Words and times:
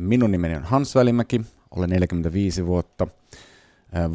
Minun 0.00 0.32
nimeni 0.32 0.56
on 0.56 0.64
Hans 0.64 0.94
Välimäki, 0.94 1.40
olen 1.70 1.90
45 1.90 2.66
vuotta, 2.66 3.06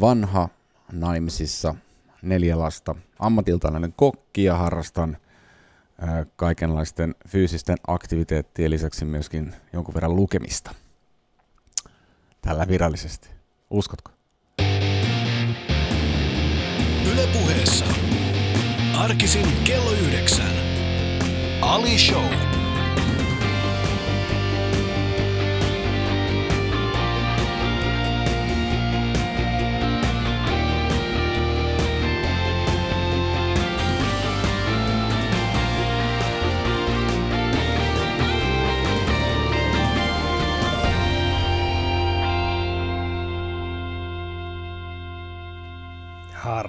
vanha, 0.00 0.48
naimisissa, 0.92 1.74
neljä 2.22 2.58
lasta, 2.58 2.94
ammatiltaan 3.18 3.76
olen 3.76 3.92
kokki 3.96 4.44
ja 4.44 4.54
harrastan 4.54 5.16
kaikenlaisten 6.36 7.14
fyysisten 7.28 7.76
aktiviteettien 7.86 8.70
lisäksi 8.70 9.04
myöskin 9.04 9.54
jonkun 9.72 9.94
verran 9.94 10.16
lukemista. 10.16 10.74
Tällä 12.42 12.68
virallisesti. 12.68 13.28
Uskotko? 13.70 14.10
Ylepuheessa 17.12 17.84
arkisin 18.98 19.46
kello 19.64 19.90
yhdeksän. 19.92 20.52
Ali 21.60 21.98
Show. 21.98 22.45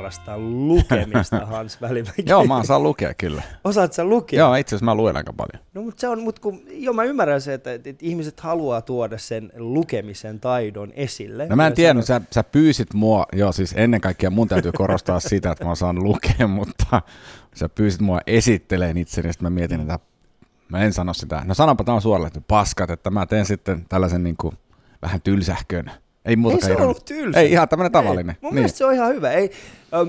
Harrastaa 0.08 0.38
lukemista, 0.40 1.46
Hans 1.52 1.82
Välimäki. 1.82 2.24
Joo, 2.26 2.46
mä 2.46 2.64
saan 2.64 2.84
lukea 2.84 3.14
kyllä. 3.14 3.44
Osaat 3.64 3.94
sä 3.94 4.04
lukea? 4.04 4.40
Joo, 4.40 4.56
itse 4.56 4.76
asiassa 4.76 4.86
mä 4.86 4.96
luen 4.96 5.18
aika 5.18 5.34
paljon. 5.34 5.66
No, 5.74 5.82
mutta 5.82 6.02
se 6.02 6.08
on, 6.08 6.22
mut 6.22 6.40
kun, 6.40 6.62
joo, 6.70 6.94
mä 6.94 7.04
ymmärrän 7.04 7.42
se, 7.42 7.54
että, 7.54 7.74
että, 7.74 7.96
ihmiset 8.02 8.40
haluaa 8.40 8.82
tuoda 8.82 9.18
sen 9.18 9.52
lukemisen 9.58 10.40
taidon 10.40 10.92
esille. 10.96 11.48
No 11.48 11.56
mä 11.56 11.68
en 11.68 11.74
tiedä, 11.74 12.02
sä, 12.02 12.22
sä 12.32 12.44
pyysit 12.44 12.94
mua, 12.94 13.26
joo 13.34 13.52
siis 13.52 13.74
ennen 13.78 14.02
kaikkea 14.02 14.30
mun 14.30 14.48
täytyy 14.48 14.72
korostaa 14.72 15.20
sitä, 15.30 15.52
että 15.52 15.66
mä 15.66 15.76
saan 15.76 16.04
lukea, 16.04 16.48
mutta 16.48 17.02
sä 17.56 17.70
pyysit 17.70 18.02
mua 18.02 18.22
esitteleen 18.28 18.98
itseni, 18.98 19.30
että 19.30 19.44
mä 19.44 19.50
mietin, 19.50 19.82
että 19.82 20.00
mä 20.70 20.84
en 20.84 20.94
sano 20.94 21.14
sitä. 21.14 21.42
No 21.46 21.54
sanonpa 21.54 21.84
tämä 21.84 22.00
suoraan, 22.00 22.28
että 22.28 22.42
paskat, 22.48 22.90
että 22.90 23.10
mä 23.10 23.26
teen 23.26 23.46
sitten 23.46 23.86
tällaisen 23.90 24.24
niin 24.24 24.38
kuin, 24.38 24.58
vähän 25.02 25.22
tylsähkön 25.22 25.92
ei, 26.28 26.36
muuta 26.36 26.68
ei 26.68 26.76
se 26.76 26.82
ollut 26.82 27.06
tylsä. 27.06 27.40
Ei, 27.40 27.52
ihan 27.52 27.70
tämmöinen 27.70 27.92
tavallinen. 27.92 28.36
Ei. 28.36 28.40
Mun 28.42 28.50
niin. 28.50 28.56
mielestä 28.56 28.78
se 28.78 28.86
on 28.86 28.94
ihan 28.94 29.16
hyvä. 29.16 29.32
Ei, 29.32 29.52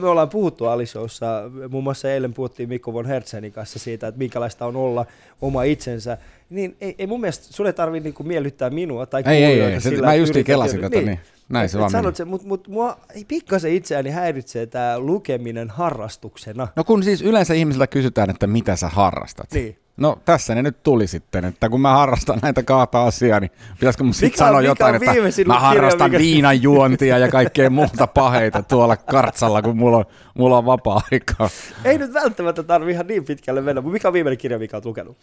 me 0.00 0.08
ollaan 0.08 0.28
puhuttu 0.28 0.66
Alishowssa, 0.66 1.42
muun 1.70 1.84
muassa 1.84 2.12
eilen 2.12 2.34
puhuttiin 2.34 2.68
Mikko 2.68 2.92
von 2.92 3.06
Hertzenin 3.06 3.52
kanssa 3.52 3.78
siitä, 3.78 4.08
että 4.08 4.18
minkälaista 4.18 4.66
on 4.66 4.76
olla 4.76 5.06
oma 5.40 5.62
itsensä. 5.62 6.18
Niin 6.50 6.76
ei, 6.80 6.94
ei 6.98 7.06
mun 7.06 7.20
mielestä, 7.20 7.52
sun 7.52 7.66
ei 7.66 7.72
tarvitse 7.72 8.04
niinku 8.04 8.22
miellyttää 8.22 8.70
minua 8.70 9.06
tai 9.06 9.22
ei, 9.26 9.44
ei, 9.44 9.60
ei, 9.60 9.80
sillä, 9.80 10.06
mä 10.06 10.14
justiin 10.14 10.44
kelasin 10.44 10.80
tätä, 10.80 10.96
niin. 10.96 11.06
niin. 11.06 11.20
Näin 11.48 11.68
se 11.68 11.78
vaan 11.78 11.90
sanot 11.90 12.16
se, 12.16 12.24
mutta 12.24 12.46
mut, 12.46 12.68
mua 12.68 12.98
ei 13.14 13.24
pikkasen 13.24 13.72
itseäni 13.72 14.10
häiritsee 14.10 14.66
tämä 14.66 14.98
lukeminen 14.98 15.70
harrastuksena. 15.70 16.68
No 16.76 16.84
kun 16.84 17.02
siis 17.02 17.22
yleensä 17.22 17.54
ihmisiltä 17.54 17.86
kysytään, 17.86 18.30
että 18.30 18.46
mitä 18.46 18.76
sä 18.76 18.88
harrastat. 18.88 19.52
Niin. 19.52 19.78
No 19.96 20.18
tässä 20.24 20.54
ne 20.54 20.62
nyt 20.62 20.82
tuli 20.82 21.06
sitten, 21.06 21.44
että 21.44 21.68
kun 21.68 21.80
mä 21.80 21.90
harrastan 21.90 22.38
näitä 22.42 22.62
kahta 22.62 23.04
asiaa, 23.04 23.40
niin 23.40 23.50
pitäisikö 23.80 24.04
mun 24.04 24.14
sitten 24.14 24.38
sanoa 24.38 24.62
jotain, 24.62 24.94
että 24.94 25.10
mä 25.46 25.60
harrastan 25.60 26.10
kirja, 26.10 26.24
viinanjuontia 26.24 27.18
ja 27.18 27.28
kaikkea 27.28 27.70
muuta 27.70 28.06
paheita 28.06 28.62
tuolla 28.62 28.96
kartsalla, 28.96 29.62
kun 29.62 29.76
mulla 29.76 29.96
on, 29.96 30.04
mulla 30.34 30.58
on 30.58 30.66
vapaa-aikaa. 30.66 31.50
Ei 31.84 31.98
nyt 31.98 32.14
välttämättä 32.14 32.62
tarvi 32.62 32.92
ihan 32.92 33.06
niin 33.06 33.24
pitkälle 33.24 33.60
mennä, 33.60 33.80
mutta 33.80 33.92
mikä 33.92 34.08
on 34.08 34.14
viimeinen 34.14 34.38
kirja, 34.38 34.58
mikä 34.58 34.76
olet 34.76 34.84
lukenut? 34.84 35.16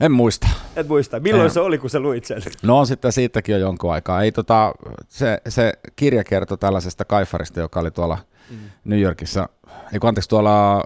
En 0.00 0.12
muista. 0.12 0.48
Et 0.76 0.88
muista. 0.88 1.20
Milloin 1.20 1.44
en. 1.44 1.50
se 1.50 1.60
oli, 1.60 1.78
kun 1.78 1.90
sä 1.90 2.00
luit 2.00 2.24
sen? 2.24 2.42
No 2.62 2.84
sitten 2.84 3.12
siitäkin 3.12 3.52
jo 3.52 3.58
jonkun 3.58 3.92
aikaa. 3.92 4.22
Ei, 4.22 4.32
tota, 4.32 4.72
se, 5.08 5.38
se 5.48 5.72
kirja 5.96 6.24
kertoi 6.24 6.58
tällaisesta 6.58 7.04
kaifarista, 7.04 7.60
joka 7.60 7.80
oli 7.80 7.90
tuolla 7.90 8.18
mm. 8.50 8.56
New 8.84 9.00
Yorkissa, 9.00 9.48
ei 9.92 9.98
kun 9.98 10.08
anteeksi, 10.08 10.28
tuolla 10.28 10.84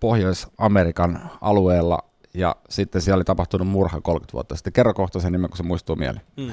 Pohjois-Amerikan 0.00 1.30
alueella 1.40 1.98
ja 2.34 2.56
sitten 2.68 3.02
siellä 3.02 3.18
oli 3.18 3.24
tapahtunut 3.24 3.68
murha 3.68 4.00
30 4.00 4.32
vuotta 4.32 4.56
sitten. 4.56 4.72
Kerro 4.72 4.94
kohta 4.94 5.20
sen 5.20 5.32
nimen, 5.32 5.50
kun 5.50 5.56
se 5.56 5.62
muistuu 5.62 5.96
mieleen. 5.96 6.24
Mm. 6.36 6.50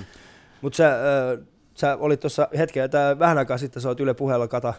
Mutta 0.61 0.77
sä, 0.77 0.89
äh, 0.89 1.39
sä 1.73 1.97
olit 1.99 2.19
tuossa 2.19 2.47
hetken, 2.57 2.83
että 2.83 3.15
vähän 3.19 3.37
aikaa 3.37 3.57
sitten 3.57 3.81
sä 3.81 3.89
oot 3.89 3.99
Yle 3.99 4.13
puheella 4.13 4.47
Kata, 4.47 4.73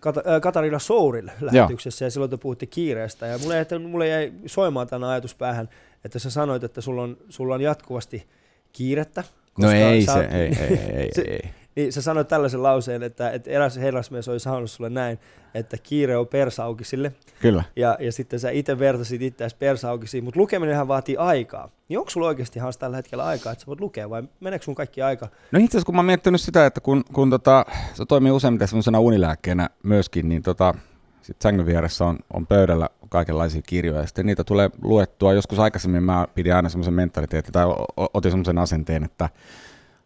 Kata, 0.00 0.22
äh, 0.28 0.40
Katariina 0.40 0.78
Sourin 0.78 1.30
lähetyksessä 1.40 2.04
Joo. 2.04 2.06
ja 2.06 2.10
silloin 2.10 2.30
te 2.30 2.36
puhutte 2.36 2.66
kiireestä. 2.66 3.26
Ja 3.26 3.38
mulle, 3.38 3.66
mulle 3.88 4.08
jäi 4.08 4.32
soimaan 4.46 4.86
tämän 4.86 5.08
ajatus 5.08 5.34
päähän, 5.34 5.68
että 6.04 6.18
sä 6.18 6.30
sanoit, 6.30 6.64
että 6.64 6.80
sulla 6.80 7.02
on, 7.02 7.16
sulla 7.28 7.54
on 7.54 7.60
jatkuvasti 7.60 8.26
kiirettä. 8.72 9.24
No 9.58 9.70
ei 9.70 10.02
se, 10.02 10.20
ei, 10.20 10.56
ei, 10.60 10.78
ei, 11.00 11.14
se, 11.14 11.22
ei. 11.22 11.50
Niin 11.76 11.92
sä 11.92 12.02
sanoit 12.02 12.28
tällaisen 12.28 12.62
lauseen, 12.62 13.02
että, 13.02 13.30
että 13.30 13.50
eräs 13.50 13.76
herrasmies 13.76 14.28
oli 14.28 14.40
sanonut 14.40 14.70
sulle 14.70 14.90
näin, 14.90 15.18
että 15.54 15.76
kiire 15.82 16.16
on 16.16 16.26
persaukisille. 16.26 17.12
Kyllä. 17.40 17.64
Ja, 17.76 17.96
ja 18.00 18.12
sitten 18.12 18.40
sä 18.40 18.50
itse 18.50 18.78
vertasit 18.78 19.22
itseäsi 19.22 19.56
persaukisiin, 19.56 20.24
mutta 20.24 20.40
lukeminenhan 20.40 20.88
vaatii 20.88 21.16
aikaa. 21.16 21.68
Niin 21.88 21.98
onko 21.98 22.10
sulla 22.10 22.26
oikeasti 22.26 22.60
tällä 22.78 22.96
hetkellä 22.96 23.24
aikaa, 23.24 23.52
että 23.52 23.62
sä 23.62 23.66
voit 23.66 23.80
lukea 23.80 24.10
vai 24.10 24.22
meneekö 24.40 24.64
sun 24.64 24.74
kaikki 24.74 25.02
aika? 25.02 25.28
No 25.52 25.58
itse 25.58 25.70
asiassa 25.70 25.86
kun 25.86 25.94
mä 25.94 25.98
oon 25.98 26.06
miettinyt 26.06 26.40
sitä, 26.40 26.66
että 26.66 26.80
kun, 26.80 27.04
kun 27.12 27.30
tota, 27.30 27.66
se 27.94 28.04
toimii 28.06 28.32
useimmiten 28.32 28.68
sellaisena 28.68 29.00
unilääkkeenä 29.00 29.70
myöskin, 29.82 30.28
niin 30.28 30.42
tota, 30.42 30.74
sit 31.22 31.42
sängyn 31.42 31.66
vieressä 31.66 32.04
on, 32.04 32.18
on 32.32 32.46
pöydällä 32.46 32.88
kaikenlaisia 33.10 33.62
kirjoja, 33.62 34.00
ja 34.00 34.06
sitten 34.06 34.26
niitä 34.26 34.44
tulee 34.44 34.70
luettua. 34.82 35.32
Joskus 35.32 35.58
aikaisemmin 35.58 36.02
mä 36.02 36.26
pidin 36.34 36.54
aina 36.54 36.68
semmoisen 36.68 36.94
mentaliteetin 36.94 37.52
tai 37.52 37.64
otin 38.14 38.30
semmoisen 38.30 38.58
asenteen, 38.58 39.04
että 39.04 39.28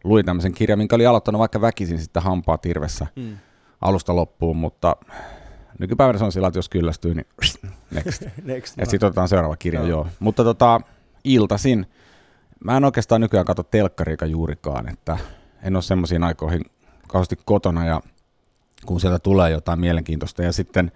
luin 0.05 0.27
tämmöisen 0.27 0.53
kirjan, 0.53 0.79
minkä 0.79 0.97
oli 0.97 1.07
aloittanut 1.07 1.39
vaikka 1.39 1.61
väkisin 1.61 1.99
sitten 1.99 2.23
hampaa 2.23 2.59
tirvessä 2.59 3.07
mm. 3.17 3.37
alusta 3.81 4.17
loppuun, 4.17 4.57
mutta 4.57 4.97
nykypäivänä 5.79 6.19
se 6.19 6.25
on 6.25 6.33
sillä, 6.33 6.49
että 6.49 6.59
jos 6.59 6.69
kyllästyy, 6.69 7.15
niin 7.15 7.27
next. 7.91 8.25
next 8.45 8.79
ja 8.79 8.87
sitten 8.87 9.07
otetaan 9.07 9.29
seuraava 9.29 9.57
kirja, 9.57 9.81
joo. 9.81 9.89
joo. 9.89 10.07
Mutta 10.21 10.45
tota, 10.45 10.81
iltasin, 11.25 11.87
mä 12.65 12.77
en 12.77 12.85
oikeastaan 12.85 13.21
nykyään 13.21 13.47
katso 13.47 13.63
telkkariika 13.63 14.27
juurikaan, 14.27 14.89
että 14.89 15.19
en 15.63 15.77
ole 15.77 15.83
semmoisiin 15.83 16.25
aikoihin 16.25 16.65
kauheasti 17.09 17.39
kotona 17.45 17.87
ja 17.87 18.01
kun 18.87 19.01
sieltä 19.01 19.19
tulee 19.19 19.51
jotain 19.51 19.81
mielenkiintoista 19.81 20.43
ja 20.43 20.53
sitten 20.53 20.93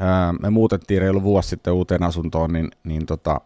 ää, 0.00 0.32
me 0.32 0.50
muutettiin 0.50 1.00
reilu 1.00 1.22
vuosi 1.22 1.48
sitten 1.48 1.72
uuteen 1.72 2.02
asuntoon, 2.02 2.52
niin, 2.52 2.70
niin 2.84 3.06
tota, 3.06 3.40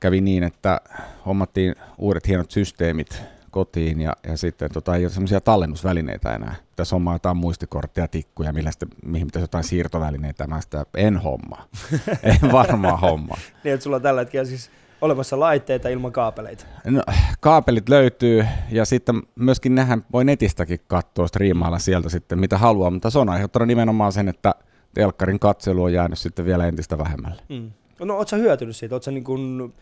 kävi 0.00 0.20
niin, 0.20 0.42
että 0.42 0.80
hommattiin 1.26 1.74
uudet 1.98 2.28
hienot 2.28 2.50
systeemit 2.50 3.22
kotiin 3.50 4.00
ja, 4.00 4.12
ja 4.28 4.36
sitten 4.36 4.70
tota, 4.72 4.96
ei 4.96 5.04
ole 5.04 5.10
semmoisia 5.10 5.40
tallennusvälineitä 5.40 6.34
enää. 6.34 6.54
Tässä 6.76 6.96
on 6.96 7.04
jotain 7.12 7.36
muistikortteja, 7.36 8.08
tikkuja, 8.08 8.52
millä 8.52 8.70
sitten, 8.70 8.88
mihin 9.04 9.26
pitäisi 9.26 9.44
jotain 9.44 9.64
siirtovälineitä. 9.64 10.46
Mä 10.46 10.60
sitä 10.60 10.86
en 10.96 11.16
homma. 11.16 11.68
en 12.22 12.52
varmaan 12.52 13.00
homma. 13.00 13.34
niin, 13.64 13.74
että 13.74 13.84
sulla 13.84 13.96
on 13.96 14.02
tällä 14.02 14.20
hetkellä 14.20 14.44
siis 14.44 14.70
olemassa 15.00 15.40
laitteita 15.40 15.88
ilman 15.88 16.12
kaapeleita? 16.12 16.66
No, 16.84 17.02
kaapelit 17.40 17.88
löytyy 17.88 18.46
ja 18.70 18.84
sitten 18.84 19.22
myöskin 19.36 19.74
nehän 19.74 20.04
voi 20.12 20.24
netistäkin 20.24 20.80
katsoa, 20.86 21.26
striimailla 21.26 21.78
sieltä 21.78 22.08
sitten 22.08 22.38
mitä 22.38 22.58
haluaa, 22.58 22.90
mutta 22.90 23.10
se 23.10 23.18
on 23.18 23.28
aiheuttanut 23.28 23.68
nimenomaan 23.68 24.12
sen, 24.12 24.28
että 24.28 24.54
telkkarin 24.94 25.38
katselu 25.38 25.82
on 25.82 25.92
jäänyt 25.92 26.18
sitten 26.18 26.44
vielä 26.44 26.66
entistä 26.66 26.98
vähemmälle. 26.98 27.42
Mm. 27.48 27.70
No 28.00 28.16
ootko 28.16 28.36
hyötynyt 28.36 28.76
siitä? 28.76 28.94
Ootko 28.94 29.10
niin 29.10 29.24
kuin 29.24 29.72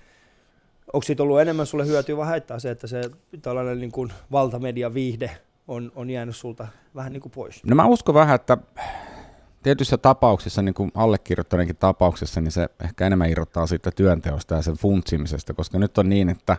onko 0.92 1.02
siitä 1.02 1.22
ollut 1.22 1.41
enemmän 1.41 1.66
sulle 1.66 1.86
hyötyä 1.86 2.16
vai 2.16 2.26
haittaa 2.26 2.58
se, 2.58 2.70
että 2.70 2.86
se 2.86 3.02
tällainen 3.42 3.80
niin 3.80 3.92
kuin 3.92 4.12
valtamedia 4.32 4.94
viihde 4.94 5.30
on, 5.69 5.92
on 5.94 6.10
jäänyt 6.10 6.36
sulta 6.36 6.69
vähän 6.94 7.12
niin 7.12 7.20
kuin 7.20 7.32
pois? 7.32 7.64
No 7.64 7.76
mä 7.76 7.86
uskon 7.86 8.14
vähän, 8.14 8.34
että 8.34 8.58
tietyissä 9.62 9.98
tapauksissa, 9.98 10.62
niin 10.62 10.74
kuin 10.74 10.91
allekirjoittaneenkin 10.94 11.76
tapauksessa, 11.76 12.40
niin 12.40 12.52
se 12.52 12.69
ehkä 12.84 13.06
enemmän 13.06 13.30
irrottaa 13.30 13.66
siitä 13.66 13.90
työnteosta 13.90 14.54
ja 14.54 14.62
sen 14.62 14.75
funtsimisesta, 14.75 15.54
koska 15.54 15.78
nyt 15.78 15.98
on 15.98 16.08
niin, 16.08 16.28
että 16.28 16.56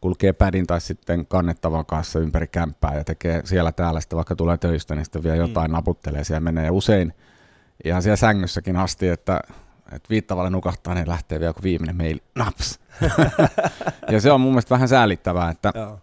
kulkee 0.00 0.32
pädin 0.32 0.66
tai 0.66 0.80
sitten 0.80 1.26
kannettavan 1.26 1.86
kanssa 1.86 2.18
ympäri 2.18 2.46
kämppää 2.46 2.96
ja 2.96 3.04
tekee 3.04 3.42
siellä 3.44 3.72
täällä, 3.72 4.00
sitten 4.00 4.16
vaikka 4.16 4.36
tulee 4.36 4.56
töistä, 4.56 4.94
niin 4.94 5.04
sitten 5.04 5.22
vielä 5.22 5.36
jotain 5.36 5.70
mm. 5.70 5.74
naputtelee 5.74 6.24
siellä 6.24 6.40
menee. 6.40 6.64
Ja 6.64 6.72
usein 6.72 7.14
ihan 7.84 8.02
siellä 8.02 8.16
sängyssäkin 8.16 8.76
asti, 8.76 9.08
että, 9.08 9.40
että 9.92 10.10
viittavalle 10.10 10.50
nukahtaa, 10.50 10.94
niin 10.94 11.08
lähtee 11.08 11.40
vielä 11.40 11.50
joku 11.50 11.62
viimeinen 11.62 11.96
mail, 11.96 12.18
naps, 12.34 12.78
ja 14.12 14.20
se 14.20 14.32
on 14.32 14.40
mun 14.40 14.52
mielestä 14.52 14.74
vähän 14.74 14.88
säälittävää, 14.88 15.50
että 15.50 15.72
Joo. 15.74 15.98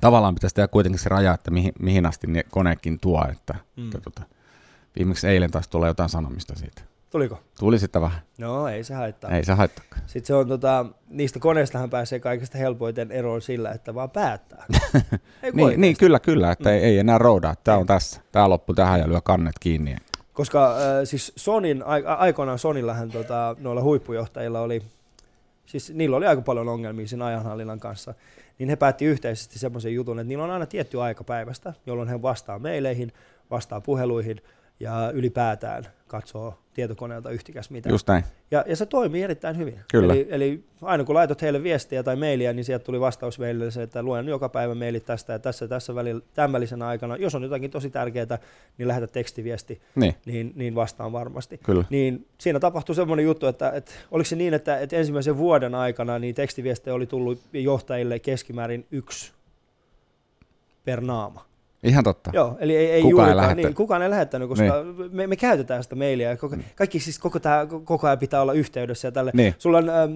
tavallaan 0.00 0.34
pitäisi 0.34 0.54
tehdä 0.54 0.68
kuitenkin 0.68 0.98
se 0.98 1.08
raja, 1.08 1.34
että 1.34 1.50
mihin, 1.50 1.72
mihin 1.78 2.06
asti 2.06 2.26
ne 2.26 2.42
konekin 2.50 3.00
tuo. 3.00 3.24
Että, 3.32 3.54
mm. 3.76 3.84
että 3.84 4.00
tota, 4.00 4.22
viimeksi 4.98 5.28
eilen 5.28 5.50
taas 5.50 5.68
tulee 5.68 5.88
jotain 5.88 6.08
sanomista 6.08 6.54
siitä. 6.56 6.82
Tuliko? 7.10 7.40
Tuli 7.58 7.78
sitten 7.78 8.02
vähän. 8.02 8.20
No 8.38 8.68
ei 8.68 8.84
se 8.84 8.94
haittaa. 8.94 9.30
Ei 9.30 9.44
se 9.44 9.52
haittaa. 9.52 9.84
Sitten 10.06 10.26
se 10.26 10.34
on 10.34 10.48
tota, 10.48 10.86
niistä 11.08 11.38
koneistahan 11.38 11.90
pääsee 11.90 12.20
kaikista 12.20 12.58
helpoiten 12.58 13.12
eroon 13.12 13.42
sillä, 13.42 13.72
että 13.72 13.94
vaan 13.94 14.10
päättää. 14.10 14.64
ei 15.42 15.52
niin, 15.52 15.80
niin, 15.80 15.96
kyllä, 15.96 16.20
kyllä, 16.20 16.52
että 16.52 16.68
mm. 16.68 16.74
ei, 16.74 16.82
ei 16.82 16.98
enää 16.98 17.18
roudaa. 17.18 17.54
Tämä 17.64 17.78
on 17.78 17.86
tässä. 17.86 18.20
Tämä 18.32 18.48
loppu 18.48 18.74
tähän 18.74 19.00
ja 19.00 19.08
lyö 19.08 19.20
kannet 19.20 19.54
kiinni. 19.60 19.96
Koska 20.40 20.76
äh, 20.76 20.80
siis 21.04 21.32
Sonin, 21.36 21.84
aikoinaan 22.18 22.58
Sonillahan 22.58 23.10
tota, 23.10 23.56
noilla 23.58 23.82
huippujohtajilla 23.82 24.60
oli 24.60 24.82
siis 25.66 25.94
niillä 25.94 26.16
oli 26.16 26.26
aika 26.26 26.42
paljon 26.42 26.68
ongelmia 26.68 27.06
siinä 27.08 27.26
ajanhallinnan 27.26 27.80
kanssa. 27.80 28.14
niin 28.58 28.68
he 28.68 28.76
päätti 28.76 29.04
yhteisesti 29.04 29.58
semmoisen 29.58 29.94
jutun, 29.94 30.18
että 30.18 30.28
niillä 30.28 30.44
on 30.44 30.50
aina 30.50 30.66
tietty 30.66 31.02
aika 31.02 31.24
päivästä, 31.24 31.74
jolloin 31.86 32.08
he 32.08 32.22
vastaa 32.22 32.58
meileihin, 32.58 33.12
vastaa 33.50 33.80
puheluihin 33.80 34.40
ja 34.80 35.10
ylipäätään 35.14 35.86
katsoo 36.10 36.58
tietokoneelta 36.74 37.30
yhtikäs 37.30 37.70
mitä. 37.70 37.88
Just 37.88 38.08
näin. 38.08 38.24
Ja, 38.50 38.64
ja 38.66 38.76
se 38.76 38.86
toimii 38.86 39.22
erittäin 39.22 39.58
hyvin. 39.58 39.80
Kyllä. 39.90 40.12
Eli, 40.12 40.26
eli 40.30 40.64
aina 40.82 41.04
kun 41.04 41.14
laitot 41.14 41.42
heille 41.42 41.62
viestiä 41.62 42.02
tai 42.02 42.16
mailia, 42.16 42.52
niin 42.52 42.64
sieltä 42.64 42.84
tuli 42.84 43.00
vastaus 43.00 43.38
meille 43.38 43.70
se, 43.70 43.82
että 43.82 44.02
luen 44.02 44.28
joka 44.28 44.48
päivä 44.48 44.74
mailit 44.74 45.04
tästä 45.04 45.32
ja 45.32 45.38
tässä 45.38 45.68
tässä 45.68 45.94
välillä, 45.94 46.22
tämän 46.34 46.52
välisenä 46.52 46.86
aikana. 46.86 47.16
Jos 47.16 47.34
on 47.34 47.42
jotakin 47.42 47.70
tosi 47.70 47.90
tärkeää, 47.90 48.38
niin 48.78 48.88
lähetä 48.88 49.06
tekstiviesti, 49.06 49.80
Niin, 49.94 50.14
niin, 50.26 50.52
niin 50.54 50.74
vastaan 50.74 51.12
varmasti. 51.12 51.60
kyllä. 51.64 51.84
Niin 51.90 52.26
siinä 52.38 52.60
tapahtui 52.60 52.94
semmoinen 52.94 53.24
juttu, 53.24 53.46
että, 53.46 53.70
että 53.70 53.92
oliko 54.10 54.28
se 54.28 54.36
niin, 54.36 54.54
että, 54.54 54.78
että 54.78 54.96
ensimmäisen 54.96 55.36
vuoden 55.36 55.74
aikana 55.74 56.18
niin 56.18 56.34
tekstiviestejä 56.34 56.94
oli 56.94 57.06
tullut 57.06 57.40
johtajille 57.52 58.18
keskimäärin 58.18 58.86
yksi 58.90 59.32
per 60.84 61.00
naama. 61.00 61.49
Ihan 61.82 62.04
totta. 62.04 62.30
Joo, 62.34 62.56
eli 62.60 62.76
ei, 62.76 62.90
ei 62.90 63.02
Kukaan 63.02 63.06
ei 63.06 63.10
juurikaan, 63.10 63.36
lähettänyt. 63.36 63.64
niin, 63.64 63.74
kukaan 63.74 64.02
ei 64.02 64.10
lähettänyt, 64.10 64.48
koska 64.48 64.64
niin. 64.64 65.12
me, 65.12 65.26
me, 65.26 65.36
käytetään 65.36 65.82
sitä 65.82 65.96
mailia. 65.96 66.36
Koko, 66.36 66.56
kaikki 66.74 67.00
siis 67.00 67.18
koko, 67.18 67.38
tää, 67.38 67.66
koko 67.84 68.06
ajan 68.06 68.18
pitää 68.18 68.42
olla 68.42 68.52
yhteydessä 68.52 69.08
ja 69.08 69.12
tälle. 69.12 69.30
Niin. 69.34 69.54
Sulla 69.58 69.78
on, 69.78 69.88
ähm, 69.88 70.12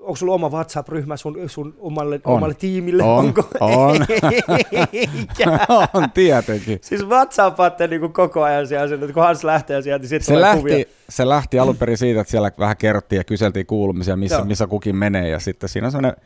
onko 0.00 0.16
sulla 0.16 0.34
oma 0.34 0.48
WhatsApp-ryhmä 0.48 1.16
sun, 1.16 1.36
sun 1.46 1.74
omalle, 1.78 2.20
On. 2.24 2.34
omalle 2.36 2.54
tiimille? 2.54 3.02
On, 3.02 3.18
Onko? 3.18 3.42
on. 3.60 3.96
On 5.94 6.10
tietenkin. 6.14 6.78
Siis 6.82 7.06
WhatsAppatte 7.06 7.86
niinku 7.86 8.08
koko 8.08 8.42
ajan 8.42 8.66
siellä, 8.66 8.94
että 8.94 9.12
kun 9.12 9.22
Hans 9.22 9.44
lähtee 9.44 9.82
sieltä, 9.82 10.02
niin 10.02 10.08
sitten 10.08 10.26
Se 10.26 10.32
tulee 10.34 10.56
kuvia. 10.56 10.76
lähti, 10.78 10.92
se 11.08 11.28
lähti 11.28 11.58
alun 11.58 11.76
perin 11.76 11.98
siitä, 11.98 12.20
että 12.20 12.30
siellä 12.30 12.50
vähän 12.58 12.76
kerrottiin 12.76 13.20
ja 13.20 13.24
kyseltiin 13.24 13.66
kuulumisia, 13.66 14.16
missä, 14.16 14.36
Joo. 14.36 14.44
missä 14.44 14.66
kukin 14.66 14.96
menee. 14.96 15.28
Ja 15.28 15.38
sitten 15.38 15.68
siinä 15.68 15.86
on, 15.86 15.92
sellainen, 15.92 16.22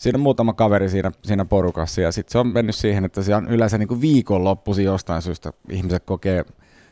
siinä 0.00 0.16
on 0.16 0.20
muutama 0.20 0.52
kaveri 0.52 0.88
siinä, 0.88 1.12
siinä 1.24 1.44
porukassa. 1.44 2.00
Ja 2.00 2.12
sitten 2.12 2.32
se 2.32 2.38
on 2.38 2.46
mennyt 2.46 2.74
siihen, 2.74 3.04
että 3.04 3.22
se 3.22 3.34
on 3.34 3.48
yleensä 3.48 3.78
niin 3.78 3.88
kuin 3.88 4.00
viikonloppuisin 4.00 4.84
jostain 4.84 5.22
syystä 5.22 5.52
ihmiset 5.68 6.04
kokee, 6.04 6.44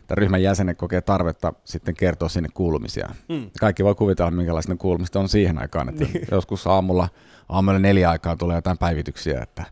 tai 0.06 0.14
ryhmän 0.14 0.42
jäsenet 0.42 0.78
kokee 0.78 1.00
tarvetta 1.00 1.52
sitten 1.64 1.94
kertoa 1.94 2.28
sinne 2.28 2.48
kuulumisia. 2.54 3.08
Mm. 3.28 3.50
Kaikki 3.60 3.84
voi 3.84 3.94
kuvitella, 3.94 4.30
minkälaista 4.30 4.72
ne 4.72 4.76
kuulumiset 4.76 5.16
on 5.16 5.28
siihen 5.28 5.58
aikaan. 5.58 5.88
Että 5.88 6.04
joskus 6.30 6.66
aamulla, 6.66 7.08
aamulla 7.48 7.78
neljä 7.78 8.10
aikaa 8.10 8.36
tulee 8.36 8.56
jotain 8.56 8.78
päivityksiä, 8.78 9.40
että 9.42 9.64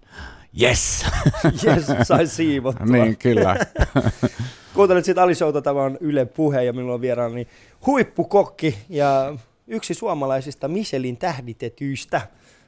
yes! 0.62 1.06
Jes, 1.64 1.86
sai 2.02 2.26
siivottua. 2.26 2.86
niin, 2.86 3.16
kyllä. 3.16 3.56
Kuuntelet 4.74 5.04
sitten 5.04 5.24
Ali 5.24 5.34
Showta, 5.34 5.62
tämä 5.62 5.82
on 5.82 5.98
Yle 6.00 6.24
Puhe 6.24 6.64
ja 6.64 6.72
minulla 6.72 6.94
on 6.94 7.00
vieraana 7.00 7.34
niin 7.34 7.48
huippukokki 7.86 8.78
ja 8.88 9.34
yksi 9.66 9.94
suomalaisista 9.94 10.68
Michelin 10.68 11.16
tähditetyistä, 11.16 12.20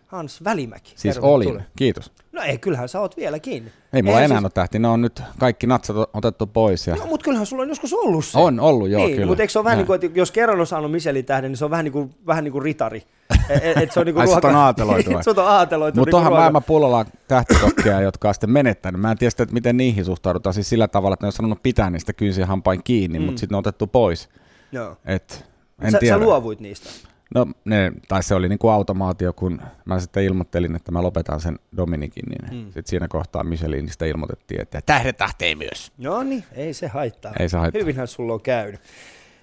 Hans 0.09 0.45
Välimäki. 0.45 0.93
Siis 0.97 1.03
Tervetuloa. 1.15 1.35
olin. 1.35 1.63
Kiitos. 1.77 2.13
No 2.33 2.43
ei, 2.43 2.59
kyllähän 2.59 2.89
sä 2.89 3.01
oot 3.01 3.17
vieläkin. 3.17 3.73
Ei 3.93 4.03
mulla 4.03 4.17
Eihän 4.17 4.25
enää 4.31 4.39
siis- 4.39 4.45
ole 4.45 4.51
tähti, 4.55 4.79
ne 4.79 4.89
on 4.89 5.01
nyt 5.03 5.23
kaikki 5.39 5.67
natsat 5.67 5.97
otettu 6.15 6.47
pois. 6.47 6.87
Ja... 6.87 6.95
No, 6.97 7.07
mutta 7.07 7.25
kyllähän 7.25 7.47
sulla 7.47 7.63
on 7.63 7.69
joskus 7.69 7.95
ollut 7.95 8.25
se. 8.25 8.39
On 8.39 8.61
ollut, 8.61 8.89
joo, 8.89 9.05
niin, 9.07 9.15
kyllä. 9.15 9.27
Mutta 9.27 9.43
eikö 9.43 9.53
se 9.53 9.59
ole 9.59 9.65
vähän 9.65 9.79
niin 9.79 9.87
kuin, 9.87 10.01
että 10.05 10.19
jos 10.19 10.33
kerran 10.33 10.61
on 10.61 10.67
saanut 10.67 10.91
Michelin 10.93 11.25
tähden, 11.25 11.51
niin 11.51 11.57
se 11.57 11.65
on 11.65 11.71
vähän 11.71 11.85
niin 11.85 11.93
kuin, 11.93 12.15
vähän 12.27 12.45
niin 12.45 12.53
kuin 12.53 12.63
ritari. 12.63 13.03
Et, 13.49 13.77
et 13.77 13.93
se 13.93 14.01
on 14.01 14.07
niin 14.07 14.15
kuin 14.15 14.29
Ai, 14.29 14.35
sut 14.35 14.45
on 14.45 14.55
aateloitu? 14.57 15.11
Sut 15.25 15.39
on 15.39 15.49
aateloitu. 15.49 16.01
Mutta 16.01 16.11
niin 16.17 16.27
onhan 16.27 16.33
maailman 16.33 16.63
pullolla 16.63 17.07
tähtikokkeja, 17.29 18.01
jotka 18.01 18.29
on 18.29 18.35
sitten 18.35 18.51
menettänyt. 18.51 19.01
Mä 19.01 19.11
en 19.11 19.19
tiedä, 19.19 19.33
että 19.43 19.55
miten 19.55 19.77
niihin 19.77 20.05
suhtaudutaan. 20.05 20.55
Siis 20.55 20.69
sillä 20.69 20.89
tavalla, 20.89 21.15
että 21.15 21.27
ne 21.27 21.29
on 21.29 21.33
sanonut 21.33 21.63
pitää 21.63 21.91
niistä 21.91 22.13
kynsiä 22.13 22.47
hampain 22.47 22.81
kiinni, 22.85 23.19
mm. 23.19 23.25
mutta 23.25 23.41
sitten 23.41 23.55
ne 23.55 23.57
on 23.57 23.61
otettu 23.61 23.87
pois. 23.87 24.29
Joo. 24.73 24.97
Et, 25.05 25.45
en 25.83 25.93
Sä, 25.93 25.99
tiedä. 25.99 26.15
sä 26.19 26.25
luovuit 26.25 26.61
niistä. 26.61 26.91
No, 27.35 27.47
ne, 27.65 27.93
tai 28.09 28.23
se 28.23 28.35
oli 28.35 28.49
niinku 28.49 28.69
automaatio, 28.69 29.33
kun 29.33 29.63
mä 29.85 30.01
sitten 30.01 30.25
ilmoittelin, 30.25 30.77
että 30.77 30.93
mä 30.93 31.03
lopetan 31.03 31.41
sen 31.41 31.59
Dominikin, 31.77 32.25
niin 32.29 32.55
mm. 32.55 32.65
sitten 32.65 32.87
siinä 32.87 33.09
kohtaa 33.09 33.45
Michelinistä 33.45 34.07
ilmoitettiin, 34.07 34.61
että 34.61 34.81
tähdet 34.87 35.17
tahtee 35.17 35.55
myös. 35.55 35.93
No 35.99 36.23
niin, 36.23 36.45
ei 36.53 36.75
se 36.75 36.87
haittaa. 36.87 37.33
Ei 37.39 37.49
se 37.49 37.57
haittaa. 37.57 37.81
Hyvinhän 37.81 38.09
sulla 38.09 38.35
on 38.35 38.41
käynyt. 38.41 38.81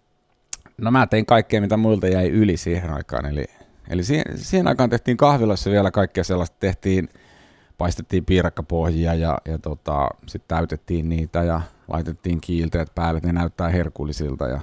No 0.77 0.91
mä 0.91 1.07
tein 1.07 1.25
kaikkea, 1.25 1.61
mitä 1.61 1.77
muilta 1.77 2.07
jäi 2.07 2.29
yli 2.29 2.57
siihen 2.57 2.93
aikaan. 2.93 3.25
Eli, 3.25 3.45
eli 3.89 4.03
siihen, 4.03 4.25
siihen 4.35 4.67
aikaan 4.67 4.89
tehtiin 4.89 5.17
kahviloissa 5.17 5.71
vielä 5.71 5.91
kaikkea 5.91 6.23
sellaista. 6.23 6.57
Tehtiin, 6.59 7.09
paistettiin 7.77 8.25
piirakkapohjia 8.25 9.13
ja, 9.13 9.37
ja 9.45 9.59
tota, 9.59 10.09
sitten 10.25 10.57
täytettiin 10.57 11.09
niitä 11.09 11.43
ja 11.43 11.61
laitettiin 11.87 12.41
kiilteet 12.41 12.95
päälle, 12.95 13.19
ne 13.23 13.33
näyttää 13.33 13.69
herkullisilta. 13.69 14.47
Ja 14.47 14.61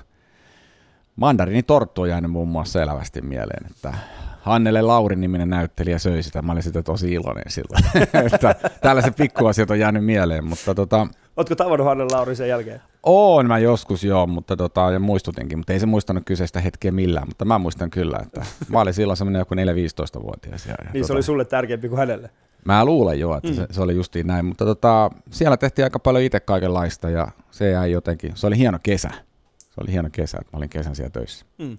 mandariinitorttu 1.16 2.02
on 2.02 2.09
jäänyt 2.09 2.31
muun 2.31 2.49
muassa 2.49 2.83
elävästi 2.83 3.23
mieleen, 3.23 3.66
että 3.71 3.95
Hannele 4.40 4.83
Lauri 4.83 5.16
niminen 5.16 5.50
näyttelijä 5.50 5.99
söi 5.99 6.23
sitä. 6.23 6.43
Mä 6.43 6.52
olin 6.52 6.62
sitä 6.62 6.83
tosi 6.83 7.12
iloinen 7.12 7.45
silloin. 7.49 7.85
että 8.33 8.54
tällaiset 8.81 9.16
pikkuasiat 9.16 9.71
on 9.71 9.78
jäänyt 9.78 10.04
mieleen, 10.04 10.45
mutta 10.45 10.75
tota, 10.75 11.07
Ootko 11.37 11.55
tavannut 11.55 11.87
Hanne 11.87 12.05
Lauri 12.12 12.37
sen 12.37 12.49
jälkeen? 12.49 12.81
Oon 13.03 13.47
mä 13.47 13.59
joskus 13.59 14.05
joo, 14.05 14.26
mutta 14.26 14.57
tota, 14.57 14.91
ja 14.91 15.00
muistutinkin, 15.00 15.59
mutta 15.59 15.73
ei 15.73 15.81
se 15.81 15.87
muistanut 15.87 16.23
kyseistä 16.26 16.61
hetkeä 16.61 16.93
millään, 16.93 17.29
mutta 17.29 17.45
mä 17.45 17.59
muistan 17.59 17.91
kyllä, 17.91 18.19
että 18.23 18.47
mä 18.73 18.81
olin 18.81 18.95
silloin 18.95 19.17
semmoinen 19.17 19.41
joku 19.41 19.55
4-15-vuotias. 19.55 20.67
Ja, 20.67 20.75
ja 20.85 20.91
Niin 20.93 21.05
se 21.05 21.12
oli 21.12 21.23
sulle 21.23 21.45
tärkeämpi 21.45 21.88
kuin 21.88 21.99
hänelle. 21.99 22.31
Mä 22.64 22.85
luulen 22.85 23.21
jo, 23.21 23.37
että 23.37 23.49
mm. 23.49 23.55
se, 23.55 23.67
se, 23.71 23.81
oli 23.81 23.95
justiin 23.95 24.26
näin, 24.26 24.45
mutta 24.45 24.64
tota, 24.64 25.11
siellä 25.31 25.57
tehtiin 25.57 25.85
aika 25.85 25.99
paljon 25.99 26.25
itse 26.25 26.41
kaikenlaista 26.41 27.11
ja 27.11 27.29
se 27.50 27.71
jäi 27.71 27.93
jotenkin, 27.93 28.33
se 28.35 28.47
oli 28.47 28.59
hieno 28.59 28.79
kesä. 28.83 29.11
Se 29.59 29.81
oli 29.81 29.93
hieno 29.93 30.09
kesä, 30.12 30.38
että 30.41 30.50
mä 30.53 30.57
olin 30.57 30.69
kesän 30.69 30.97
siellä 30.97 31.11
töissä. 31.11 31.47
Mm. 31.59 31.79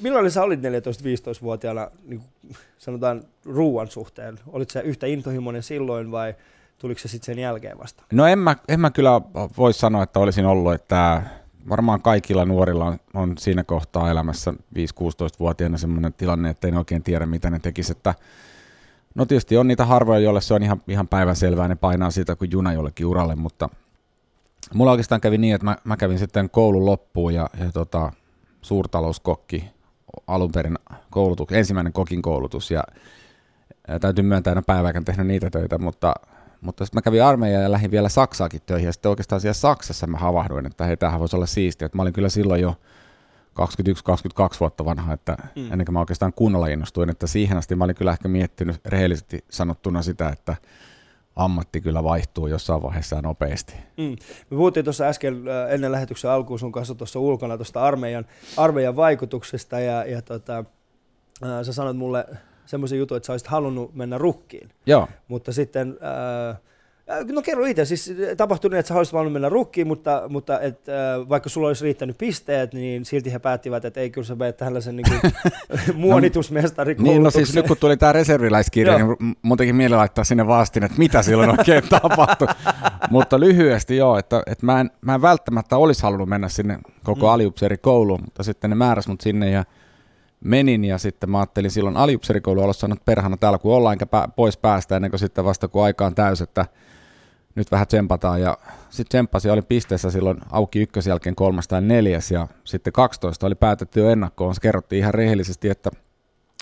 Milloin 0.00 0.30
sä 0.30 0.42
olit 0.42 0.60
14-15-vuotiaana, 0.60 1.90
niin 2.04 2.20
sanotaan 2.78 3.22
ruuan 3.44 3.88
suhteen? 3.88 4.38
Olit 4.46 4.70
sä 4.70 4.80
yhtä 4.80 5.06
intohimoinen 5.06 5.62
silloin 5.62 6.10
vai 6.10 6.34
tuliko 6.80 7.00
se 7.00 7.08
sitten 7.08 7.26
sen 7.26 7.42
jälkeen 7.42 7.78
vasta? 7.78 8.04
No 8.12 8.26
en 8.26 8.38
mä, 8.38 8.56
en 8.68 8.80
mä 8.80 8.90
kyllä 8.90 9.20
voi 9.58 9.72
sanoa, 9.72 10.02
että 10.02 10.20
olisin 10.20 10.46
ollut, 10.46 10.74
että 10.74 11.22
varmaan 11.68 12.02
kaikilla 12.02 12.44
nuorilla 12.44 12.84
on, 12.84 12.98
on 13.14 13.38
siinä 13.38 13.64
kohtaa 13.64 14.10
elämässä 14.10 14.50
5-16-vuotiaana 14.50 15.78
semmoinen 15.78 16.12
tilanne, 16.12 16.50
että 16.50 16.68
ei 16.68 16.74
oikein 16.74 17.02
tiedä, 17.02 17.26
mitä 17.26 17.50
ne 17.50 17.58
tekisivät. 17.58 17.96
Että 17.96 18.14
no 19.14 19.26
tietysti 19.26 19.56
on 19.56 19.68
niitä 19.68 19.84
harvoja, 19.84 20.20
joille 20.20 20.40
se 20.40 20.54
on 20.54 20.62
ihan, 20.62 20.82
ihan 20.88 21.08
päivänselvää, 21.08 21.68
ne 21.68 21.74
painaa 21.74 22.10
siitä 22.10 22.36
kuin 22.36 22.50
juna 22.50 22.72
jollekin 22.72 23.06
uralle, 23.06 23.36
mutta 23.36 23.68
mulla 24.74 24.90
oikeastaan 24.90 25.20
kävi 25.20 25.38
niin, 25.38 25.54
että 25.54 25.64
mä, 25.64 25.76
mä 25.84 25.96
kävin 25.96 26.18
sitten 26.18 26.50
koulun 26.50 26.86
loppuun 26.86 27.34
ja, 27.34 27.50
ja 27.58 27.72
tota, 27.72 28.12
suurtalouskokki 28.62 29.64
alun 30.26 30.52
perin 30.52 30.78
koulutus, 31.10 31.46
ensimmäinen 31.52 31.92
kokin 31.92 32.22
koulutus 32.22 32.70
ja, 32.70 32.82
ja 33.88 34.00
täytyy 34.00 34.24
myöntää, 34.24 34.50
että 34.52 34.62
päivääkään 34.62 35.04
tehnyt 35.04 35.26
niitä 35.26 35.50
töitä, 35.50 35.78
mutta, 35.78 36.14
mutta 36.60 36.84
sitten 36.84 36.96
mä 36.98 37.02
kävin 37.02 37.24
armeijan 37.24 37.62
ja 37.62 37.72
lähdin 37.72 37.90
vielä 37.90 38.08
Saksaakin 38.08 38.60
töihin 38.66 38.86
ja 38.86 38.92
sitten 38.92 39.10
oikeastaan 39.10 39.40
siellä 39.40 39.54
Saksassa 39.54 40.06
mä 40.06 40.18
havahduin, 40.18 40.66
että 40.66 40.86
hei, 40.86 40.96
tämähän 40.96 41.20
voisi 41.20 41.36
olla 41.36 41.46
siistiä, 41.46 41.86
että 41.86 41.98
mä 41.98 42.02
olin 42.02 42.12
kyllä 42.12 42.28
silloin 42.28 42.62
jo 42.62 42.74
21-22 43.60 43.62
vuotta 44.60 44.84
vanha, 44.84 45.12
että 45.12 45.36
mm. 45.56 45.72
ennen 45.72 45.84
kuin 45.84 45.92
mä 45.92 46.00
oikeastaan 46.00 46.32
kunnolla 46.32 46.66
innostuin, 46.66 47.10
että 47.10 47.26
siihen 47.26 47.58
asti 47.58 47.76
mä 47.76 47.84
olin 47.84 47.96
kyllä 47.96 48.12
ehkä 48.12 48.28
miettinyt 48.28 48.80
rehellisesti 48.84 49.44
sanottuna 49.50 50.02
sitä, 50.02 50.28
että 50.28 50.56
ammatti 51.36 51.80
kyllä 51.80 52.04
vaihtuu 52.04 52.46
jossain 52.46 52.82
vaiheessa 52.82 53.22
nopeasti. 53.22 53.74
Mm. 53.96 54.16
Me 54.50 54.56
puhuttiin 54.56 54.84
tuossa 54.84 55.04
äsken 55.04 55.34
äh, 55.34 55.72
ennen 55.72 55.92
lähetyksen 55.92 56.30
alkuun 56.30 56.58
sun 56.58 56.72
kanssa 56.72 56.94
tuossa 56.94 57.18
ulkona 57.18 57.56
tuosta 57.56 57.82
armeijan, 57.82 58.24
armeijan 58.56 58.96
vaikutuksesta 58.96 59.80
ja, 59.80 60.04
ja 60.04 60.22
tota, 60.22 60.64
äh, 61.44 61.62
sä 61.62 61.72
sanoit 61.72 61.96
mulle 61.96 62.24
semmoisen 62.70 62.98
jutun, 62.98 63.16
että 63.16 63.26
sä 63.26 63.32
olisit 63.32 63.48
halunnut 63.48 63.94
mennä 63.94 64.18
rukkiin. 64.18 64.68
Joo. 64.86 65.08
Mutta 65.28 65.52
sitten 65.52 65.98
äh, 66.02 66.60
Äh, 67.10 67.26
no 67.32 67.42
kerro 67.42 67.64
itse, 67.64 67.84
siis 67.84 68.14
tapahtui 68.36 68.70
niin, 68.70 68.78
että 68.78 68.88
sä 68.88 68.94
haluaisit 68.94 69.12
vaan 69.12 69.32
mennä 69.32 69.48
rukkiin, 69.48 69.86
mutta, 69.86 70.22
mutta 70.28 70.60
et, 70.60 70.88
äh, 70.88 71.28
vaikka 71.28 71.48
sulla 71.48 71.68
olisi 71.68 71.84
riittänyt 71.84 72.18
pisteet, 72.18 72.74
niin 72.74 73.04
silti 73.04 73.32
he 73.32 73.38
päättivät, 73.38 73.84
että 73.84 74.00
ei 74.00 74.10
kyllä 74.10 74.26
sä 74.26 74.34
menet 74.34 74.56
tällaisen 74.56 74.96
niin 74.96 75.06
kuin, 75.10 75.32
muonitusmestari 75.94 76.94
Niin, 76.98 77.22
no 77.22 77.30
siis 77.30 77.54
nyt 77.54 77.66
kun 77.66 77.76
tuli 77.76 77.96
tämä 77.96 78.12
reserviläiskirja, 78.12 78.98
niin 78.98 79.36
muutenkin 79.42 79.76
mieli 79.76 79.94
laittaa 79.94 80.24
sinne 80.24 80.46
vastin, 80.46 80.84
että 80.84 80.98
mitä 80.98 81.22
silloin 81.22 81.50
oikein 81.50 81.82
tapahtui. 82.00 82.48
mutta 83.10 83.40
lyhyesti 83.40 83.96
joo, 83.96 84.18
että, 84.18 84.42
että 84.46 84.66
mä, 84.66 84.80
en, 84.80 84.90
mä 85.00 85.14
en 85.14 85.22
välttämättä 85.22 85.76
olisi 85.76 86.02
halunnut 86.02 86.28
mennä 86.28 86.48
sinne 86.48 86.78
koko 87.04 87.26
mm. 87.26 87.32
aliupseerikouluun, 87.32 88.20
mutta 88.24 88.42
sitten 88.42 88.70
ne 88.70 88.76
määräs 88.76 89.08
mut 89.08 89.20
sinne 89.20 89.50
ja 89.50 89.64
menin 90.44 90.84
ja 90.84 90.98
sitten 90.98 91.30
mä 91.30 91.38
ajattelin 91.38 91.70
silloin 91.70 91.96
aliupseerikoulun 91.96 92.64
alussa, 92.64 92.86
että 92.92 93.04
perhana 93.04 93.36
täällä 93.36 93.58
kun 93.58 93.74
ollaan, 93.74 93.92
enkä 93.92 94.06
pois 94.36 94.56
päästä 94.56 94.96
ennen 94.96 95.10
kuin 95.10 95.20
sitten 95.20 95.44
vasta 95.44 95.68
kun 95.68 95.84
aika 95.84 96.06
on 96.06 96.14
täys, 96.14 96.40
että 96.40 96.66
nyt 97.54 97.70
vähän 97.70 97.86
tsempataan 97.86 98.40
ja 98.40 98.58
sitten 98.90 99.08
tsempasi, 99.08 99.50
oli 99.50 99.62
pisteessä 99.62 100.10
silloin 100.10 100.38
auki 100.50 100.80
ykkös 100.80 101.06
jälkeen 101.06 101.34
kolmas 101.34 101.68
tai 101.68 101.82
neljäs 101.82 102.30
ja 102.30 102.48
sitten 102.64 102.92
12 102.92 103.46
oli 103.46 103.54
päätetty 103.54 104.00
jo 104.00 104.10
ennakkoon, 104.10 104.54
se 104.54 104.60
kerrottiin 104.60 105.00
ihan 105.00 105.14
rehellisesti, 105.14 105.68
että 105.68 105.90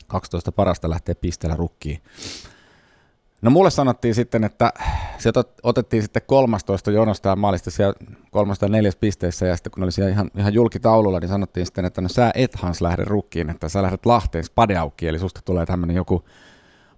12 0.07 0.53
parasta 0.53 0.91
lähtee 0.91 1.15
pisteellä 1.15 1.57
rukkiin. 1.57 2.03
No 3.43 3.51
mulle 3.51 3.71
sanottiin 3.71 4.15
sitten, 4.15 4.45
että 4.45 4.73
se 5.19 5.33
otettiin 5.63 6.03
sitten 6.03 6.23
13 6.27 6.91
jonosta 6.91 7.29
ja 7.29 7.37
mä 7.37 7.49
olin 7.49 7.61
siellä 7.69 7.95
304 8.31 8.93
pisteessä 9.01 9.47
ja 9.47 9.57
sitten 9.57 9.71
kun 9.71 9.83
oli 9.83 9.93
siellä 9.93 10.13
ihan, 10.13 10.31
ihan 10.37 10.55
julkitaululla, 10.55 11.21
niin 11.21 11.29
sanottiin 11.29 11.67
sitten, 11.67 11.85
että 11.85 12.01
no 12.01 12.09
sä 12.09 12.31
et 12.35 12.55
Hans 12.55 12.81
lähde 12.81 13.05
rukkiin, 13.05 13.51
että 13.51 13.69
sä 13.69 13.83
lähdet 13.83 14.07
Lahteen 14.07 14.45
spadeaukki, 14.45 15.09
eli 15.09 15.19
susta 15.19 15.41
tulee 15.45 15.67
tämmöinen 15.67 15.97
joku 15.97 16.25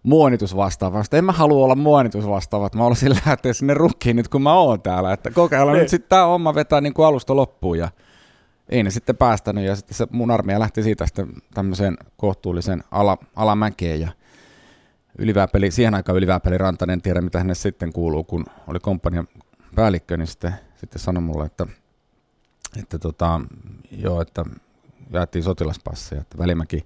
muonitus 0.02 0.56
vastaava. 0.56 1.02
Sitten 1.02 1.18
en 1.18 1.24
mä 1.24 1.32
halua 1.32 1.64
olla 1.64 1.74
muonitus 1.74 2.28
vastaava, 2.28 2.66
että 2.66 2.78
mä 2.78 2.84
olisin 2.84 3.16
lähteä 3.26 3.52
sinne 3.52 3.74
rukkiin 3.74 4.16
nyt 4.16 4.28
kun 4.28 4.42
mä 4.42 4.54
oon 4.54 4.82
täällä, 4.82 5.12
että 5.12 5.30
kokeillaan 5.30 5.72
nyt 5.72 5.82
niin. 5.82 5.90
sitten 5.90 6.08
tämä 6.08 6.26
homma 6.26 6.54
vetää 6.54 6.80
niin 6.80 6.94
kuin 6.94 7.06
alusta 7.06 7.36
loppuun 7.36 7.78
ja 7.78 7.88
ei 8.68 8.82
ne 8.82 8.90
sitten 8.90 9.16
päästänyt 9.16 9.64
ja 9.64 9.76
sitten 9.76 9.94
se 9.94 10.06
mun 10.10 10.30
armeija 10.30 10.60
lähti 10.60 10.82
siitä 10.82 11.06
sitten 11.06 11.28
tämmöiseen 11.54 11.96
kohtuullisen 12.16 12.84
ala, 12.90 13.18
alamäkeen 13.36 14.00
ja 14.00 14.08
Ylivääpeli, 15.18 15.70
siihen 15.70 15.94
aikaan 15.94 16.18
Ylivääpeli 16.18 16.58
Rantanen, 16.58 16.92
en 16.92 17.02
tiedä 17.02 17.20
mitä 17.20 17.38
hänelle 17.38 17.54
sitten 17.54 17.92
kuuluu, 17.92 18.24
kun 18.24 18.46
oli 18.66 18.80
komppanian 18.80 19.28
päällikkö, 19.74 20.16
niin 20.16 20.26
sitten, 20.26 20.54
sitten 20.76 21.02
sanoi 21.02 21.22
mulle, 21.22 21.46
että, 21.46 21.66
että 22.78 22.98
tota, 22.98 23.40
joo, 23.90 24.20
että 24.20 24.44
jaettiin 25.12 25.42
sotilaspasseja, 25.42 26.20
että 26.20 26.38
Välimäki, 26.38 26.84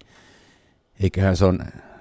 eiköhän 0.99 1.37
se 1.37 1.45
on 1.45 1.59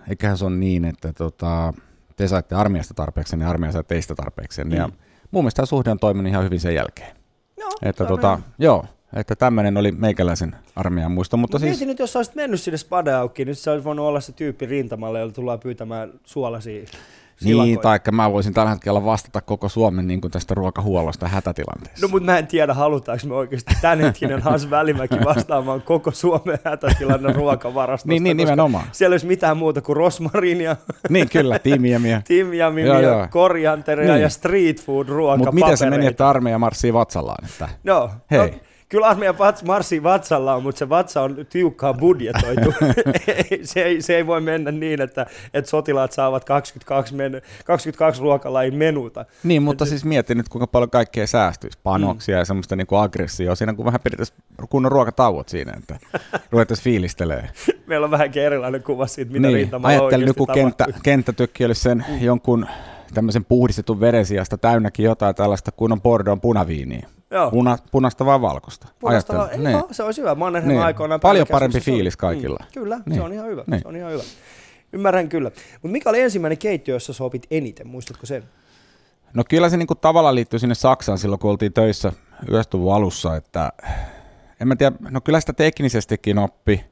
eiköhän 0.08 0.38
se 0.38 0.44
on 0.44 0.60
niin, 0.60 0.84
että 0.84 1.12
tota, 1.12 1.74
te 2.16 2.28
saitte 2.28 2.54
armiasta 2.54 2.94
tarpeeksi, 2.94 3.36
niin 3.36 3.48
armeija 3.48 3.72
sai 3.72 3.84
teistä 3.84 4.14
tarpeeksi. 4.14 4.64
Mm. 4.64 4.72
Ja 4.72 4.88
mun 5.30 5.44
mielestä 5.44 5.56
tämä 5.56 5.66
suhde 5.66 5.90
on 5.90 5.98
toiminut 5.98 6.30
ihan 6.30 6.44
hyvin 6.44 6.60
sen 6.60 6.74
jälkeen. 6.74 7.16
Joo, 7.56 7.70
että 7.82 8.04
tota, 8.04 8.40
joo, 8.58 8.84
että 9.16 9.36
tämmöinen 9.36 9.76
oli 9.76 9.92
meikäläisen 9.92 10.56
armeijan 10.76 11.12
muisto. 11.12 11.36
Mutta 11.36 11.58
siis... 11.58 11.70
Mietin 11.70 11.88
nyt, 11.88 11.98
jos 11.98 12.16
olisit 12.16 12.34
mennyt 12.34 12.60
sinne 12.60 12.78
Spadeaukiin, 12.78 13.46
niin 13.46 13.56
se 13.56 13.70
olisi 13.70 13.84
voinut 13.84 14.06
olla 14.06 14.20
se 14.20 14.32
tyyppi 14.32 14.66
rintamalle, 14.66 15.20
jolla 15.20 15.32
tullaan 15.32 15.60
pyytämään 15.60 16.12
suolasia 16.24 16.84
niin, 17.44 17.80
tai 17.80 18.00
mä 18.12 18.32
voisin 18.32 18.54
tällä 18.54 18.70
hetkellä 18.70 19.04
vastata 19.04 19.40
koko 19.40 19.68
Suomen 19.68 20.06
niin 20.06 20.20
tästä 20.20 20.54
ruokahuollosta 20.54 21.28
hätätilanteessa. 21.28 22.06
No 22.06 22.10
mutta 22.10 22.26
mä 22.26 22.38
en 22.38 22.46
tiedä, 22.46 22.74
halutaanko 22.74 23.26
me 23.26 23.34
oikeasti 23.34 23.74
tämänhetkinen 23.80 24.42
Hans 24.42 24.70
Välimäki 24.70 25.16
vastaamaan 25.24 25.82
koko 25.82 26.10
Suomen 26.10 26.58
hätätilanne 26.64 27.32
ruokavarastosta. 27.32 28.08
niin, 28.08 28.22
niin 28.22 28.36
nimenomaan. 28.36 28.84
Siellä 28.92 29.14
olisi 29.14 29.26
mitään 29.26 29.56
muuta 29.56 29.80
kuin 29.80 29.96
rosmarinia. 29.96 30.76
niin, 31.08 31.28
kyllä, 31.28 31.58
tiimiämiä. 31.58 32.22
tiimiämiä, 32.28 33.00
joo, 33.00 33.26
korianteria 33.30 34.12
niin. 34.12 34.22
ja 34.22 34.28
street 34.28 34.82
food 34.82 35.08
ruoka 35.08 35.36
Mutta 35.36 35.52
miten 35.52 35.76
se 35.76 35.90
meni, 35.90 36.06
että 36.06 36.28
armeija 36.28 36.58
marssii 36.58 36.92
vatsallaan? 36.92 37.44
Että... 37.44 37.68
No, 37.84 38.10
Hei. 38.30 38.38
No, 38.38 38.56
kyllä 38.88 39.06
armeija 39.06 39.34
marssii 39.66 40.02
vatsalla 40.02 40.54
on, 40.54 40.62
mutta 40.62 40.78
se 40.78 40.88
vatsa 40.88 41.22
on 41.22 41.46
tiukkaan 41.48 41.96
budjetoitu. 41.96 42.74
se, 43.62 43.82
ei, 43.82 44.02
se 44.02 44.16
ei 44.16 44.26
voi 44.26 44.40
mennä 44.40 44.72
niin, 44.72 45.00
että, 45.00 45.26
että 45.54 45.70
sotilaat 45.70 46.12
saavat 46.12 46.44
22, 46.44 47.14
men, 47.14 47.42
22 47.64 48.22
ruokalajin 48.22 48.74
menuta. 48.74 49.24
Niin, 49.42 49.62
mutta 49.62 49.84
Et, 49.84 49.88
siis 49.88 50.04
mietin 50.04 50.36
nyt, 50.36 50.48
kuinka 50.48 50.66
paljon 50.66 50.90
kaikkea 50.90 51.26
säästyisi. 51.26 51.78
Panoksia 51.82 52.36
mm. 52.36 52.38
ja 52.38 52.44
semmoista 52.44 52.76
niin 52.76 52.86
aggressioa 52.90 53.54
siinä, 53.54 53.74
kun 53.74 53.84
vähän 53.84 54.00
pidettäisiin 54.00 54.38
kunnon 54.70 54.92
ruokatauot 54.92 55.48
siinä, 55.48 55.72
että 55.78 55.98
ruvettaisiin 56.50 56.84
fiilistelee. 56.84 57.48
Meillä 57.86 58.04
on 58.04 58.10
vähän 58.10 58.30
erilainen 58.34 58.82
kuva 58.82 59.06
siitä, 59.06 59.32
mitä 59.32 59.46
niin. 59.46 59.56
rintamalla 59.56 59.98
Ajattelin, 59.98 60.26
joku 60.26 60.46
kenttä, 60.46 60.86
kenttätykki 61.02 61.64
olisi 61.64 61.80
sen 61.80 62.04
mm. 62.08 62.22
jonkun 62.22 62.66
tämmöisen 63.14 63.44
puhdistetun 63.44 64.00
veden 64.00 64.26
sijasta 64.26 64.58
täynnäkin 64.58 65.04
jotain 65.04 65.34
tällaista 65.34 65.72
kunnon 65.72 66.00
Bordeaux 66.00 66.40
punaviiniä. 66.42 67.08
Joo. 67.34 67.50
Puna, 67.50 67.78
punasta 67.90 68.26
vai 68.26 68.40
valkoista? 68.40 68.88
Punaista 68.98 69.36
va- 69.36 69.48
niin. 69.56 69.72
no, 69.72 69.88
se 69.90 70.02
olisi 70.02 70.20
hyvä. 70.20 70.34
Mannerheim 70.34 70.72
niin. 70.72 70.82
aikoinaan. 70.82 71.20
Paljon 71.20 71.46
parempi 71.50 71.80
fiilis 71.80 72.16
kaikilla. 72.16 72.58
Mm, 72.60 72.66
kyllä, 72.74 73.00
niin. 73.06 73.14
se 73.14 73.22
on 73.22 73.32
ihan 73.32 73.46
hyvä. 73.46 73.64
Niin. 73.66 73.82
Se 73.82 73.88
on 73.88 73.96
ihan 73.96 74.12
hyvä. 74.12 74.22
Ymmärrän 74.92 75.28
kyllä. 75.28 75.50
Mutta 75.72 75.88
mikä 75.88 76.10
oli 76.10 76.20
ensimmäinen 76.20 76.58
keittiö, 76.58 76.94
jossa 76.94 77.12
sä 77.12 77.24
opit 77.24 77.46
eniten? 77.50 77.86
Muistatko 77.86 78.26
sen? 78.26 78.44
No 79.34 79.44
kyllä 79.48 79.68
se 79.68 79.76
niinku 79.76 79.94
tavallaan 79.94 80.34
liittyy 80.34 80.58
sinne 80.58 80.74
Saksaan 80.74 81.18
silloin, 81.18 81.38
kun 81.38 81.50
oltiin 81.50 81.72
töissä 81.72 82.12
90 82.48 82.94
alussa, 82.96 83.36
että 83.36 83.72
en 84.60 84.68
mä 84.68 84.76
tiedä, 84.76 84.96
no 85.10 85.20
kyllä 85.20 85.40
sitä 85.40 85.52
teknisestikin 85.52 86.38
oppi, 86.38 86.84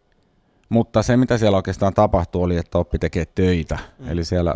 mutta 0.69 1.03
se 1.03 1.17
mitä 1.17 1.39
siellä 1.39 1.57
oikeastaan 1.57 1.95
tapahtui 1.95 2.43
oli, 2.43 2.57
että 2.57 2.79
oppi 2.79 2.99
tekee 2.99 3.25
töitä. 3.35 3.79
Mm. 3.99 4.11
Eli 4.11 4.25
siellä 4.25 4.55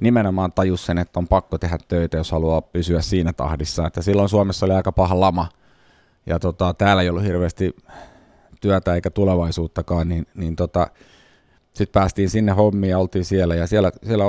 nimenomaan 0.00 0.52
tajus 0.52 0.86
sen, 0.86 0.98
että 0.98 1.20
on 1.20 1.28
pakko 1.28 1.58
tehdä 1.58 1.78
töitä, 1.88 2.16
jos 2.16 2.32
haluaa 2.32 2.62
pysyä 2.62 3.00
siinä 3.00 3.32
tahdissa. 3.32 3.86
Että 3.86 4.02
silloin 4.02 4.28
Suomessa 4.28 4.66
oli 4.66 4.72
aika 4.72 4.92
paha 4.92 5.20
lama, 5.20 5.48
ja 6.26 6.38
tota, 6.38 6.74
täällä 6.74 7.02
ei 7.02 7.08
ollut 7.08 7.24
hirveästi 7.24 7.76
työtä 8.60 8.94
eikä 8.94 9.10
tulevaisuuttakaan, 9.10 10.08
niin, 10.08 10.26
niin 10.34 10.56
tota, 10.56 10.86
sitten 11.74 12.00
päästiin 12.00 12.30
sinne 12.30 12.52
hommiin 12.52 12.90
ja 12.90 12.98
oltiin 12.98 13.24
siellä, 13.24 13.54
ja 13.54 13.66
siellä, 13.66 13.92
siellä 14.06 14.24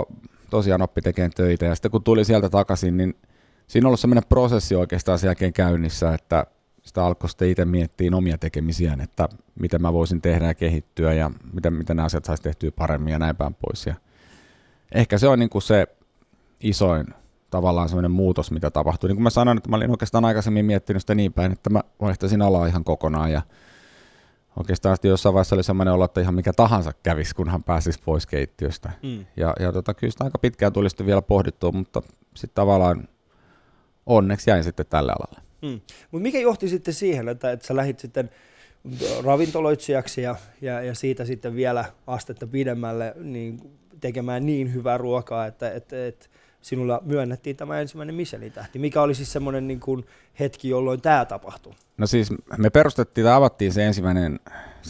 tosiaan 0.50 0.82
oppi 0.82 1.02
tekemään 1.02 1.32
töitä, 1.36 1.66
ja 1.66 1.76
sitten 1.76 1.92
kun 1.92 2.04
tuli 2.04 2.26
sieltä 2.26 2.50
takaisin, 2.50 2.98
niin 2.98 3.16
siinä 3.68 3.86
on 3.86 3.90
ollut 3.90 4.00
sellainen 4.00 4.30
prosessi 4.30 4.76
oikeastaan 4.76 5.20
sen 5.20 5.28
jälkeen 5.28 5.54
käynnissä, 5.54 6.14
että 6.14 6.46
sitä 6.84 7.06
alkoi 7.06 7.30
sitten 7.30 7.50
itse 7.50 7.66
miettiä 7.66 8.12
omia 8.14 8.38
tekemisiään, 8.38 9.02
että 9.02 9.30
miten 9.60 9.82
mä 9.82 9.94
voisin 9.94 10.22
tehdä 10.22 10.46
ja 10.46 10.54
kehittyä, 10.54 11.14
ja 11.14 11.32
miten, 11.54 11.74
miten 11.74 11.96
nämä 11.96 12.06
asiat 12.06 12.26
saisi 12.26 12.44
tehtyä 12.44 12.72
paremmin 12.72 13.12
ja 13.12 13.20
näin 13.20 13.36
päin 13.36 13.54
pois. 13.54 13.86
Ja 13.86 13.96
ehkä 14.94 15.18
se 15.18 15.28
on 15.28 15.40
niin 15.40 15.50
kuin 15.50 15.62
se 15.62 15.88
isoin 16.60 17.08
tavallaan 17.50 17.90
semmoinen 17.90 18.12
muutos, 18.12 18.52
mitä 18.52 18.72
tapahtui. 18.72 19.10
Niin 19.10 19.16
kuin 19.16 19.24
mä 19.24 19.30
sanoin, 19.30 19.58
että 19.58 19.70
mä 19.70 19.76
olin 19.76 19.92
oikeastaan 19.92 20.26
aikaisemmin 20.26 20.66
miettinyt 20.66 21.02
sitä 21.02 21.16
niin 21.16 21.34
päin, 21.34 21.52
että 21.52 21.70
mä 21.70 21.82
vaihtaisin 22.02 22.42
alaa 22.42 22.68
ihan 22.68 22.84
kokonaan 22.84 23.32
ja 23.32 23.42
oikeastaan 24.58 24.98
jossain 25.04 25.34
vaiheessa 25.34 25.56
oli 25.56 25.64
semmoinen 25.64 25.94
olo, 25.94 26.06
että 26.06 26.22
ihan 26.22 26.36
mikä 26.36 26.54
tahansa 26.54 26.92
kävisi, 27.04 27.36
kunhan 27.36 27.64
pääsisi 27.64 28.00
pois 28.06 28.26
keittiöstä. 28.26 28.92
Mm. 29.04 29.26
Ja, 29.38 29.54
ja 29.60 29.72
tota, 29.72 29.94
kyllä 29.94 30.12
sitä 30.12 30.24
aika 30.24 30.38
pitkään 30.38 30.74
tuli 30.74 30.90
sitten 30.90 31.06
vielä 31.06 31.22
pohdittua, 31.22 31.72
mutta 31.72 32.02
sitten 32.36 32.56
tavallaan 32.56 33.08
onneksi 34.06 34.50
jäin 34.50 34.64
sitten 34.64 34.86
tälle 34.90 35.12
alalle. 35.12 35.42
Mm. 35.62 35.82
Mutta 36.12 36.24
mikä 36.24 36.40
johti 36.40 36.68
sitten 36.68 36.94
siihen, 36.94 37.30
että, 37.30 37.52
että 37.52 37.68
sä 37.68 37.76
lähdit 37.76 38.00
sitten 38.00 38.30
ravintoloitsijaksi 39.24 40.22
ja, 40.22 40.36
ja, 40.62 40.82
ja 40.82 40.96
siitä 40.96 41.26
sitten 41.26 41.56
vielä 41.56 41.86
astetta 42.08 42.48
pidemmälle 42.48 43.14
niin 43.20 43.60
tekemään 44.04 44.46
niin 44.46 44.74
hyvää 44.74 44.98
ruokaa, 44.98 45.46
että, 45.46 45.72
että, 45.72 46.08
että 46.08 46.26
sinulla 46.62 47.02
myönnettiin 47.06 47.56
tämä 47.56 47.80
ensimmäinen 47.80 48.16
Michelin-tähti. 48.16 48.80
Mikä 48.80 49.02
oli 49.02 49.16
siis 49.16 49.34
semmoinen 49.34 49.68
niin 49.68 49.80
kuin 49.80 50.06
hetki, 50.40 50.70
jolloin 50.70 51.02
tämä 51.02 51.26
tapahtui? 51.26 51.74
No 51.98 52.08
siis 52.08 52.30
me 52.58 52.70
perustettiin 52.70 53.26
tai 53.26 53.34
avattiin 53.34 53.74
se 53.74 53.86
ensimmäinen, 53.86 54.40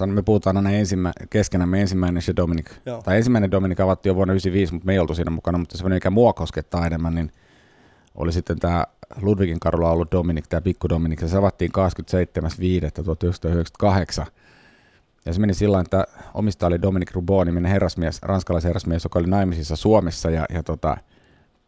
me 0.06 0.22
puhutaan 0.22 0.58
aina 0.58 0.72
ensimmä, 0.72 1.12
keskenämme 1.30 1.82
ensimmäinen 1.82 2.22
se 2.22 2.36
Dominic. 2.36 2.72
Joo. 2.86 3.02
Tai 3.02 3.18
ensimmäinen 3.18 3.52
Dominic 3.52 3.80
avattiin 3.80 4.12
jo 4.12 4.16
vuonna 4.16 4.32
1995, 4.32 4.74
mutta 4.74 4.86
me 4.86 4.94
ei 4.94 5.00
oltu 5.00 5.16
siinä 5.16 5.32
mukana, 5.32 5.58
mutta 5.58 5.78
semmoinen, 5.78 5.96
mikä 5.96 6.10
mua 6.10 6.34
koskettaa 6.34 6.86
enemmän, 6.86 7.16
niin 7.16 7.32
oli 8.16 8.32
sitten 8.32 8.60
tämä 8.60 8.86
Ludwigin 9.22 9.60
karulla 9.60 9.92
ollut 9.92 10.12
Dominik, 10.12 10.48
tämä 10.48 10.62
pikku 10.62 10.90
Dominik, 10.90 11.22
ja 11.22 11.28
se 11.28 11.38
avattiin 11.38 11.72
27.5.1998. 14.24 14.32
Ja 15.26 15.34
se 15.34 15.40
meni 15.40 15.54
sillä 15.54 15.80
että 15.80 16.08
omistaja 16.34 16.68
oli 16.68 16.82
Dominic 16.82 17.12
Rubon, 17.12 17.48
niminen 17.48 17.72
herrasmies, 17.72 18.22
ranskalaisherrasmies, 18.22 19.04
joka 19.04 19.20
oli 19.20 19.28
naimisissa 19.28 19.76
Suomessa, 19.76 20.30
ja, 20.30 20.46
ja 20.54 20.64
tota, 20.64 20.98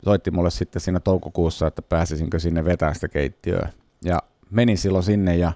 soitti 0.03 0.31
mulle 0.31 0.51
sitten 0.51 0.81
siinä 0.81 0.99
toukokuussa, 0.99 1.67
että 1.67 1.81
pääsisinkö 1.81 2.39
sinne 2.39 2.65
vetämään 2.65 2.95
sitä 2.95 3.07
keittiöä. 3.07 3.69
Ja 4.03 4.19
menin 4.49 4.77
silloin 4.77 5.03
sinne, 5.03 5.37
ja 5.37 5.51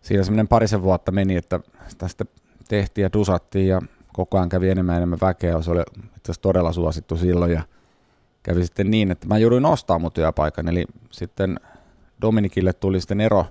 siinä 0.00 0.24
semmoinen 0.24 0.48
parisen 0.48 0.82
vuotta 0.82 1.12
meni, 1.12 1.36
että 1.36 1.60
tästä 1.98 2.24
tehtiin 2.68 3.02
ja 3.02 3.12
dusattiin, 3.12 3.68
ja 3.68 3.80
koko 4.12 4.38
ajan 4.38 4.48
kävi 4.48 4.70
enemmän 4.70 4.92
ja 4.92 4.96
enemmän 4.96 5.18
väkeä, 5.20 5.62
se 5.62 5.70
oli 5.70 5.80
itse 5.80 6.32
asiassa 6.32 6.42
todella 6.42 6.72
suosittu 6.72 7.16
silloin, 7.16 7.52
ja 7.52 7.62
kävi 8.42 8.64
sitten 8.64 8.90
niin, 8.90 9.10
että 9.10 9.26
mä 9.26 9.38
jouduin 9.38 9.66
ostamaan 9.66 10.00
mun 10.00 10.12
työpaikan, 10.12 10.68
eli 10.68 10.84
sitten 11.10 11.60
Dominikille 12.22 12.72
tuli 12.72 13.00
sitten 13.00 13.20
ero 13.20 13.46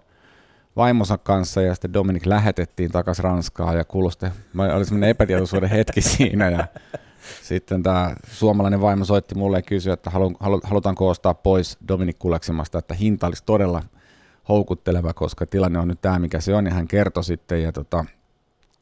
vaimonsa 0.75 1.17
kanssa 1.17 1.61
ja 1.61 1.73
sitten 1.73 1.93
Dominik 1.93 2.25
lähetettiin 2.25 2.91
takaisin 2.91 3.23
Ranskaan 3.23 3.77
ja 3.77 3.85
kuulosti, 3.85 4.25
oli 4.75 4.85
semmoinen 4.85 5.09
epätietoisuuden 5.09 5.69
hetki 5.69 6.01
siinä 6.11 6.49
ja 6.49 6.67
sitten 7.41 7.83
tämä 7.83 8.15
suomalainen 8.27 8.81
vaimo 8.81 9.05
soitti 9.05 9.35
mulle 9.35 9.57
ja 9.57 9.61
kysyi, 9.61 9.93
että 9.93 10.09
halu, 10.09 10.33
halu, 10.39 10.61
halutaanko 10.63 11.09
ostaa 11.09 11.33
pois 11.33 11.77
Dominik 11.87 12.19
Kuleksimasta, 12.19 12.79
että 12.79 12.93
hinta 12.93 13.27
olisi 13.27 13.43
todella 13.45 13.83
houkutteleva, 14.49 15.13
koska 15.13 15.45
tilanne 15.45 15.79
on 15.79 15.87
nyt 15.87 16.01
tämä, 16.01 16.19
mikä 16.19 16.39
se 16.39 16.55
on, 16.55 16.65
ja 16.65 16.73
hän 16.73 16.87
kertoi 16.87 17.23
sitten, 17.23 17.63
ja 17.63 17.71
tota, 17.71 18.05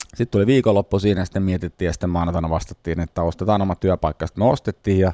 sitten 0.07 0.27
tuli 0.27 0.45
viikonloppu 0.45 0.99
siinä, 0.99 1.21
ja 1.21 1.25
sitten 1.25 1.43
mietittiin, 1.43 1.85
ja 1.85 1.93
sitten 1.93 2.09
maanantaina 2.09 2.49
vastattiin, 2.49 2.99
että 2.99 3.21
ostetaan 3.21 3.61
oma 3.61 3.75
työpaikka, 3.75 4.27
sitten 4.27 4.43
me 4.43 4.49
ostettiin, 4.49 4.99
ja 4.99 5.13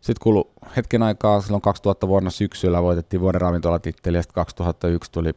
sitten 0.00 0.22
kulu 0.22 0.50
hetken 0.76 1.02
aikaa, 1.02 1.40
silloin 1.40 1.62
2000 1.62 2.08
vuonna 2.08 2.30
syksyllä 2.30 2.82
voitettiin 2.82 3.20
vuoden 3.20 3.40
ravintolatitteli 3.40 4.16
ja 4.16 4.22
sitten 4.22 4.34
2001 4.34 5.12
tuli 5.12 5.32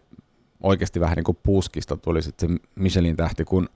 oikeasti 0.63 0.99
vähän 0.99 1.15
niin 1.15 1.23
kuin 1.23 1.37
puskista 1.43 1.97
tuli 1.97 2.21
sitten 2.21 2.49
se 2.49 2.57
Michelin 2.75 3.15
tähti, 3.15 3.45
kun 3.45 3.69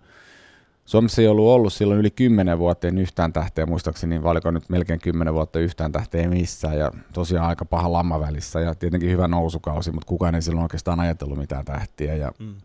Suomessa 0.85 1.21
ei 1.21 1.27
ollut 1.27 1.47
ollut 1.47 1.73
silloin 1.73 1.99
yli 1.99 2.11
10 2.11 2.59
vuoteen 2.59 2.97
yhtään 2.97 3.33
tähteä, 3.33 3.65
muistaakseni 3.65 4.09
niin 4.09 4.23
valiko 4.23 4.51
nyt 4.51 4.69
melkein 4.69 4.99
10 4.99 5.33
vuotta 5.33 5.59
yhtään 5.59 5.91
tähteä 5.91 6.27
missään. 6.27 6.77
Ja 6.77 6.91
tosiaan 7.13 7.47
aika 7.47 7.65
paha 7.65 7.91
lamma 7.91 8.19
välissä 8.19 8.59
ja 8.59 8.75
tietenkin 8.75 9.09
hyvä 9.09 9.27
nousukausi, 9.27 9.91
mutta 9.91 10.07
kukaan 10.07 10.35
ei 10.35 10.41
silloin 10.41 10.63
oikeastaan 10.63 10.99
ajatellut 10.99 11.37
mitään 11.37 11.65
tähtiä. 11.65 12.15
Ja 12.15 12.31
mm 12.39 12.55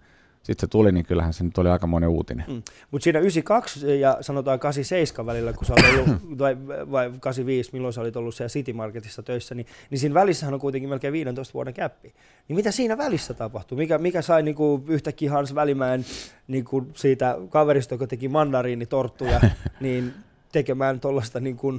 sitten 0.42 0.66
se 0.66 0.70
tuli, 0.70 0.92
niin 0.92 1.06
kyllähän 1.06 1.32
se 1.32 1.44
nyt 1.44 1.58
oli 1.58 1.68
aika 1.68 1.86
monen 1.86 2.08
uutinen. 2.08 2.46
Mm. 2.48 2.62
Mutta 2.90 3.04
siinä 3.04 3.18
92 3.18 4.00
ja 4.00 4.18
sanotaan 4.20 4.60
87 4.60 5.26
välillä, 5.26 5.52
kun 5.52 5.64
sä 5.64 5.72
olit 5.72 6.08
ollut, 6.08 6.22
vai, 6.38 6.56
vai 6.66 7.12
85, 7.20 7.70
milloin 7.72 7.94
sä 7.94 8.00
olit 8.00 8.16
ollut 8.16 8.34
siellä 8.34 8.48
City 8.48 8.72
Marketissa 8.72 9.22
töissä, 9.22 9.54
niin, 9.54 9.66
niin 9.90 9.98
siinä 9.98 10.14
välissähän 10.14 10.54
on 10.54 10.60
kuitenkin 10.60 10.90
melkein 10.90 11.12
15 11.12 11.54
vuoden 11.54 11.74
käppi. 11.74 12.14
Niin 12.48 12.56
mitä 12.56 12.70
siinä 12.70 12.98
välissä 12.98 13.34
tapahtui? 13.34 13.78
Mikä, 13.78 13.98
mikä 13.98 14.22
sai 14.22 14.42
niinku 14.42 14.84
yhtäkkiä 14.88 15.30
Hans 15.30 15.54
Välimäen 15.54 16.04
niinku 16.48 16.86
siitä 16.94 17.36
kaverista, 17.48 17.94
joka 17.94 18.06
teki 18.06 18.28
mandariinitorttuja, 18.28 19.40
niin 19.80 20.12
tekemään 20.52 21.00
tuollaista 21.00 21.40
niinku 21.40 21.74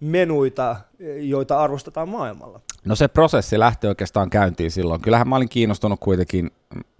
menuita, 0.00 0.76
joita 1.20 1.60
arvostetaan 1.60 2.08
maailmalla? 2.08 2.60
No 2.84 2.96
se 2.96 3.08
prosessi 3.08 3.58
lähti 3.58 3.86
oikeastaan 3.86 4.30
käyntiin 4.30 4.70
silloin. 4.70 5.00
Kyllähän 5.00 5.28
mä 5.28 5.36
olin 5.36 5.48
kiinnostunut 5.48 6.00
kuitenkin 6.00 6.50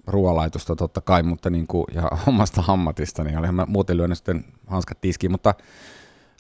ruoalaitosta 0.07 0.77
totta 0.77 1.01
kai, 1.01 1.23
mutta 1.23 1.51
niin 1.51 1.67
kuin, 1.67 1.85
ja 1.95 2.11
omasta 2.27 2.63
hammatista, 2.63 3.25
niin 3.25 3.39
olihan 3.39 3.55
mä 3.55 3.67
muuten 3.69 3.97
lyönyt 3.97 4.19
sitten 4.19 4.45
hanskat 4.67 5.01
tiskiin, 5.01 5.31
mutta 5.31 5.55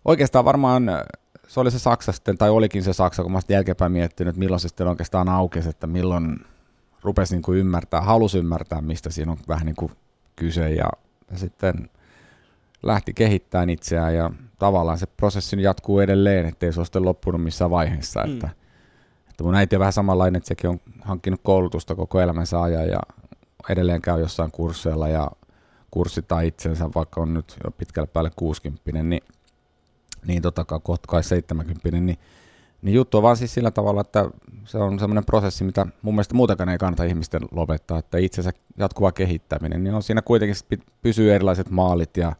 oikeastaan 0.04 0.44
varmaan 0.44 0.90
se 1.48 1.60
oli 1.60 1.70
se 1.70 1.78
Saksa 1.78 2.12
sitten, 2.12 2.38
tai 2.38 2.50
olikin 2.50 2.82
se 2.82 2.92
Saksa, 2.92 3.22
kun 3.22 3.32
mä 3.32 3.40
sitten 3.40 3.54
jälkeenpäin 3.54 3.92
miettinyt, 3.92 4.30
että 4.30 4.38
milloin 4.38 4.60
se 4.60 4.68
sitten 4.68 4.88
oikeastaan 4.88 5.28
aukesi, 5.28 5.68
että 5.68 5.86
milloin 5.86 6.36
rupesi 7.02 7.34
niin 7.34 7.42
kuin 7.42 7.58
ymmärtää, 7.58 8.00
halusi 8.00 8.38
ymmärtää, 8.38 8.80
mistä 8.80 9.10
siinä 9.10 9.32
on 9.32 9.38
vähän 9.48 9.66
niin 9.66 9.76
kuin 9.76 9.92
kyse, 10.36 10.70
ja, 10.70 10.88
ja 11.30 11.38
sitten 11.38 11.90
lähti 12.82 13.14
kehittämään 13.14 13.70
itseään, 13.70 14.14
ja 14.14 14.30
tavallaan 14.58 14.98
se 14.98 15.06
prosessi 15.06 15.62
jatkuu 15.62 16.00
edelleen, 16.00 16.46
ettei 16.46 16.72
se 16.72 16.80
ole 16.80 16.86
sitten 16.86 17.04
loppunut 17.04 17.42
missään 17.42 17.70
vaiheessa, 17.70 18.20
mm. 18.26 18.32
että, 18.32 18.50
että 19.30 19.44
mun 19.44 19.54
äiti 19.54 19.76
on 19.76 19.80
vähän 19.80 19.92
samanlainen, 19.92 20.38
että 20.38 20.48
sekin 20.48 20.70
on 20.70 20.80
hankkinut 21.02 21.40
koulutusta 21.42 21.94
koko 21.94 22.20
elämänsä 22.20 22.62
ajan, 22.62 22.88
ja 22.88 23.00
edelleen 23.68 24.02
käy 24.02 24.20
jossain 24.20 24.50
kursseilla 24.50 25.08
ja 25.08 25.30
kurssittaa 25.90 26.40
itsensä, 26.40 26.90
vaikka 26.94 27.20
on 27.20 27.34
nyt 27.34 27.56
jo 27.64 27.70
pitkälle 27.70 28.06
päälle 28.12 28.30
60, 28.36 29.02
niin, 29.02 29.22
niin 30.26 30.42
tota, 30.42 30.64
kohta 30.64 31.06
kai 31.08 31.22
70, 31.22 31.90
niin, 31.90 32.18
niin 32.82 32.94
juttu 32.94 33.16
on 33.16 33.22
vaan 33.22 33.36
siis 33.36 33.54
sillä 33.54 33.70
tavalla, 33.70 34.00
että 34.00 34.30
se 34.64 34.78
on 34.78 34.98
semmoinen 34.98 35.24
prosessi, 35.24 35.64
mitä 35.64 35.86
mun 36.02 36.14
mielestä 36.14 36.34
muutenkaan 36.34 36.68
ei 36.68 36.78
kannata 36.78 37.04
ihmisten 37.04 37.42
lopettaa, 37.50 37.98
että 37.98 38.18
itsensä 38.18 38.50
jatkuva 38.78 39.12
kehittäminen, 39.12 39.84
niin 39.84 39.94
on 39.94 40.02
siinä 40.02 40.22
kuitenkin 40.22 40.56
pysyy 41.02 41.34
erilaiset 41.34 41.70
maalit 41.70 42.16
ja 42.16 42.32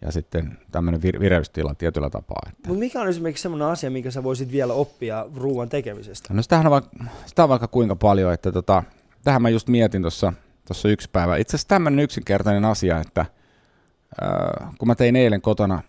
ja 0.00 0.12
sitten 0.12 0.58
tämmöinen 0.72 1.00
vir- 1.02 1.20
vireystila 1.20 1.74
tietyllä 1.74 2.10
tapaa. 2.10 2.42
Että. 2.48 2.68
Mutta 2.68 2.78
mikä 2.78 3.00
on 3.00 3.08
esimerkiksi 3.08 3.42
semmoinen 3.42 3.68
asia, 3.68 3.90
mikä 3.90 4.10
sä 4.10 4.22
voisit 4.22 4.52
vielä 4.52 4.72
oppia 4.72 5.26
ruoan 5.36 5.68
tekemisestä? 5.68 6.34
No 6.34 6.42
sitähän 6.42 6.66
on 6.66 6.70
vaikka, 6.70 6.90
sitä 7.26 7.42
on 7.42 7.48
vaikka 7.48 7.68
kuinka 7.68 7.96
paljon, 7.96 8.32
että 8.32 8.52
tota, 8.52 8.82
tähän 9.24 9.42
mä 9.42 9.48
just 9.48 9.68
mietin 9.68 10.02
tuossa 10.02 10.32
tuossa 10.66 10.88
yksi 10.88 11.10
päivä. 11.12 11.36
Itse 11.36 11.56
asiassa 11.56 11.68
tämmöinen 11.68 12.04
yksinkertainen 12.04 12.64
asia, 12.64 13.00
että 13.00 13.20
äh, 13.20 14.70
kun 14.78 14.88
mä 14.88 14.94
tein 14.94 15.16
eilen 15.16 15.42
kotona 15.42 15.82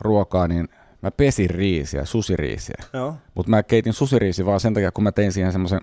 ruokaa, 0.00 0.48
niin 0.48 0.68
mä 1.02 1.10
pesin 1.10 1.50
riisiä, 1.50 2.04
susiriisiä. 2.04 2.84
Mutta 3.34 3.50
mä 3.50 3.62
keitin 3.62 3.92
susiriisi 3.92 4.46
vaan 4.46 4.60
sen 4.60 4.74
takia, 4.74 4.92
kun 4.92 5.04
mä 5.04 5.12
tein 5.12 5.32
siihen 5.32 5.52
semmoisen 5.52 5.80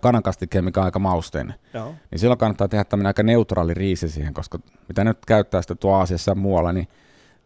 kanankastikkeen, 0.00 0.64
mikä 0.64 0.80
on 0.80 0.84
aika 0.84 0.98
mausteinen. 0.98 1.54
Joo. 1.74 1.94
Niin 2.10 2.18
silloin 2.18 2.38
kannattaa 2.38 2.68
tehdä 2.68 2.84
tämmöinen 2.84 3.08
aika 3.08 3.22
neutraali 3.22 3.74
riisi 3.74 4.08
siihen, 4.08 4.34
koska 4.34 4.58
mitä 4.88 5.04
nyt 5.04 5.18
käyttää 5.26 5.62
sitä 5.62 5.74
tuo 5.74 5.94
Aasiassa 5.94 6.30
ja 6.30 6.34
muualla, 6.34 6.72
niin 6.72 6.88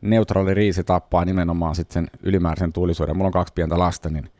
neutraali 0.00 0.54
riisi 0.54 0.84
tappaa 0.84 1.24
nimenomaan 1.24 1.74
sitten 1.74 1.94
sen 1.94 2.18
ylimääräisen 2.22 2.72
tulisuuden. 2.72 3.16
Mulla 3.16 3.28
on 3.28 3.32
kaksi 3.32 3.54
pientä 3.54 3.78
lasta, 3.78 4.10
niin 4.10 4.30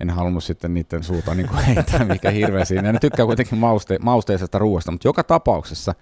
en 0.00 0.10
halunnut 0.10 0.44
sitten 0.44 0.74
niiden 0.74 1.02
suuta 1.02 1.34
niin 1.34 1.48
kuin 1.48 1.64
heittää, 1.64 2.04
mikä 2.04 2.30
hirveä 2.30 2.64
siinä. 2.64 2.92
ne 2.92 2.98
tykkää 2.98 3.26
kuitenkin 3.26 3.58
mauste, 3.58 3.98
mausteisesta 4.02 4.58
ruoasta, 4.58 4.92
mutta 4.92 5.08
joka 5.08 5.24
tapauksessa 5.24 5.94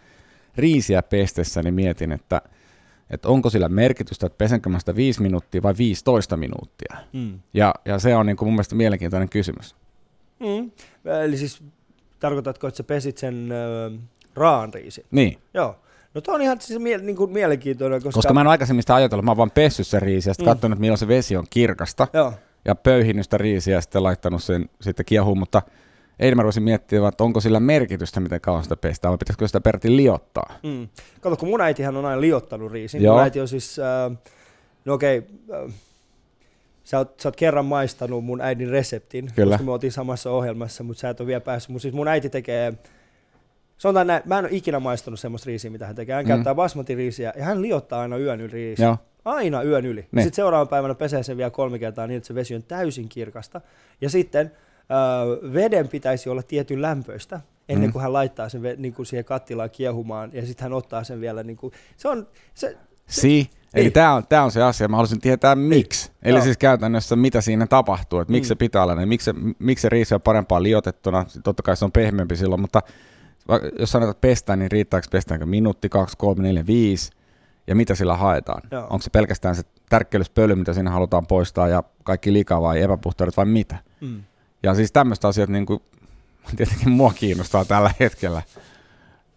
riisiä 0.57 1.03
pestessä 1.03 1.63
niin 1.63 1.75
mietin, 1.75 2.13
että, 2.13 2.43
että 3.11 3.29
onko 3.29 3.51
sillä 3.51 3.69
merkitystä, 3.69 4.27
että 4.27 4.39
pesenkö 4.39 4.69
mä 4.69 4.79
sitä 4.79 4.97
5 4.97 5.23
minuuttia 5.23 5.63
vai 5.63 5.75
15 5.79 6.37
minuuttia. 6.37 6.97
Mm. 7.13 7.41
Ja, 7.55 7.75
ja 7.85 7.99
se 7.99 8.17
on 8.17 8.27
niin 8.27 8.37
kuin 8.37 8.47
mun 8.47 8.55
mielestä 8.55 8.75
mielenkiintoinen 8.75 9.29
kysymys. 9.29 9.77
Mm. 10.41 10.71
Eli 11.25 11.37
siis 11.37 11.62
tarkoitatko, 12.21 12.69
että 12.69 12.77
sä 12.77 12.85
pesit 12.85 13.19
sen 13.19 13.49
äh, 13.53 14.01
raan 14.35 14.75
riisin? 14.75 15.05
Niin. 15.11 15.38
Joo. 15.55 15.77
No 16.14 16.21
tuo 16.21 16.35
on 16.35 16.43
ihan 16.43 16.61
siis 16.61 16.81
mie- 16.81 16.99
niin 16.99 17.17
kuin 17.17 17.33
mielenkiintoinen, 17.33 18.03
koska... 18.03 18.19
Koska 18.19 18.35
mä 18.35 18.40
en 18.40 18.47
aikaisemmin 18.47 18.83
sitä 18.83 18.95
ajatellut, 18.95 19.25
mä 19.25 19.31
oon 19.31 19.37
vaan 19.37 19.51
pessyt 19.51 19.87
sen 19.87 20.03
riisi 20.03 20.31
ja 20.31 20.35
sitten 20.35 20.47
mm. 20.47 20.51
katsonut, 20.51 20.79
milloin 20.79 20.99
se 20.99 21.09
vesi 21.09 21.37
on 21.37 21.47
kirkasta. 21.51 22.09
Joo 22.12 22.33
ja 22.64 22.75
pöyhinyt 22.75 23.25
sitä 23.25 23.38
riisiä 23.38 23.75
ja 23.75 23.81
sitten 23.81 24.03
laittanut 24.03 24.43
sen 24.43 24.69
sitten 24.81 25.07
kiehuun, 25.07 25.38
mutta 25.38 25.62
eilen 26.19 26.37
mä 26.37 26.43
ruvasin 26.43 26.62
miettimään, 26.62 27.09
että 27.09 27.25
onko 27.25 27.40
sillä 27.40 27.61
merkitystä, 27.61 28.21
miten 28.21 28.40
kauan 28.40 28.62
sitä 28.62 28.77
pestää, 28.77 29.11
vai 29.11 29.19
pitäisikö 29.19 29.47
sitä 29.47 29.61
peräti 29.61 29.97
liottaa. 29.97 30.55
Mm. 30.62 30.88
Kato, 31.21 31.37
kun 31.37 31.49
mun 31.49 31.61
äitihän 31.61 31.97
on 31.97 32.05
aina 32.05 32.21
liottanut 32.21 32.73
riisin. 32.73 33.03
Joo. 33.03 33.14
Mun 33.14 33.23
äiti 33.23 33.40
on 33.40 33.49
siis, 33.49 33.79
äh, 33.79 34.19
no 34.85 34.95
okei, 34.95 35.19
okay, 35.19 35.64
äh, 35.67 35.75
sä 36.85 36.99
oot, 36.99 37.20
sä 37.20 37.29
oot 37.29 37.37
kerran 37.37 37.64
maistanut 37.64 38.25
mun 38.25 38.40
äidin 38.40 38.68
reseptin, 38.68 39.31
Kyllä. 39.35 39.51
koska 39.51 39.64
me 39.64 39.73
oltiin 39.73 39.92
samassa 39.92 40.31
ohjelmassa, 40.31 40.85
mutta 40.85 41.01
sä 41.01 41.09
et 41.09 41.20
ole 41.20 41.27
vielä 41.27 41.40
päässyt. 41.40 41.70
Mun, 41.70 41.81
siis 41.81 41.94
mun 41.94 42.09
äiti 42.09 42.31
tekee, 42.31 42.73
sanotaan 43.79 44.07
näin, 44.07 44.23
mä 44.25 44.38
en 44.38 44.44
ole 44.44 44.55
ikinä 44.55 44.81
maistanut 44.81 45.20
semmoista 45.20 45.47
riisiä, 45.47 45.70
mitä 45.70 45.87
hän 45.87 45.97
tekee. 45.97 46.14
Hän 46.14 46.25
mm. 46.25 46.29
käyttää 46.29 46.55
basmati-riisiä 46.55 47.33
ja 47.37 47.44
hän 47.44 47.62
liottaa 47.62 48.01
aina 48.01 48.16
yön 48.16 48.40
yli 48.40 48.53
riisiä. 48.53 48.87
Joo. 48.87 48.97
Aina 49.25 49.62
yön 49.62 49.87
yli. 49.87 50.07
Niin. 50.12 50.23
Sitten 50.23 50.37
seuraavana 50.37 50.70
päivänä 50.70 50.94
pesee 50.94 51.23
sen 51.23 51.37
vielä 51.37 51.51
kolme 51.51 51.79
kertaa 51.79 52.07
niin, 52.07 52.16
että 52.16 52.27
se 52.27 52.35
vesi 52.35 52.55
on 52.55 52.62
täysin 52.62 53.09
kirkasta. 53.09 53.61
Ja 54.01 54.11
sitten 54.11 54.53
äh, 54.79 55.53
veden 55.53 55.88
pitäisi 55.88 56.29
olla 56.29 56.42
tietyn 56.42 56.83
lämpöistä 56.83 57.40
ennen 57.68 57.88
mm. 57.88 57.92
kuin 57.92 58.03
hän 58.03 58.12
laittaa 58.12 58.49
sen 58.49 58.62
niin 58.77 58.94
kuin 58.94 59.07
siihen 59.07 59.25
kattilaan 59.25 59.70
kiehumaan. 59.70 60.31
Ja 60.33 60.47
sitten 60.47 60.62
hän 60.62 60.73
ottaa 60.73 61.05
sen 61.05 61.20
vielä. 61.20 61.42
Niin 61.42 61.57
kuin, 61.57 61.73
se 61.97 62.09
on... 62.09 62.29
Se, 62.55 62.77
se, 63.07 63.20
si. 63.20 63.51
Eli 63.75 63.85
niin. 63.85 63.93
tämä 63.93 64.15
on, 64.15 64.27
tää 64.29 64.45
on 64.45 64.51
se 64.51 64.63
asia, 64.63 64.89
mä 64.89 64.97
haluaisin 64.97 65.21
tietää 65.21 65.55
miksi. 65.55 66.09
Niin. 66.09 66.17
Eli 66.23 66.37
Joo. 66.37 66.45
siis 66.45 66.59
käytännössä 66.59 67.17
mitä 67.17 67.41
siinä 67.41 67.67
tapahtuu, 67.67 68.21
että 68.21 68.33
miksi 68.33 68.47
mm. 68.47 68.49
se 68.49 68.55
pitää 68.55 68.83
olla, 68.83 68.95
niin 68.95 69.09
miksi, 69.09 69.31
miksi 69.59 69.83
se 69.83 69.89
riisi 69.89 70.15
on 70.15 70.21
parempaa 70.23 70.63
liotettuna, 70.63 71.27
totta 71.45 71.63
kai 71.63 71.77
se 71.77 71.85
on 71.85 71.93
pehmeämpi 71.93 72.37
silloin, 72.37 72.61
mutta 72.61 72.83
jos 73.79 73.91
sanotaan, 73.91 74.17
pestään, 74.21 74.59
niin 74.59 74.71
riittääkö 74.71 75.07
pestäänkö 75.11 75.47
minuutti, 75.47 75.89
kaksi, 75.89 76.17
kolme, 76.17 76.43
neljä, 76.43 76.67
viisi, 76.67 77.11
ja 77.67 77.75
mitä 77.75 77.95
sillä 77.95 78.17
haetaan. 78.17 78.63
Joo. 78.71 78.83
Onko 78.83 79.03
se 79.03 79.11
pelkästään 79.11 79.57
se 79.57 79.63
tärkkelyspöly, 79.89 80.55
mitä 80.55 80.73
siinä 80.73 80.91
halutaan 80.91 81.27
poistaa 81.27 81.69
ja 81.69 81.83
kaikki 82.05 82.33
lika 82.33 82.63
vai 82.63 82.83
epäpuhtaudet 82.83 83.37
vai 83.37 83.47
mitä. 83.47 83.77
Mm. 84.01 84.23
Ja 84.63 84.75
siis 84.75 84.93
tämmöistä 84.93 85.29
asiat 85.29 85.49
niin 85.49 85.67
kuin, 85.67 85.83
tietenkin 86.57 86.91
mua 86.91 87.13
kiinnostaa 87.13 87.65
tällä 87.65 87.91
hetkellä. 88.01 88.43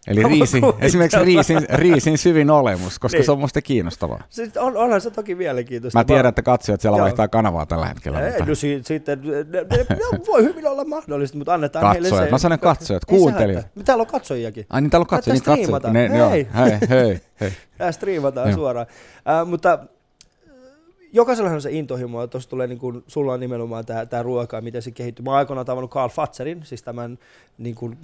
Eli 0.08 0.22
riisin, 0.22 0.62
esimerkiksi 0.80 1.24
riisin, 1.24 1.66
riisin 1.68 2.18
syvin 2.18 2.50
olemus, 2.50 2.98
koska 2.98 3.18
niin. 3.18 3.24
se 3.24 3.32
on 3.32 3.38
musta 3.38 3.62
kiinnostavaa. 3.62 4.22
Sitten 4.28 4.62
on, 4.62 4.76
onhan 4.76 5.00
se 5.00 5.10
toki 5.10 5.34
mielenkiintoista. 5.34 5.98
Mä 5.98 6.04
tiedän, 6.04 6.28
että 6.28 6.42
katsojat 6.42 6.80
siellä 6.80 6.96
Joo. 6.96 7.02
vaihtaa 7.02 7.28
kanavaa 7.28 7.66
tällä 7.66 7.86
hetkellä. 7.86 8.28
Ei, 8.28 8.40
no 8.46 8.54
si- 8.54 8.80
sitten, 8.84 9.20
ne, 9.22 9.30
ne, 9.30 9.66
ne, 9.70 9.86
voi 10.26 10.42
hyvin 10.44 10.66
olla 10.66 10.84
mahdollista, 10.84 11.38
mutta 11.38 11.54
annetaan 11.54 11.82
katsojat. 11.82 12.12
heille 12.12 12.26
se. 12.26 12.30
Mä 12.30 12.38
sanon 12.38 12.58
katsojat, 12.58 13.04
kuuntelijat. 13.04 13.66
Täällä 13.84 14.02
on 14.02 14.06
katsojiakin. 14.06 14.66
Ai 14.70 14.80
niin 14.80 14.90
täällä 14.90 15.02
on 15.02 15.06
katsojia, 15.06 15.34
niin 15.34 15.68
katsojat. 15.68 15.92
Ne, 15.92 16.00
hei. 16.00 16.08
Ne 16.08 16.30
hei, 16.30 16.78
hei, 16.88 17.20
hei. 17.40 17.52
Tää 17.78 17.92
striimataan 17.92 18.54
suoraan. 18.54 18.86
Uh, 19.42 19.48
mutta 19.48 19.78
jokaisellahan 21.12 21.56
on 21.56 21.62
se 21.62 21.70
intohimo, 21.70 22.22
että 22.22 22.32
tuossa 22.32 22.50
tulee, 22.50 22.66
niin 22.66 22.78
kuin, 22.78 23.04
sulla 23.06 23.32
on 23.32 23.40
nimenomaan 23.40 23.86
tämä, 23.86 24.06
tämä 24.06 24.22
ruoka, 24.22 24.60
miten 24.60 24.82
se 24.82 24.90
kehittyy. 24.90 25.24
Mä 25.24 25.30
oon 25.30 25.38
aikoinaan 25.38 25.66
tavannut 25.66 25.90
Carl 25.90 26.08
Fatserin, 26.08 26.60
siis 26.64 26.82
tämän, 26.82 27.18
niin 27.58 27.74
kuin, 27.74 27.98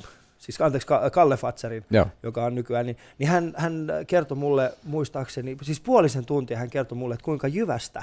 siis 0.44 0.61
anteeksi, 0.61 0.88
Kalle 1.12 1.37
Fatserin, 1.37 1.85
Joo. 1.90 2.07
joka 2.22 2.44
on 2.44 2.54
nykyään, 2.54 2.87
niin, 2.87 2.96
niin 3.18 3.28
hän, 3.28 3.54
hän 3.57 3.88
kertoi 4.07 4.38
mulle, 4.38 4.72
muistaakseni, 4.85 5.57
siis 5.62 5.80
puolisen 5.80 6.26
tuntia 6.26 6.59
hän 6.59 6.70
kertoi 6.70 6.98
mulle, 6.98 7.14
että 7.14 7.24
kuinka 7.24 7.48
jyvästä 7.48 8.02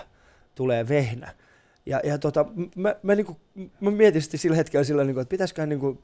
tulee 0.55 0.87
vehnä. 0.87 1.33
Ja, 1.85 2.01
ja 2.03 2.17
tota, 2.17 2.45
mä, 2.75 2.95
mä, 3.03 3.15
niin 3.15 3.25
kuin, 3.25 3.37
mä 3.79 3.91
mietin 3.91 4.21
sillä 4.21 4.55
hetkellä 4.55 4.83
sillä, 4.83 5.03
niin 5.03 5.13
kuin, 5.13 5.21
että 5.21 5.29
pitäisiköhän 5.29 5.69
niin 5.69 5.79
kuin, 5.79 5.99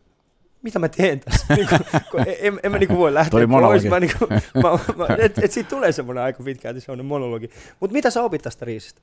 mitä 0.62 0.80
mä 0.80 0.90
teen 0.90 1.20
tässä? 1.20 1.46
niin 1.56 1.68
kuin, 2.12 2.26
en, 2.40 2.60
en 2.64 2.72
mä 2.72 2.78
niin 2.78 2.88
kuin 2.88 2.98
voi 2.98 3.14
lähteä 3.14 3.32
Tuli 3.32 3.48
pois. 3.48 3.86
Mä, 3.86 4.00
niin 4.00 4.12
kuin, 4.20 4.30
mä, 4.64 4.70
mä, 4.96 5.16
et, 5.18 5.38
et 5.38 5.52
siitä 5.52 5.70
tulee 5.70 5.92
semmoinen 5.92 6.24
aika 6.24 6.44
pitkälti 6.44 6.82
semmoinen 6.82 7.06
monologi. 7.06 7.50
Mutta 7.80 7.94
mitä 7.94 8.10
sä 8.10 8.24
opit 8.24 8.42
tästä 8.42 8.66
riisistä? 8.66 9.02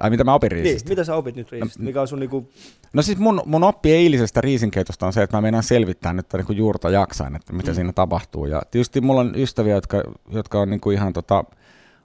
Ai 0.00 0.10
mitä 0.10 0.24
mä 0.24 0.34
opin 0.34 0.50
riisistä? 0.50 0.88
Niin, 0.88 0.92
mitä 0.92 1.04
sä 1.04 1.14
opit 1.14 1.36
nyt 1.36 1.52
riisistä? 1.52 1.82
Mikä 1.82 2.00
on 2.00 2.08
sun 2.08 2.18
niinku... 2.18 2.50
No 2.92 3.02
siis 3.02 3.18
mun, 3.18 3.42
mun 3.46 3.64
oppi 3.64 3.92
eilisestä 3.92 4.40
riisinkeitosta 4.40 5.06
on 5.06 5.12
se, 5.12 5.22
että 5.22 5.36
mä 5.36 5.40
meinaan 5.40 5.62
selvittää 5.62 6.12
nyt 6.12 6.26
niinku 6.32 6.52
juurta 6.52 6.90
jaksain, 6.90 7.36
että 7.36 7.52
mitä 7.52 7.70
mm. 7.70 7.74
siinä 7.74 7.92
tapahtuu. 7.92 8.46
Ja 8.46 8.62
tietysti 8.70 9.00
mulla 9.00 9.20
on 9.20 9.32
ystäviä, 9.36 9.74
jotka, 9.74 10.02
jotka 10.30 10.60
on 10.60 10.70
niinku 10.70 10.90
ihan 10.90 11.12
tota, 11.12 11.44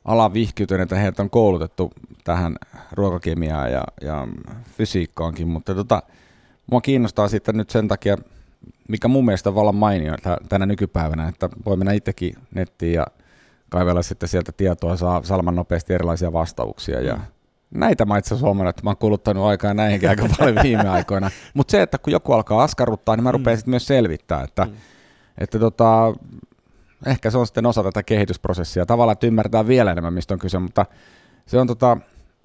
alan 0.05 0.33
vihkiytyneitä, 0.33 0.95
heitä 0.95 1.21
on 1.21 1.29
koulutettu 1.29 1.91
tähän 2.23 2.55
ruokakemiaan 2.91 3.71
ja, 3.71 3.83
ja 4.01 4.27
fysiikkaankin, 4.77 5.47
mutta 5.47 5.75
tota, 5.75 6.03
mua 6.71 6.81
kiinnostaa 6.81 7.27
sitten 7.27 7.57
nyt 7.57 7.69
sen 7.69 7.87
takia, 7.87 8.17
mikä 8.87 9.07
mun 9.07 9.25
mielestä 9.25 9.49
on 9.49 9.55
vallan 9.55 9.75
mainio 9.75 10.15
tänä 10.49 10.65
nykypäivänä, 10.65 11.27
että 11.27 11.49
voi 11.65 11.77
mennä 11.77 11.93
itsekin 11.93 12.33
nettiin 12.53 12.93
ja 12.93 13.07
kaivella 13.69 14.01
sitten 14.01 14.29
sieltä 14.29 14.51
tietoa, 14.51 14.97
saa 14.97 15.23
salman 15.23 15.55
nopeasti 15.55 15.93
erilaisia 15.93 16.33
vastauksia 16.33 17.01
ja 17.01 17.15
mm 17.15 17.21
näitä 17.75 18.05
mä 18.05 18.17
itse 18.17 18.35
asiassa 18.35 18.69
että 18.69 18.83
mä 18.83 18.89
oon 18.89 18.97
kuluttanut 18.97 19.45
aikaa 19.45 19.73
näihinkin 19.73 20.09
aika 20.09 20.27
paljon 20.39 20.57
viime 20.63 20.89
aikoina. 20.89 21.31
Mutta 21.53 21.71
se, 21.71 21.81
että 21.81 21.97
kun 21.97 22.13
joku 22.13 22.33
alkaa 22.33 22.63
askarruttaa, 22.63 23.15
niin 23.15 23.23
mä 23.23 23.31
rupean 23.31 23.55
mm. 23.55 23.57
sitten 23.57 23.71
myös 23.71 23.87
selvittää, 23.87 24.43
että, 24.43 24.65
mm. 24.65 24.73
että 25.37 25.59
tota, 25.59 26.13
ehkä 27.05 27.31
se 27.31 27.37
on 27.37 27.45
sitten 27.45 27.65
osa 27.65 27.83
tätä 27.83 28.03
kehitysprosessia. 28.03 28.85
Tavallaan, 28.85 29.13
että 29.13 29.27
ymmärtää 29.27 29.67
vielä 29.67 29.91
enemmän, 29.91 30.13
mistä 30.13 30.33
on 30.33 30.39
kyse, 30.39 30.59
mutta 30.59 30.85
se 31.45 31.57
on, 31.57 31.67
tota, 31.67 31.97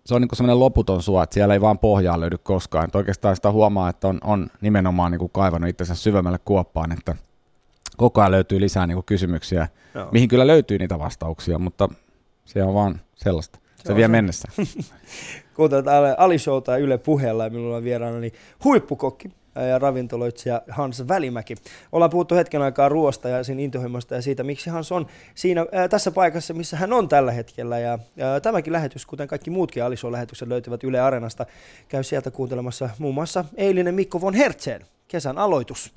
se 0.07 0.15
on 0.15 0.21
niin 0.21 0.29
semmoinen 0.33 0.61
loputon 0.61 1.03
suo, 1.03 1.23
että 1.23 1.35
siellä 1.35 1.55
ei 1.55 1.61
vaan 1.61 1.79
pohjaa 1.79 2.21
löydy 2.21 2.39
koskaan. 2.39 2.85
Että 2.85 2.99
oikeastaan 2.99 3.37
sitä 3.37 3.51
huomaa, 3.51 3.89
että 3.89 4.09
on, 4.09 4.19
on 4.25 4.49
nimenomaan 4.61 5.13
niin 5.13 5.19
kuin 5.19 5.33
kaivannut 5.33 5.71
itsensä 5.71 5.95
syvemmälle 5.95 6.39
kuoppaan, 6.45 6.93
että 6.93 7.15
koko 7.97 8.21
ajan 8.21 8.33
löytyy 8.33 8.61
lisää 8.61 8.87
niin 8.87 8.97
kuin 8.97 9.07
kysymyksiä, 9.07 9.69
Joo. 9.95 10.09
mihin 10.13 10.29
kyllä 10.29 10.47
löytyy 10.47 10.79
niitä 10.79 10.99
vastauksia, 10.99 11.59
mutta 11.59 11.89
se 12.45 12.63
on 12.63 12.75
vaan 12.75 13.01
sellaista. 13.15 13.59
Se, 13.83 13.87
se 13.87 13.97
vie 13.97 14.05
se. 14.05 14.09
mennessä. 14.09 14.49
Kuuntelut 15.57 15.87
Ali 16.19 16.39
Showta 16.39 16.77
Yle 16.77 16.99
puheella 16.99 17.45
ja 17.45 17.51
minulla 17.51 17.77
on 17.77 17.85
vieraana 17.85 18.21
niin 18.21 18.33
huippukokki 18.65 19.31
ja 19.55 19.79
ravintoloitsija 19.79 20.63
Hans 20.69 21.09
Välimäki. 21.09 21.55
Ollaan 21.93 22.11
puhuttu 22.11 22.35
hetken 22.35 22.63
aikaa 22.63 22.89
ruoasta 22.89 23.29
ja 23.29 23.45
siinä 23.45 23.63
intohimosta 23.63 24.15
ja 24.15 24.23
siitä, 24.23 24.43
miksi 24.43 24.71
Hans 24.71 24.93
on 24.93 25.07
siinä 25.35 25.67
ää, 25.73 25.89
tässä 25.89 26.11
paikassa, 26.11 26.55
missä 26.55 26.77
hän 26.77 26.93
on 26.93 27.09
tällä 27.09 27.33
hetkellä. 27.33 27.79
Ja 27.79 27.99
ää, 28.21 28.41
tämäkin 28.41 28.73
lähetys, 28.73 29.07
kuten 29.07 29.29
kaikki 29.29 29.51
muutkin 29.51 29.85
Alishow-lähetykset 29.85 30.49
löytyvät 30.49 30.85
Yle 30.85 31.01
Areenasta, 31.01 31.47
käy 31.89 32.03
sieltä 32.03 32.31
kuuntelemassa 32.31 32.91
muun 32.99 33.15
muassa 33.15 33.45
eilinen 33.57 33.95
Mikko 33.95 34.21
von 34.21 34.35
Hertzeen, 34.35 34.87
kesän 35.09 35.39
aloitus. 35.39 35.95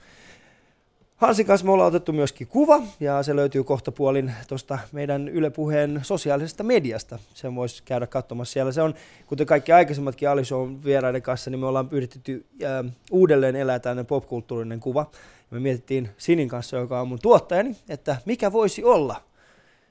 Hansin 1.23 1.45
kanssa 1.45 1.65
me 1.65 1.71
ollaan 1.71 1.87
otettu 1.87 2.11
myöskin 2.11 2.47
kuva, 2.47 2.81
ja 2.99 3.23
se 3.23 3.35
löytyy 3.35 3.63
kohta 3.63 3.91
puolin 3.91 4.31
tuosta 4.47 4.79
meidän 4.91 5.27
Yle 5.27 5.49
Puheen 5.49 5.99
sosiaalisesta 6.03 6.63
mediasta. 6.63 7.19
Sen 7.33 7.55
voisi 7.55 7.83
käydä 7.83 8.07
katsomassa 8.07 8.53
siellä. 8.53 8.71
Se 8.71 8.81
on, 8.81 8.93
kuten 9.27 9.47
kaikki 9.47 9.71
aikaisemmatkin 9.71 10.29
Alishow 10.29 10.73
vieraiden 10.85 11.21
kanssa, 11.21 11.49
niin 11.49 11.59
me 11.59 11.65
ollaan 11.65 11.87
yritetty 11.91 12.45
äh, 12.63 12.93
uudelleen 13.11 13.55
elää 13.55 13.79
tämmöinen 13.79 14.05
popkulttuurinen 14.05 14.79
kuva. 14.79 15.05
Ja 15.51 15.55
me 15.55 15.59
mietittiin 15.59 16.09
Sinin 16.17 16.49
kanssa, 16.49 16.77
joka 16.77 17.01
on 17.01 17.07
mun 17.07 17.19
tuottajani, 17.21 17.75
että 17.89 18.15
mikä 18.25 18.51
voisi 18.51 18.83
olla 18.83 19.21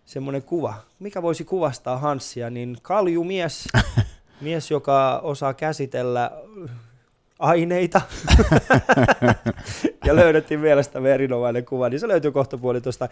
semmoinen 0.04 0.42
kuva, 0.42 0.74
mikä 0.98 1.22
voisi 1.22 1.44
kuvastaa 1.44 1.98
Hanssia, 1.98 2.50
niin 2.50 2.76
kaljumies, 2.82 3.68
mies, 4.40 4.70
joka 4.70 5.20
osaa 5.22 5.54
käsitellä 5.54 6.30
aineita. 7.42 8.00
ja 10.06 10.16
löydettiin 10.16 10.62
vielä 10.62 10.82
sitä 10.82 10.98
erinomainen 11.14 11.64
kuva, 11.64 11.88
niin 11.88 12.00
se 12.00 12.08
löytyy 12.08 12.32
kohta 12.32 12.58
puoli 12.58 12.80
tuosta 12.80 13.08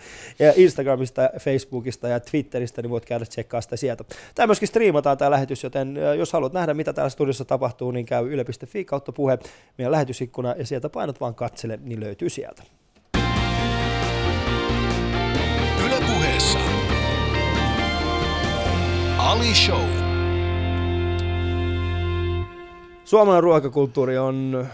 Instagramista, 0.56 1.30
Facebookista 1.38 2.08
ja 2.08 2.20
Twitteristä, 2.20 2.82
niin 2.82 2.90
voit 2.90 3.04
käydä 3.04 3.24
tsekkaa 3.24 3.60
sitä 3.60 3.76
sieltä. 3.76 4.04
Tämä 4.34 4.46
myöskin 4.46 4.68
striimataan 4.68 5.18
tämä 5.18 5.30
lähetys, 5.30 5.64
joten 5.64 5.98
jos 6.18 6.32
haluat 6.32 6.52
nähdä, 6.52 6.74
mitä 6.74 6.92
täällä 6.92 7.10
studiossa 7.10 7.44
tapahtuu, 7.44 7.90
niin 7.90 8.06
käy 8.06 8.32
yle.fi 8.32 8.84
kautta 8.84 9.12
puhe, 9.12 9.38
meidän 9.78 9.92
lähetysikkuna, 9.92 10.54
ja 10.58 10.66
sieltä 10.66 10.88
painat 10.88 11.20
vaan 11.20 11.34
katsele, 11.34 11.78
niin 11.82 12.00
löytyy 12.00 12.28
sieltä. 12.28 12.62
Yle 15.86 16.00
puheessa. 16.06 16.58
Ali 19.18 19.54
Show. 19.54 20.09
Suomalainen 23.10 23.42
ruokakulttuuri 23.42 24.18
on, 24.18 24.66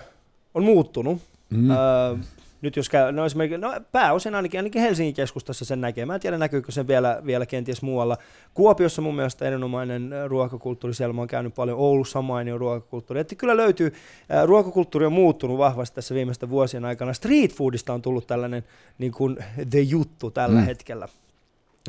on 0.55 0.64
muuttunut. 0.64 1.22
Mm. 1.51 1.70
Öö, 1.70 2.16
nyt 2.62 2.77
jos 2.77 2.88
käy, 2.88 3.12
no 3.12 3.22
no 3.59 3.81
pääosin 3.92 4.35
ainakin, 4.35 4.59
ainakin 4.59 4.83
Helsingin 4.83 5.14
keskustassa 5.14 5.64
sen 5.64 5.81
näkee. 5.81 6.07
Mä 6.07 6.14
en 6.14 6.20
tiedä 6.20 6.38
näkyykö 6.38 6.72
sen 6.72 6.88
vielä, 6.88 7.22
vielä 7.27 7.46
kenties 7.46 7.83
muualla. 7.83 8.16
Kuopiossa 8.55 9.03
mun 9.03 9.16
mielestä 9.16 9.44
erinomainen 9.44 10.11
ruokakulttuuri, 10.27 10.94
siellä 10.94 11.12
mä 11.12 11.20
oon 11.20 11.29
käynyt 11.29 11.55
paljon, 11.55 11.79
Oulussa 11.79 12.22
mainio 12.22 12.59
ruokakulttuuri. 12.59 13.20
Että 13.20 13.35
kyllä 13.35 13.57
löytyy, 13.57 13.92
ruokakulttuuri 14.44 15.07
on 15.07 15.12
muuttunut 15.12 15.59
vahvasti 15.59 15.94
tässä 15.94 16.14
viimeisten 16.14 16.51
vuosien 16.51 16.85
aikana. 16.85 17.12
Street 17.12 17.55
foodista 17.55 17.92
on 17.92 18.03
tullut 18.03 18.27
tällainen 18.27 18.64
niin 18.99 19.12
kuin 19.12 19.37
the 19.70 19.81
juttu 19.81 20.31
tällä 20.31 20.61
mm. 20.61 20.66
hetkellä. 20.66 21.09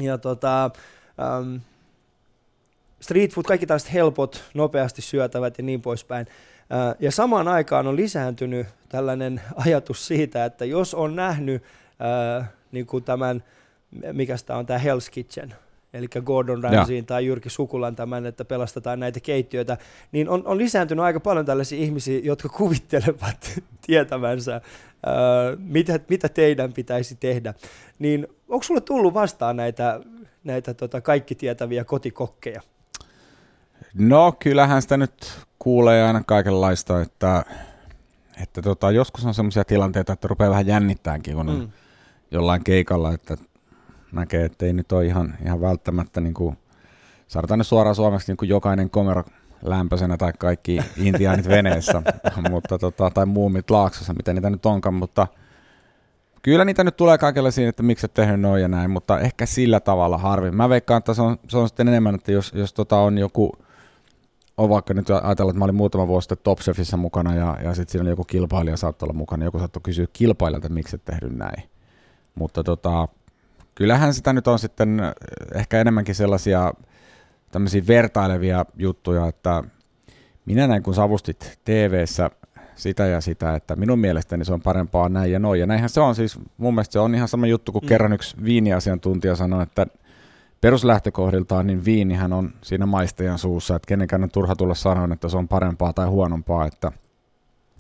Ja 0.02 0.18
tota, 0.18 0.72
um, 1.40 1.60
street 3.00 3.34
food, 3.34 3.46
kaikki 3.46 3.66
tällaiset 3.66 3.94
helpot, 3.94 4.44
nopeasti 4.54 5.02
syötävät 5.02 5.58
ja 5.58 5.64
niin 5.64 5.82
poispäin. 5.82 6.28
Ja 7.00 7.12
samaan 7.12 7.48
aikaan 7.48 7.88
on 7.88 7.96
lisääntynyt 7.96 8.68
tällainen 8.90 9.42
ajatus 9.56 10.08
siitä, 10.08 10.46
että 10.46 10.66
jos 10.66 10.94
on 10.94 11.16
nähnyt 11.16 11.64
niin 12.72 12.86
kuin 12.86 13.04
tämän, 13.04 13.44
mikä 14.12 14.36
tämä 14.46 14.60
on 14.60 14.66
tämä 14.66 14.80
Hell's 14.80 15.12
Kitchen, 15.12 15.56
eli 15.94 16.08
Gordon 16.26 16.64
Ramsayin 16.64 17.06
tai 17.06 17.26
Jyrki 17.26 17.50
Sukulan 17.50 17.96
tämän, 17.96 18.26
että 18.26 18.46
pelastetaan 18.46 19.00
näitä 19.00 19.20
keittiöitä, 19.20 19.78
niin 20.12 20.30
on, 20.30 20.42
on 20.46 20.58
lisääntynyt 20.58 21.06
aika 21.06 21.20
paljon 21.20 21.46
tällaisia 21.46 21.80
ihmisiä, 21.80 22.20
jotka 22.24 22.50
kuvittelevat 22.50 23.62
tietävänsä, 23.88 24.62
mitä, 25.60 26.00
mitä 26.10 26.30
teidän 26.30 26.74
pitäisi 26.74 27.16
tehdä. 27.16 27.54
Niin 28.00 28.28
onko 28.48 28.64
sulle 28.64 28.82
tullut 28.82 29.14
vastaan 29.14 29.56
näitä, 29.56 30.00
näitä 30.44 30.74
tota, 30.74 31.02
kaikki 31.02 31.36
tietäviä 31.36 31.84
kotikokkeja? 31.84 32.62
No 33.94 34.32
kyllähän 34.40 34.82
sitä 34.82 34.98
nyt 34.98 35.48
kuulee 35.60 36.04
aina 36.04 36.24
kaikenlaista, 36.26 37.02
että, 37.02 37.46
että 38.42 38.62
tota, 38.62 38.92
joskus 38.92 39.26
on 39.26 39.34
sellaisia 39.34 39.66
tilanteita, 39.66 40.14
että 40.14 40.28
rupeaa 40.28 40.50
vähän 40.50 40.68
jännittäänkin, 40.68 41.36
kun 41.36 41.46
mm. 41.46 41.70
jollain 42.32 42.64
keikalla, 42.64 43.14
että 43.14 43.38
näkee, 44.12 44.46
että 44.46 44.66
ei 44.66 44.74
nyt 44.74 44.92
ole 44.92 45.06
ihan, 45.06 45.36
ihan 45.46 45.62
välttämättä, 45.62 46.22
niin 46.22 46.34
kuin, 46.34 46.58
sanotaan 47.28 47.58
nyt 47.58 47.68
suoraan 47.68 47.96
suomeksi, 47.96 48.32
niin 48.32 48.38
kuin 48.38 48.50
jokainen 48.50 48.90
komero 48.90 49.24
lämpöisenä 49.62 50.18
tai 50.18 50.34
kaikki 50.40 50.80
intiaanit 50.98 51.48
veneessä, 51.48 52.02
mutta, 52.50 52.80
tota, 52.80 53.10
tai 53.10 53.26
muumit 53.26 53.70
laaksossa, 53.70 54.14
mitä 54.14 54.34
niitä 54.34 54.50
nyt 54.50 54.66
onkaan, 54.66 54.94
mutta 54.94 55.28
kyllä 56.42 56.66
niitä 56.66 56.84
nyt 56.84 56.98
tulee 56.98 57.18
kaikenlaisia, 57.18 57.70
että 57.70 57.84
miksi 57.84 58.06
et 58.06 58.14
tehnyt 58.14 58.40
noin 58.40 58.62
ja 58.62 58.68
näin, 58.68 58.90
mutta 58.90 59.20
ehkä 59.20 59.46
sillä 59.46 59.80
tavalla 59.80 60.18
harvin. 60.18 60.56
Mä 60.56 60.70
veikkaan, 60.70 60.98
että 60.98 61.14
se 61.14 61.22
on, 61.22 61.38
se 61.48 61.58
on 61.58 61.68
sitten 61.68 61.88
enemmän, 61.88 62.16
että 62.16 62.32
jos, 62.32 62.52
jos 62.56 62.74
tota 62.74 62.98
on 62.98 63.18
joku 63.18 63.58
on 64.58 64.70
vaikka 64.70 64.94
nyt 64.94 65.10
ajatella, 65.10 65.52
että 65.52 65.60
mä 65.60 65.66
olin 65.66 65.76
muutama 65.76 66.08
vuosi 66.08 66.26
sitten 66.26 66.38
Top 66.44 66.60
Chefissa 66.60 66.98
mukana 66.98 67.36
ja, 67.36 67.58
ja 67.64 67.74
sitten 67.74 67.92
siinä 67.92 68.02
oli 68.02 68.10
joku 68.10 68.24
kilpailija 68.24 68.78
saattoi 68.78 69.06
olla 69.06 69.18
mukana, 69.18 69.46
joku 69.46 69.60
saattoi 69.60 69.82
kysyä 69.84 70.06
kilpailijalta, 70.14 70.70
miksi 70.70 70.96
et 70.96 71.06
tehnyt 71.06 71.38
näin. 71.38 71.64
Mutta 72.36 72.64
tota, 72.64 73.08
kyllähän 73.76 74.14
sitä 74.14 74.34
nyt 74.34 74.48
on 74.48 74.60
sitten 74.60 75.02
ehkä 75.56 75.82
enemmänkin 75.82 76.16
sellaisia 76.16 76.74
tämmöisiä 77.52 77.88
vertailevia 77.88 78.66
juttuja, 78.78 79.28
että 79.28 79.64
minä 80.46 80.68
näin 80.68 80.84
kun 80.84 80.96
savustit 80.96 81.60
tv 81.66 82.06
sitä 82.76 83.06
ja 83.06 83.22
sitä, 83.22 83.56
että 83.56 83.76
minun 83.76 84.00
mielestäni 84.00 84.46
se 84.46 84.54
on 84.54 84.62
parempaa 84.62 85.10
näin 85.10 85.32
ja 85.32 85.40
noin. 85.40 85.60
Ja 85.60 85.66
näinhän 85.66 85.90
se 85.90 86.02
on 86.02 86.16
siis, 86.16 86.40
mun 86.58 86.74
mielestä 86.74 86.94
se 86.94 87.00
on 87.00 87.16
ihan 87.16 87.28
sama 87.28 87.48
juttu, 87.48 87.72
kun 87.72 87.82
mm. 87.82 87.88
kerran 87.88 88.14
yksi 88.14 88.38
viiniasiantuntija 88.44 89.36
sanoi, 89.36 89.64
että 89.64 89.88
peruslähtökohdiltaan 90.62 91.68
niin 91.68 91.86
viinihän 91.86 92.34
on 92.34 92.54
siinä 92.62 92.86
maistajan 92.86 93.38
suussa, 93.38 93.76
että 93.76 93.88
kenenkään 93.88 94.24
on 94.24 94.32
turha 94.32 94.56
tulla 94.56 94.76
sanoa, 94.76 95.08
että 95.14 95.30
se 95.30 95.38
on 95.38 95.48
parempaa 95.48 95.94
tai 95.94 96.08
huonompaa. 96.08 96.66
Että, 96.66 96.92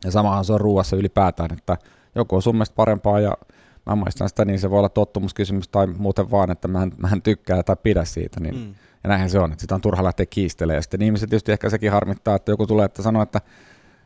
ja 0.03 0.11
samahan 0.11 0.45
se 0.45 0.53
on 0.53 0.61
ruuassa 0.61 0.95
ylipäätään, 0.95 1.53
että 1.53 1.77
joku 2.15 2.35
on 2.35 2.41
sun 2.41 2.55
mielestä 2.55 2.75
parempaa 2.75 3.19
ja 3.19 3.37
mä 3.85 3.95
maistan 3.95 4.29
sitä, 4.29 4.45
niin 4.45 4.59
se 4.59 4.69
voi 4.69 4.79
olla 4.79 4.89
tottumuskysymys 4.89 5.67
tai 5.67 5.87
muuten 5.87 6.31
vaan, 6.31 6.51
että 6.51 6.67
mä 6.67 6.83
en, 6.83 6.91
mä 6.97 7.09
en 7.13 7.21
tykkää 7.21 7.63
tai 7.63 7.75
pidä 7.83 8.05
siitä. 8.05 8.39
Niin, 8.39 8.55
mm. 8.55 8.75
Ja 9.03 9.07
näinhän 9.07 9.29
se 9.29 9.39
on, 9.39 9.51
että 9.51 9.61
sitä 9.61 9.75
on 9.75 9.81
turha 9.81 10.03
lähteä 10.03 10.25
kiistelemään. 10.25 10.77
Ja 10.77 10.81
sitten 10.81 11.01
ihmiset 11.01 11.29
tietysti 11.29 11.51
ehkä 11.51 11.69
sekin 11.69 11.91
harmittaa, 11.91 12.35
että 12.35 12.51
joku 12.51 12.67
tulee, 12.67 12.85
että 12.85 13.01
sanoo, 13.01 13.23
että 13.23 13.41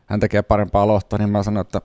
hän 0.06 0.20
tekee 0.20 0.42
parempaa 0.42 0.86
lohtoa, 0.86 1.18
niin 1.18 1.30
mä 1.30 1.42
sanon, 1.42 1.60
että 1.60 1.80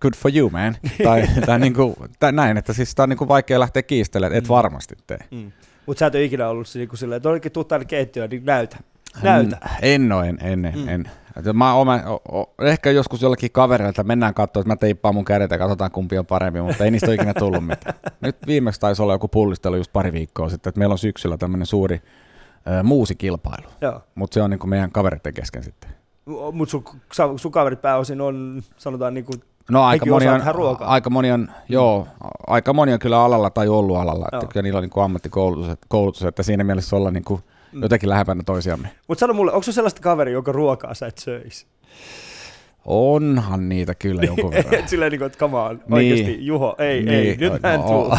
good 0.00 0.14
for 0.16 0.36
you 0.36 0.50
man. 0.50 0.76
tai, 1.04 1.28
tai, 1.46 1.58
niin 1.58 1.74
kuin, 1.74 1.94
tai 2.18 2.32
näin, 2.32 2.56
että 2.56 2.72
siis 2.72 2.90
sitä 2.90 3.02
on 3.02 3.08
niin 3.08 3.16
kuin 3.16 3.28
vaikea 3.28 3.60
lähteä 3.60 3.82
kiistelemään, 3.82 4.38
et 4.38 4.44
mm. 4.44 4.48
varmasti 4.48 4.94
tee. 5.06 5.18
Mm. 5.30 5.52
Mutta 5.90 5.98
sä 5.98 6.06
et 6.06 6.14
ole 6.14 6.24
ikinä 6.24 6.48
ollut 6.48 6.66
niin 6.74 6.88
kuin 6.88 6.98
silleen, 6.98 7.16
että 7.16 7.28
olikin 7.28 7.52
tuu 7.52 7.64
tänne 7.64 7.84
keittiöön, 7.84 8.30
niin 8.30 8.44
näytä. 8.44 8.76
Näytä. 9.22 9.58
En 9.82 10.12
ole, 10.12 10.28
en, 10.28 10.38
en, 10.42 10.72
mm. 10.76 10.88
en. 10.88 11.10
Mä 11.54 11.74
oma, 11.74 12.00
o, 12.06 12.40
o, 12.40 12.54
ehkä 12.62 12.90
joskus 12.90 13.22
jollakin 13.22 13.50
kavereilta 13.50 14.04
mennään 14.04 14.34
katsoa, 14.34 14.60
että 14.60 14.68
mä 14.72 14.76
teippaan 14.76 15.14
mun 15.14 15.24
kädet 15.24 15.50
ja 15.50 15.58
katsotaan 15.58 15.90
kumpi 15.90 16.18
on 16.18 16.26
parempi, 16.26 16.60
mutta 16.60 16.84
ei 16.84 16.90
niistä 16.90 17.06
ole 17.06 17.14
ikinä 17.14 17.34
tullut 17.34 17.66
mitään. 17.66 17.94
Nyt 18.20 18.36
viimeksi 18.46 18.80
taisi 18.80 19.02
olla 19.02 19.12
joku 19.12 19.28
pullistelu 19.28 19.76
just 19.76 19.92
pari 19.92 20.12
viikkoa 20.12 20.48
sitten, 20.48 20.70
että 20.70 20.78
meillä 20.78 20.92
on 20.92 20.98
syksyllä 20.98 21.36
tämmöinen 21.36 21.66
suuri 21.66 22.02
ö, 22.66 22.82
muusikilpailu, 22.82 23.68
mutta 24.14 24.34
se 24.34 24.42
on 24.42 24.50
niin 24.50 24.60
kuin 24.60 24.70
meidän 24.70 24.92
kavereiden 24.92 25.34
kesken 25.34 25.62
sitten. 25.62 25.90
Mutta 26.52 26.70
sun, 26.70 26.84
sun 27.38 27.52
kaverit 27.52 27.82
pääosin 27.82 28.20
on, 28.20 28.62
sanotaan 28.76 29.14
niin 29.14 29.24
kuin 29.24 29.42
No 29.70 29.82
aika 29.84 30.06
moni, 30.06 30.28
on, 30.28 30.42
aika 30.80 31.10
moni 31.10 31.32
on, 31.32 31.48
joo, 31.68 32.06
aika 32.46 32.72
moni 32.72 32.92
on 32.92 32.98
kyllä 32.98 33.20
alalla 33.20 33.50
tai 33.50 33.68
ollut 33.68 33.96
alalla, 33.96 34.28
että 34.32 34.46
kyllä 34.46 34.62
niillä 34.62 34.78
on 34.78 34.82
niin 34.82 34.90
kuin 34.90 35.04
ammattikoulutus, 35.04 35.68
että, 35.68 35.86
koulutus, 35.88 36.24
että 36.24 36.42
siinä 36.42 36.64
mielessä 36.64 36.96
olla 36.96 37.10
niin 37.10 37.24
kuin 37.24 37.42
mm. 37.72 37.82
jotenkin 37.82 38.08
lähempänä 38.08 38.42
toisiamme. 38.46 38.90
Mutta 39.08 39.20
sano 39.20 39.34
mulle, 39.34 39.52
onko 39.52 39.62
se 39.62 39.72
sellaista 39.72 40.02
kaveri, 40.02 40.32
joka 40.32 40.52
ruokaa 40.52 40.94
sä 40.94 41.06
et 41.06 41.18
söisi? 41.18 41.66
Onhan 42.84 43.68
niitä 43.68 43.94
kyllä 43.94 44.22
jonkun 44.22 44.50
verran. 44.50 44.88
Silleen 44.88 45.12
niin 45.12 45.18
kuin, 45.18 45.26
että 45.26 45.38
come 45.38 45.58
on, 45.58 45.80
oikeasti 45.90 46.24
niin. 46.24 46.46
Juho, 46.46 46.74
ei, 46.78 47.02
niin. 47.02 47.14
ei, 47.14 47.36
nyt 47.36 47.62
mä 47.62 47.74
en 47.74 47.80
no, 47.80 48.10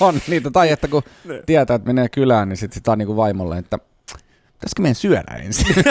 On 0.06 0.14
niitä, 0.28 0.50
tai 0.50 0.70
että 0.70 0.88
kun 0.88 1.02
niin. 1.28 1.42
tietää, 1.46 1.74
että 1.74 1.86
menee 1.86 2.08
kylään, 2.08 2.48
niin 2.48 2.56
sitten 2.56 2.74
sit 2.74 2.88
on 2.88 2.98
niin 2.98 3.06
kuin 3.06 3.16
vaimolle, 3.16 3.58
että 3.58 3.78
pitäisikö 4.64 4.82
meidän 4.82 4.94
syödä 4.94 5.34
ensin? 5.44 5.66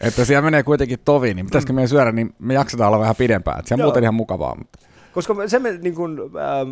että 0.00 0.24
siellä 0.24 0.42
menee 0.42 0.62
kuitenkin 0.62 0.98
tovi, 1.04 1.34
niin 1.34 1.46
pitäisikö 1.46 1.72
meidän 1.72 1.88
syödä, 1.88 2.12
niin 2.12 2.34
me 2.38 2.54
jaksetaan 2.54 2.88
olla 2.88 3.00
vähän 3.00 3.16
pidempään. 3.16 3.58
Että 3.58 3.68
se 3.68 3.74
on 3.74 3.80
Joo. 3.80 3.86
muuten 3.86 4.04
ihan 4.04 4.14
mukavaa. 4.14 4.54
Mutta. 4.54 4.78
Koska 5.12 5.34
se 5.46 5.58
me, 5.58 5.78
niin 5.82 5.94
kuin, 5.94 6.18
ähm, 6.20 6.70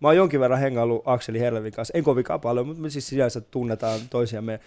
mä 0.00 0.08
oon 0.08 0.16
jonkin 0.16 0.40
verran 0.40 0.60
hengaillut 0.60 1.02
Akseli 1.04 1.40
Herlevin 1.40 1.72
kanssa, 1.72 1.98
en 1.98 2.04
kovinkaan 2.04 2.40
paljon, 2.40 2.66
mutta 2.66 2.82
me 2.82 2.90
siis 2.90 3.08
sinänsä 3.08 3.40
tunnetaan 3.40 4.00
toisiamme 4.10 4.60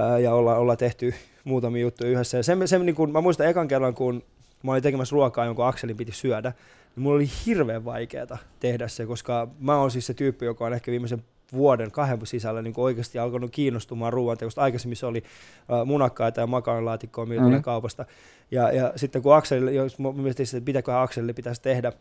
äh, 0.00 0.20
ja 0.20 0.34
olla, 0.34 0.56
olla 0.56 0.76
tehty 0.76 1.14
muutamia 1.44 1.82
juttuja 1.82 2.10
yhdessä. 2.10 2.36
Ja 2.36 2.42
se, 2.42 2.56
se, 2.64 2.78
niin 2.78 2.94
kuin, 2.94 3.12
mä 3.12 3.20
muistan 3.20 3.46
ekan 3.46 3.68
kerran, 3.68 3.94
kun 3.94 4.22
mä 4.62 4.72
olin 4.72 4.82
tekemässä 4.82 5.14
ruokaa, 5.14 5.44
jonka 5.44 5.68
Akselin 5.68 5.96
piti 5.96 6.12
syödä, 6.12 6.52
niin 6.96 7.02
mulla 7.02 7.16
oli 7.16 7.28
hirveän 7.46 7.84
vaikeaa 7.84 8.38
tehdä 8.60 8.88
se, 8.88 9.06
koska 9.06 9.48
mä 9.58 9.76
oon 9.76 9.90
siis 9.90 10.06
se 10.06 10.14
tyyppi, 10.14 10.44
joka 10.44 10.64
on 10.64 10.72
ehkä 10.74 10.90
viimeisen 10.90 11.24
vuoden, 11.52 11.90
kahden 11.90 12.26
sisällä 12.26 12.62
niin 12.62 12.74
oikeasti 12.76 13.18
alkanut 13.18 13.50
kiinnostumaan 13.50 14.12
ruoanteosta. 14.12 14.62
Aikaisemmin 14.62 14.96
se 14.96 15.06
oli 15.06 15.24
uh, 15.68 15.86
munakkaita 15.86 16.40
ja 16.40 16.46
makaronilaatikkoa 16.46 17.26
myytynä 17.26 17.48
mm-hmm. 17.48 17.62
kaupasta. 17.62 18.04
Ja, 18.50 18.72
ja 18.72 18.92
sitten 18.96 19.22
kun 19.22 19.36
Akseli, 19.36 19.76
jos 19.76 19.98
mietin, 19.98 20.46
että 20.54 20.64
pitääkö 20.64 21.00
Akselille 21.00 21.32
pitäisi 21.32 21.62
tehdä, 21.62 21.92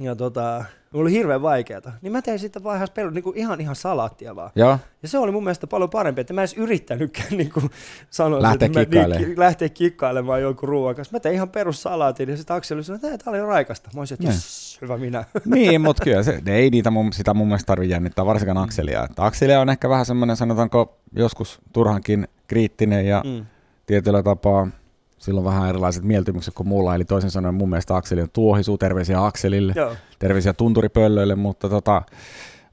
ja 0.00 0.16
tota, 0.16 0.64
mulla 0.92 1.04
oli 1.04 1.12
hirveän 1.12 1.42
vaikeata. 1.42 1.92
Niin 2.02 2.12
mä 2.12 2.22
tein 2.22 2.38
sitten 2.38 2.64
vaan 2.64 2.76
ihan, 2.76 2.88
pelu, 2.94 3.10
niin 3.10 3.24
kuin 3.24 3.38
ihan, 3.38 3.60
ihan 3.60 3.76
salaattia 3.76 4.36
vaan. 4.36 4.50
Ja. 4.54 4.78
ja 5.02 5.08
se 5.08 5.18
oli 5.18 5.32
mun 5.32 5.44
mielestä 5.44 5.66
paljon 5.66 5.90
parempi, 5.90 6.20
että 6.20 6.32
mä 6.32 6.40
edes 6.40 6.54
yrittänytkään 6.54 7.28
niin 7.30 7.52
kuin 7.52 7.70
sanoa, 8.10 8.42
lähteä 8.42 8.66
että 8.66 8.80
kikkailemaan. 8.80 9.22
Niin, 9.22 9.38
lähteä 9.38 9.68
kikkailemaan 9.68 10.42
jonkun 10.42 10.68
ruoan 10.68 10.94
kanssa. 10.94 11.12
Mä 11.12 11.20
tein 11.20 11.34
ihan 11.34 11.48
perussalaatin 11.48 12.28
ja 12.28 12.36
sitten 12.36 12.56
Akseli 12.56 12.84
sanoi, 12.84 13.00
että 13.04 13.24
tämä 13.24 13.36
oli 13.36 13.46
raikasta. 13.46 13.90
Mä 13.94 14.00
olisin, 14.00 14.14
että 14.14 14.28
yes, 14.28 14.78
hyvä 14.82 14.96
minä. 14.96 15.24
niin, 15.44 15.80
mutta 15.80 16.04
kyllä 16.04 16.22
se, 16.22 16.42
ei 16.46 16.70
niitä 16.70 16.90
mun, 16.90 17.12
sitä 17.12 17.34
mun 17.34 17.46
mielestä 17.46 17.66
tarvitse 17.66 17.92
jännittää, 17.92 18.26
varsinkaan 18.26 18.58
Akselia. 18.58 19.04
Että 19.04 19.24
Akselia 19.24 19.60
on 19.60 19.70
ehkä 19.70 19.88
vähän 19.88 20.06
semmoinen, 20.06 20.36
sanotaanko 20.36 20.98
joskus 21.16 21.60
turhankin 21.72 22.28
kriittinen 22.46 23.06
ja 23.06 23.22
mm. 23.26 23.46
tietyllä 23.86 24.22
tapaa– 24.22 24.68
silloin 25.22 25.44
vähän 25.44 25.68
erilaiset 25.68 26.04
mieltymykset 26.04 26.54
kuin 26.54 26.68
mulla, 26.68 26.94
eli 26.94 27.04
toisin 27.04 27.30
sanoen 27.30 27.54
mun 27.54 27.70
mielestä 27.70 27.96
Akseli 27.96 28.22
on 28.22 28.30
tuohisu, 28.32 28.78
terveisiä 28.78 29.24
Akselille, 29.24 29.72
Joo. 29.76 29.96
terveisiä 30.18 30.52
tunturipöllöille, 30.52 31.34
mutta 31.34 31.68
tota, 31.68 32.02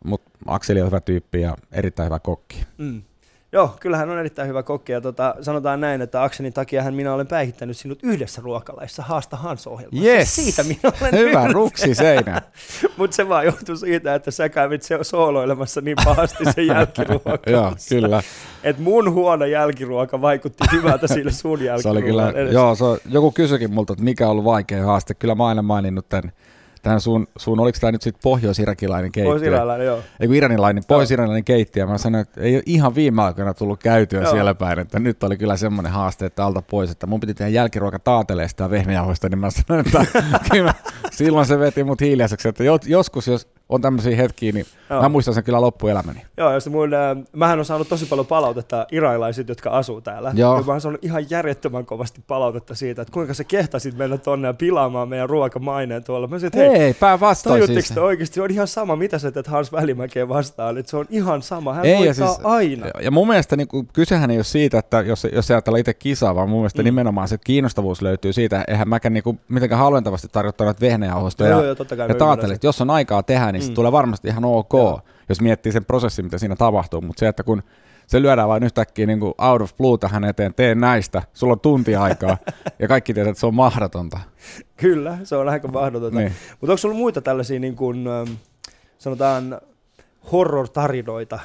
mutta 0.03 0.29
Akseli 0.45 0.81
on 0.81 0.87
hyvä 0.87 1.01
tyyppi 1.01 1.41
ja 1.41 1.57
erittäin 1.71 2.05
hyvä 2.05 2.19
kokki. 2.19 2.65
Mm. 2.77 3.01
Joo, 3.51 3.75
kyllähän 3.79 4.09
on 4.09 4.19
erittäin 4.19 4.47
hyvä 4.47 4.63
kokki 4.63 4.91
ja 4.91 5.01
tota, 5.01 5.35
sanotaan 5.41 5.81
näin, 5.81 6.01
että 6.01 6.23
Akselin 6.23 6.53
takia 6.53 6.91
minä 6.91 7.13
olen 7.13 7.27
päihittänyt 7.27 7.77
sinut 7.77 7.99
yhdessä 8.03 8.41
ruokalaissa 8.41 9.03
Haasta 9.03 9.37
Hans-ohjelmassa. 9.37 10.07
Yes. 10.07 10.35
Siitä 10.35 10.63
minä 10.63 10.79
olen 11.01 11.13
Hyvä 11.13 11.47
ruksi 11.47 11.95
seinä. 11.95 12.41
Mutta 12.97 13.15
se 13.15 13.29
vaan 13.29 13.45
johtuu 13.45 13.77
siitä, 13.77 14.15
että 14.15 14.31
sä 14.31 14.49
kävit 14.49 14.83
se 14.83 14.99
sooloilemassa 15.01 15.81
niin 15.81 15.97
pahasti 16.05 16.43
sen 16.55 16.67
jälkiruokaa. 16.67 17.37
joo, 17.53 17.73
kyllä. 17.89 18.23
Et 18.63 18.79
mun 18.79 19.13
huono 19.13 19.45
jälkiruoka 19.45 20.21
vaikutti 20.21 20.63
hyvältä 20.71 21.07
sille 21.07 21.31
sun 21.31 21.63
jälkiruokalle. 21.63 21.81
Se 21.81 21.89
oli 21.89 22.31
kyllä, 22.31 22.51
joo, 22.51 22.75
se, 22.75 22.83
joku 23.05 23.31
kysyikin 23.31 23.73
multa, 23.73 23.93
että 23.93 24.05
mikä 24.05 24.25
on 24.25 24.31
ollut 24.31 24.45
vaikea 24.45 24.85
haaste. 24.85 25.13
Kyllä 25.13 25.35
mä 25.35 25.47
aina 25.47 25.61
maininnut 25.61 26.09
tämän 26.09 26.31
tähän 26.81 27.01
sun, 27.01 27.27
sun 27.37 27.59
oliko 27.59 27.77
tämä 27.81 27.91
nyt 27.91 28.01
sitten 28.01 28.21
pohjois-irakilainen 28.23 29.11
keittiö? 29.11 29.33
Pohjois-iranilainen, 29.33 29.87
joo. 29.87 29.99
Ei 30.19 30.27
kun 30.27 30.35
iranilainen, 30.35 30.83
pohjois-iranilainen 30.87 31.43
keittiö. 31.43 31.85
Mä 31.85 31.97
sanoin, 31.97 32.21
että 32.21 32.41
ei 32.41 32.55
ole 32.55 32.63
ihan 32.65 32.95
viime 32.95 33.21
aikoina 33.21 33.53
tullut 33.53 33.79
käytyä 33.79 34.21
joo. 34.21 34.31
siellä 34.31 34.55
päin, 34.55 34.79
että 34.79 34.99
nyt 34.99 35.23
oli 35.23 35.37
kyllä 35.37 35.57
semmoinen 35.57 35.91
haaste, 35.91 36.25
että 36.25 36.45
alta 36.45 36.61
pois, 36.61 36.91
että 36.91 37.07
mun 37.07 37.19
piti 37.19 37.33
tehdä 37.33 37.49
jälkiruoka 37.49 37.99
taateleesta 37.99 38.69
vehnäjauhoista, 38.69 39.29
niin 39.29 39.39
mä 39.39 39.49
sanoin, 39.49 39.85
että 39.87 40.05
kyllä, 40.51 40.73
silloin 41.11 41.45
se 41.45 41.59
veti 41.59 41.83
mut 41.83 42.01
hiljaiseksi, 42.01 42.47
että 42.47 42.63
joskus 42.87 43.27
jos 43.27 43.47
on 43.69 43.81
tämmöisiä 43.81 44.15
hetkiä, 44.15 44.51
niin 44.51 44.65
Joo. 44.89 45.01
mä 45.01 45.09
muistan 45.09 45.33
sen 45.33 45.43
kyllä 45.43 45.61
loppuelämäni. 45.61 46.21
Joo, 46.37 46.51
ja 46.51 46.59
mun, 46.69 46.93
äh, 46.93 47.17
mähän 47.33 47.59
on 47.59 47.65
saanut 47.65 47.89
tosi 47.89 48.05
paljon 48.05 48.27
palautetta 48.27 48.87
iranilaiset, 48.91 49.49
jotka 49.49 49.69
asuu 49.69 50.01
täällä. 50.01 50.31
Joo. 50.35 50.57
Ja 50.57 50.63
mä 50.63 50.71
oon 50.71 50.81
saanut 50.81 51.03
ihan 51.03 51.29
järjettömän 51.29 51.85
kovasti 51.85 52.21
palautetta 52.27 52.75
siitä, 52.75 53.01
että 53.01 53.11
kuinka 53.11 53.33
sä 53.33 53.43
kehtasit 53.43 53.97
mennä 53.97 54.17
tonne 54.17 54.47
ja 54.47 54.53
pilaamaan 54.53 55.09
meidän 55.09 55.29
ruokamaineen 55.29 56.03
tuolla. 56.03 56.27
Mä 56.27 56.39
sanoin, 56.39 56.71
hei, 56.71 56.83
Ei, 56.83 56.93
päinvastoin 56.93 57.67
siis. 57.67 57.97
oikeasti, 57.97 58.35
se 58.35 58.41
on 58.41 58.51
ihan 58.51 58.67
sama, 58.67 58.95
mitä 58.95 59.19
sä 59.19 59.31
teet 59.31 59.47
Hans 59.47 59.71
Välimäkeen 59.71 60.29
vastaan, 60.29 60.77
että 60.77 60.89
se 60.89 60.97
on 60.97 61.05
ihan 61.09 61.41
sama, 61.41 61.73
hän 61.73 61.85
ei, 61.85 62.05
ja 62.05 62.13
siis, 62.13 62.39
aina. 62.43 62.87
Ja 63.01 63.11
mun 63.11 63.27
mielestä 63.27 63.55
niin 63.55 63.67
kuin, 63.67 63.87
kysehän 63.93 64.31
ei 64.31 64.37
ole 64.37 64.43
siitä, 64.43 64.79
että 64.79 65.01
jos, 65.01 65.27
jos 65.33 65.51
ajatellaan 65.51 65.79
itse 65.79 65.93
kisaa, 65.93 66.35
vaan 66.35 66.49
mun 66.49 66.59
mielestä 66.59 66.81
mm. 66.81 66.85
nimenomaan 66.85 67.27
se 67.27 67.37
kiinnostavuus 67.37 68.01
löytyy 68.01 68.33
siitä, 68.33 68.63
eihän 68.67 68.89
mäkään 68.89 69.13
niin 69.13 69.23
kuin, 69.23 69.39
mitenkään 69.49 69.79
halventavasti 69.79 70.27
tarjottanut 70.31 70.81
vehnäjauhosta 70.81 71.43
ja, 71.43 71.61
ja, 71.61 72.05
ja 72.07 72.15
taatelit. 72.15 72.63
Jos 72.63 72.81
on 72.81 72.89
aikaa 72.89 73.23
tehdä, 73.23 73.51
niin 73.51 73.58
mm. 73.59 73.67
se 73.67 73.73
tulee 73.73 73.91
varmasti 73.91 74.27
ihan 74.27 74.45
ok, 74.45 74.73
Joo. 74.73 75.01
jos 75.29 75.41
miettii 75.41 75.71
sen 75.71 75.85
prosessin, 75.85 76.25
mitä 76.25 76.37
siinä 76.37 76.55
tapahtuu, 76.55 77.01
mutta 77.01 77.19
se, 77.19 77.27
että 77.27 77.43
kun 77.43 77.63
se 78.07 78.21
lyödään 78.21 78.47
vain 78.47 78.63
yhtäkkiä 78.63 79.05
niin 79.05 79.19
kuin 79.19 79.33
out 79.37 79.61
of 79.61 79.77
blue 79.77 79.97
tähän 79.97 80.23
eteen, 80.23 80.53
tee 80.53 80.75
näistä, 80.75 81.21
sulla 81.33 81.53
on 81.53 81.59
tunti 81.59 81.95
aikaa, 81.95 82.37
ja 82.79 82.87
kaikki 82.87 83.13
tietää, 83.13 83.31
että 83.31 83.39
se 83.39 83.45
on 83.45 83.55
mahdotonta. 83.55 84.19
Kyllä, 84.77 85.17
se 85.23 85.35
on 85.35 85.49
aika 85.49 85.67
mahdotonta. 85.67 86.19
Niin. 86.19 86.33
Mutta 86.51 86.71
onko 86.71 86.77
sulla 86.77 86.95
muita 86.95 87.21
tällaisia, 87.21 87.59
niin 87.59 87.75
kuin, 87.75 88.07
ähm, 88.07 88.31
sanotaan, 88.97 89.61
horror-tarinoita 90.31 91.35
äh, 91.35 91.41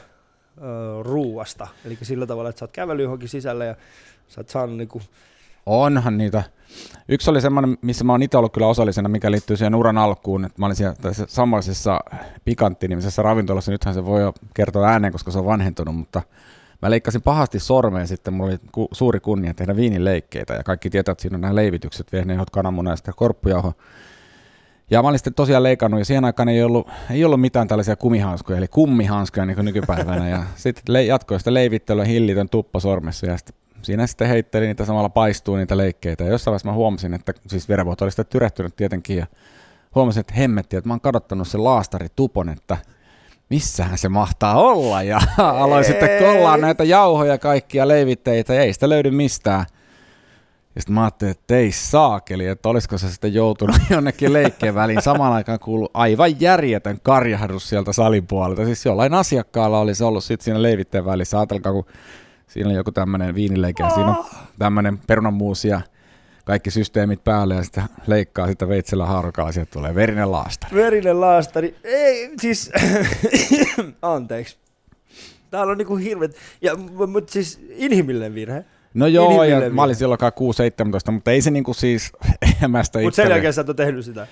ruuasta? 1.02 1.66
Eli 1.84 1.98
sillä 2.02 2.26
tavalla, 2.26 2.50
että 2.50 2.58
sä 2.58 2.64
oot 2.64 2.72
kävellyt 2.72 3.02
johonkin 3.02 3.28
sisälle 3.28 3.66
ja 3.66 3.74
sä 4.28 4.40
oot 4.40 4.48
saanut 4.48 4.76
niin 4.76 4.88
kuin, 4.88 5.04
Onhan 5.66 6.18
niitä. 6.18 6.42
Yksi 7.08 7.30
oli 7.30 7.40
semmoinen, 7.40 7.78
missä 7.82 8.04
mä 8.04 8.12
oon 8.12 8.22
itse 8.22 8.38
ollut 8.38 8.52
kyllä 8.52 8.66
osallisena, 8.66 9.08
mikä 9.08 9.30
liittyy 9.30 9.56
siihen 9.56 9.74
uran 9.74 9.98
alkuun, 9.98 10.44
että 10.44 10.60
mä 10.60 10.66
olin 10.66 10.76
siellä 10.76 10.94
tässä 11.00 11.26
samaisessa 11.28 12.00
pikantti-nimisessä 12.44 13.22
ravintolassa, 13.22 13.72
nythän 13.72 13.94
se 13.94 14.04
voi 14.04 14.20
jo 14.20 14.34
kertoa 14.54 14.88
ääneen, 14.88 15.12
koska 15.12 15.30
se 15.30 15.38
on 15.38 15.44
vanhentunut, 15.44 15.96
mutta 15.96 16.22
mä 16.82 16.90
leikkasin 16.90 17.22
pahasti 17.22 17.58
sormeen 17.58 18.08
sitten, 18.08 18.34
mulla 18.34 18.50
oli 18.50 18.58
ku, 18.72 18.88
suuri 18.92 19.20
kunnia 19.20 19.54
tehdä 19.54 19.76
viinileikkeitä, 19.76 20.54
ja 20.54 20.62
kaikki 20.62 20.90
tietää, 20.90 21.12
että 21.12 21.22
siinä 21.22 21.34
on 21.34 21.40
nämä 21.40 21.54
leivitykset, 21.54 22.12
vehnäjauhot, 22.12 22.50
kananmuna 22.50 22.90
ja 22.90 22.96
sitten 22.96 23.14
korppujauho. 23.16 23.72
Ja 24.90 25.02
mä 25.02 25.08
olin 25.08 25.18
sitten 25.18 25.34
tosiaan 25.34 25.62
leikannut, 25.62 26.00
ja 26.00 26.04
siihen 26.04 26.24
aikaan 26.24 26.48
ei 26.48 26.62
ollut, 26.62 26.88
ei 27.10 27.24
ollut 27.24 27.40
mitään 27.40 27.68
tällaisia 27.68 27.96
kumihanskuja, 27.96 28.58
eli 28.58 28.68
kummihanskuja 28.68 29.46
niin 29.46 29.54
kuin 29.54 29.64
nykypäivänä, 29.64 30.28
ja 30.28 30.44
sitten 30.56 30.82
le- 30.92 31.04
jatkoi 31.04 31.38
sitä 31.38 31.54
leivittelyä 31.54 32.04
hillitön 32.04 32.48
tuppa 32.48 32.80
sormessa, 32.80 33.26
ja 33.26 33.36
sitten 33.36 33.63
siinä 33.84 34.06
sitten 34.06 34.28
heitteli 34.28 34.66
niitä 34.66 34.84
samalla 34.84 35.08
paistuu 35.08 35.56
niitä 35.56 35.76
leikkeitä. 35.76 36.24
Ja 36.24 36.30
jossain 36.30 36.52
vaiheessa 36.52 36.68
mä 36.68 36.74
huomasin, 36.74 37.14
että 37.14 37.32
siis 37.46 37.68
verenvuoto 37.68 38.04
oli 38.04 38.10
sitten 38.10 38.26
tyrehtynyt 38.26 38.76
tietenkin 38.76 39.16
ja 39.16 39.26
huomasin, 39.94 40.20
että 40.20 40.34
hemmetti, 40.34 40.76
että 40.76 40.88
mä 40.88 40.94
oon 40.94 41.00
kadottanut 41.00 41.48
sen 41.48 41.64
laastari 41.64 42.06
tupon, 42.16 42.48
että 42.48 42.76
missähän 43.50 43.98
se 43.98 44.08
mahtaa 44.08 44.60
olla. 44.60 45.02
Ja 45.02 45.20
aloin 45.38 45.84
sitten 45.84 46.08
kollaa 46.18 46.56
näitä 46.56 46.84
jauhoja 46.84 47.38
kaikkia 47.38 47.88
leivitteitä 47.88 48.54
ja 48.54 48.62
ei 48.62 48.72
sitä 48.72 48.88
löydy 48.88 49.10
mistään. 49.10 49.66
Ja 50.74 50.80
sitten 50.80 50.94
mä 50.94 51.02
ajattelin, 51.04 51.30
että 51.30 51.56
ei 51.56 51.72
saakeli, 51.72 52.46
että 52.46 52.68
olisiko 52.68 52.98
se 52.98 53.10
sitten 53.10 53.34
joutunut 53.34 53.76
jonnekin 53.90 54.32
leikkeen 54.32 54.74
väliin. 54.74 55.02
Samaan 55.02 55.32
aikaan 55.32 55.58
kuulu 55.58 55.90
aivan 55.94 56.40
järjetön 56.40 56.98
karjahdus 57.02 57.68
sieltä 57.68 57.92
salin 57.92 58.26
puolelta. 58.26 58.64
Siis 58.64 58.84
jollain 58.84 59.14
asiakkaalla 59.14 59.80
olisi 59.80 60.04
ollut 60.04 60.24
sitten 60.24 60.44
siinä 60.44 60.62
leivitteen 60.62 61.04
välissä. 61.04 61.38
Ajatelkaa, 61.38 61.72
kun 61.72 61.86
siinä 62.46 62.68
on 62.68 62.74
joku 62.74 62.92
tämmöinen 62.92 63.34
viinileike 63.34 63.82
ja 63.82 63.90
siinä 63.90 64.08
on 64.08 64.24
tämmöinen 64.58 64.98
perunanmuusi 64.98 65.68
ja 65.68 65.80
kaikki 66.44 66.70
systeemit 66.70 67.24
päälle 67.24 67.54
ja 67.54 67.62
sitten 67.62 67.84
leikkaa 68.06 68.46
sitä 68.46 68.68
veitsellä 68.68 69.06
haarukalla, 69.06 69.52
sieltä 69.52 69.70
tulee 69.72 69.94
verinen 69.94 70.32
laastari. 70.32 70.74
Verinen 70.76 71.20
laastari. 71.20 71.74
Ei, 71.84 72.30
siis, 72.40 72.72
anteeksi. 74.02 74.56
Täällä 75.50 75.70
on 75.70 75.78
niinku 75.78 75.96
hirveet, 75.96 76.36
ja, 76.60 76.76
mutta 77.06 77.32
siis 77.32 77.66
inhimillinen 77.70 78.34
virhe. 78.34 78.64
No 78.94 79.06
joo, 79.06 79.24
ja 79.24 79.30
Inhimillinen 79.34 79.74
mä 79.74 79.82
olin 79.82 79.88
virhe. 79.90 79.98
silloin 79.98 80.18
6-17, 81.08 81.10
mutta 81.12 81.30
ei 81.30 81.42
se 81.42 81.50
niinku 81.50 81.74
siis 81.74 82.12
emästä 82.64 82.98
Mutta 82.98 83.16
sen 83.16 83.30
jälkeen 83.30 83.52
sä 83.52 83.60
et 83.60 83.68
ole 83.68 83.76
tehnyt 83.76 84.04
sitä. 84.04 84.26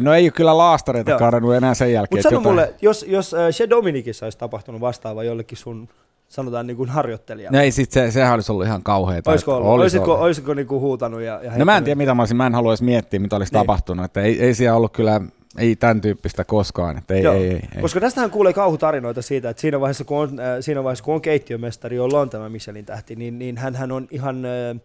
No 0.00 0.14
ei 0.14 0.24
ole 0.24 0.30
kyllä 0.30 0.56
laastareita 0.58 1.10
Joo. 1.10 1.18
kadonnut 1.18 1.54
enää 1.54 1.74
sen 1.74 1.92
jälkeen. 1.92 2.18
Mutta 2.18 2.28
sano 2.28 2.40
jotain- 2.40 2.54
mulle, 2.54 2.74
jos, 2.82 3.04
jos 3.08 3.34
äh, 3.34 3.40
se 3.50 3.70
Dominikissa 3.70 4.26
olisi 4.26 4.38
tapahtunut 4.38 4.80
vastaava 4.80 5.24
jollekin 5.24 5.58
sun, 5.58 5.88
sanotaan 6.28 6.66
niin 6.66 6.76
kuin 6.76 6.88
harjoittelijalle. 6.88 7.58
No 7.58 7.64
ei 7.64 7.70
sit 7.70 7.90
se, 7.92 8.10
sehän 8.10 8.34
olisi 8.34 8.52
ollut 8.52 8.66
ihan 8.66 8.82
kauheeta. 8.82 9.30
Olisiko, 9.30 9.56
ollut? 9.56 9.68
olisi 9.70 9.82
olisiko, 9.82 10.04
ollut. 10.12 10.24
olisiko 10.24 10.54
niinku 10.54 10.80
huutanut 10.80 11.20
ja, 11.20 11.40
ja 11.42 11.52
No 11.56 11.64
mä 11.64 11.76
en 11.76 11.84
tiedä 11.84 11.98
mitä 11.98 12.14
mä 12.14 12.22
olisin, 12.22 12.36
mä 12.36 12.46
en 12.46 12.54
halua 12.54 12.70
edes 12.72 12.82
miettiä 12.82 13.20
mitä 13.20 13.36
olisi 13.36 13.52
Niin. 13.52 13.60
tapahtunut, 13.60 14.04
että 14.04 14.20
ei, 14.22 14.42
ei 14.42 14.54
siellä 14.54 14.76
ollut 14.76 14.92
kyllä, 14.92 15.20
ei 15.58 15.76
tämän 15.76 16.00
tyyppistä 16.00 16.44
koskaan, 16.44 16.98
että 16.98 17.14
ei, 17.14 17.22
Joo, 17.22 17.34
ei, 17.34 17.42
ei, 17.50 17.60
ei. 17.76 17.82
Koska 17.82 18.00
tästähän 18.00 18.30
kuulee 18.30 18.52
kauhutarinoita 18.52 19.22
siitä, 19.22 19.50
että 19.50 19.60
siinä 19.60 19.80
vaiheessa, 19.80 20.04
kun 20.04 20.18
on, 20.18 20.40
äh, 20.40 20.46
siinä 20.60 20.84
vaiheessa, 20.84 21.04
kun 21.04 21.14
on 21.14 21.20
keittiömestari, 21.20 21.96
jolla 21.96 22.20
on 22.20 22.30
tämä 22.30 22.48
Michelin 22.48 22.84
tähti, 22.84 23.16
niin, 23.16 23.38
niin 23.38 23.56
hän 23.56 23.92
on 23.92 24.08
ihan, 24.10 24.44
äh, 24.44 24.80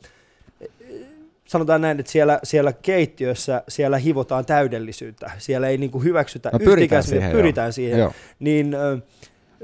sanotaan 1.46 1.82
näin, 1.82 2.00
että 2.00 2.12
siellä, 2.12 2.40
siellä 2.44 2.74
keittiössä 2.74 3.64
siellä 3.68 3.98
hivotaan 3.98 4.46
täydellisyyttä. 4.46 5.32
Siellä 5.38 5.68
ei 5.68 5.78
niinku 5.78 6.00
hyväksytä 6.00 6.50
No 6.54 6.60
pyritään 6.60 7.00
yhtikäs- 7.04 7.10
siihen, 7.10 7.32
pyritään 7.32 7.66
joo. 7.68 7.72
siihen. 7.72 8.00
Joo. 8.00 8.12
Niin 8.40 8.74
äh, 8.76 9.02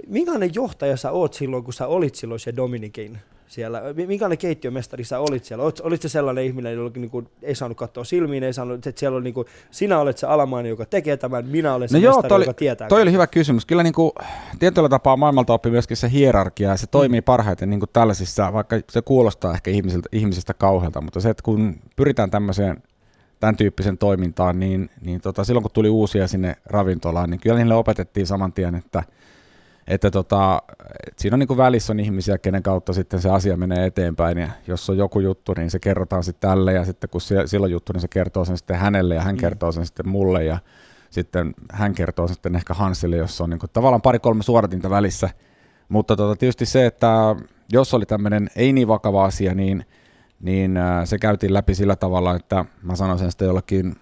minkälainen 0.08 0.56
johtaja 0.56 0.98
sä 0.98 1.12
oot 1.12 1.34
silloin, 1.34 1.64
kun 1.64 1.74
sä 1.74 1.88
olit 1.88 2.16
silloin 2.16 2.40
se 2.40 2.56
Dominikin 2.56 3.18
siellä? 3.48 3.82
Mi- 3.96 4.08
Minkälainen 4.08 4.38
keittiömestari 4.38 5.04
sä 5.04 5.20
olit 5.20 5.46
siellä? 5.46 5.64
Olit, 5.64 5.80
olit 5.80 6.02
se 6.02 6.10
sellainen 6.10 6.44
ihminen, 6.44 6.74
jolla 6.74 6.92
niinku 6.96 7.24
ei 7.44 7.56
saanut 7.56 7.78
katsoa 7.78 8.04
silmiin, 8.04 8.44
ei 8.44 8.54
saanut, 8.54 8.88
että 8.88 9.00
siellä 9.00 9.18
on 9.18 9.24
niinku, 9.24 9.46
sinä 9.72 10.00
olet 10.00 10.18
se 10.18 10.28
alamainen, 10.28 10.70
joka 10.70 10.86
tekee 10.86 11.18
tämän, 11.18 11.46
minä 11.46 11.74
olen 11.74 11.90
se 11.90 11.98
No 11.98 12.04
joo, 12.04 12.12
mestari, 12.14 12.30
toi 12.30 12.36
oli, 12.36 12.44
joka 12.46 12.54
tietää. 12.54 12.88
toi 12.88 13.02
oli 13.02 13.12
hyvä 13.12 13.28
kysymys. 13.28 13.66
Kyllä 13.66 13.84
niin 13.84 13.94
kuin, 13.94 14.12
tietyllä 14.60 14.90
tapaa 14.90 15.18
maailmalta 15.18 15.54
oppii 15.54 15.72
myöskin 15.72 15.98
se 15.98 16.12
hierarkia, 16.12 16.70
ja 16.70 16.78
se 16.78 16.88
toimii 16.88 17.22
parhaiten 17.22 17.70
niin 17.70 17.80
kuin 17.80 17.90
tällaisissa, 17.94 18.54
vaikka 18.54 18.76
se 18.90 19.02
kuulostaa 19.02 19.54
ehkä 19.54 19.72
ihmisiltä, 19.72 20.10
ihmisistä 20.12 20.54
kauhealta, 20.54 21.02
mutta 21.02 21.20
se, 21.20 21.30
että 21.30 21.44
kun 21.44 21.76
pyritään 21.96 22.32
tämmöiseen 22.32 22.84
tämän 23.40 23.58
tyyppisen 23.58 23.98
toimintaan, 23.98 24.60
niin, 24.60 24.90
niin 25.02 25.22
tota, 25.22 25.44
silloin 25.44 25.64
kun 25.64 25.72
tuli 25.72 25.90
uusia 25.90 26.28
sinne 26.28 26.56
ravintolaan, 26.66 27.30
niin 27.30 27.40
kyllä 27.40 27.58
niille 27.58 27.76
opetettiin 27.76 28.28
saman 28.28 28.54
tien, 28.54 28.76
että, 28.76 29.04
että 29.90 30.12
tota, 30.12 30.62
et 31.08 31.20
siinä 31.20 31.36
on 31.36 31.40
niin 31.40 31.48
kuin 31.48 31.58
välissä 31.58 31.94
on 31.94 32.00
ihmisiä, 32.00 32.38
kenen 32.38 32.64
kautta 32.64 32.94
sitten 32.94 33.22
se 33.22 33.30
asia 33.30 33.58
menee 33.58 33.86
eteenpäin, 33.86 34.38
ja 34.38 34.50
jos 34.68 34.90
on 34.90 34.98
joku 34.98 35.20
juttu, 35.20 35.54
niin 35.58 35.72
se 35.72 35.80
kerrotaan 35.80 36.24
sitten 36.24 36.50
tälle, 36.50 36.74
ja 36.74 36.86
sitten 36.86 37.10
kun 37.10 37.22
se, 37.22 37.48
silloin 37.48 37.72
juttu, 37.72 37.94
niin 37.94 38.02
se 38.02 38.08
kertoo 38.08 38.46
sen 38.46 38.58
sitten 38.58 38.78
hänelle, 38.78 39.16
ja 39.16 39.22
hän 39.22 39.36
Mm. 39.36 39.40
kertoo 39.40 39.72
sen 39.72 39.86
sitten 39.86 40.10
mulle, 40.10 40.44
ja 40.44 40.58
sitten 41.10 41.54
hän 41.72 41.94
kertoo 41.94 42.28
sitten 42.28 42.56
ehkä 42.56 42.74
Hansille, 42.74 43.16
jos 43.18 43.42
on 43.42 43.50
niin 43.50 43.60
kuin, 43.60 43.70
tavallaan 43.74 44.02
pari-kolme 44.02 44.44
suoratinta 44.44 44.90
välissä. 44.90 45.30
Mutta 45.90 46.16
tota, 46.16 46.36
tietysti 46.36 46.66
se, 46.66 46.86
että 46.86 47.36
jos 47.72 47.94
oli 47.94 48.06
tämmöinen 48.06 48.50
ei 48.56 48.74
niin 48.74 48.88
vakava 48.88 49.26
asia, 49.26 49.56
niin, 49.56 49.86
niin 50.40 50.78
äh, 50.78 51.06
se 51.06 51.18
käytiin 51.18 51.54
läpi 51.54 51.76
sillä 51.76 51.96
tavalla, 51.96 52.36
että 52.36 52.66
mä 52.84 52.96
sanoin 52.96 53.20
sen 53.20 53.32
sitten 53.32 53.46
jollekin 53.46 53.96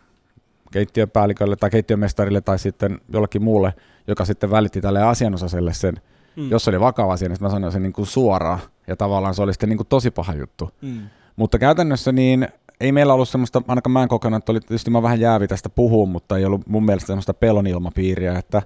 keittiöpäällikölle 0.71 1.55
tai 1.55 1.69
keittiömestarille 1.69 2.41
tai 2.41 2.59
sitten 2.59 3.01
jollekin 3.13 3.43
muulle, 3.43 3.73
joka 4.07 4.25
sitten 4.25 4.51
välitti 4.51 4.81
tälle 4.81 5.03
asianosaiselle 5.03 5.73
sen, 5.73 6.01
Mm. 6.37 6.49
jos 6.49 6.63
se 6.63 6.69
oli 6.69 6.79
vakava 6.79 7.13
asia, 7.13 7.29
niin 7.29 7.37
mä 7.41 7.49
sanoin 7.49 7.73
sen 7.73 7.83
niin 7.83 7.93
kuin 7.93 8.05
suoraan 8.05 8.59
ja 8.87 8.95
tavallaan 8.95 9.35
se 9.35 9.41
oli 9.41 9.53
sitten 9.53 9.69
niin 9.69 9.77
kuin 9.77 9.87
tosi 9.87 10.11
paha 10.11 10.33
juttu. 10.33 10.69
Mm. 10.81 10.99
Mutta 11.35 11.59
käytännössä 11.59 12.11
niin 12.11 12.47
ei 12.79 12.91
meillä 12.91 13.13
ollut 13.13 13.29
semmoista, 13.29 13.61
ainakaan 13.67 13.91
mä 13.91 14.03
en 14.03 14.09
kokenut, 14.09 14.37
että 14.37 14.51
oli 14.51 14.59
tietysti 14.59 14.91
mä 14.91 15.01
vähän 15.01 15.19
jäävi 15.19 15.47
tästä 15.47 15.69
puhua, 15.69 16.05
mutta 16.05 16.37
ei 16.37 16.45
ollut 16.45 16.67
mun 16.67 16.85
mielestä 16.85 17.07
semmoista 17.07 17.33
pelon 17.33 17.67
ilmapiiriä, 17.67 18.37
että 18.37 18.61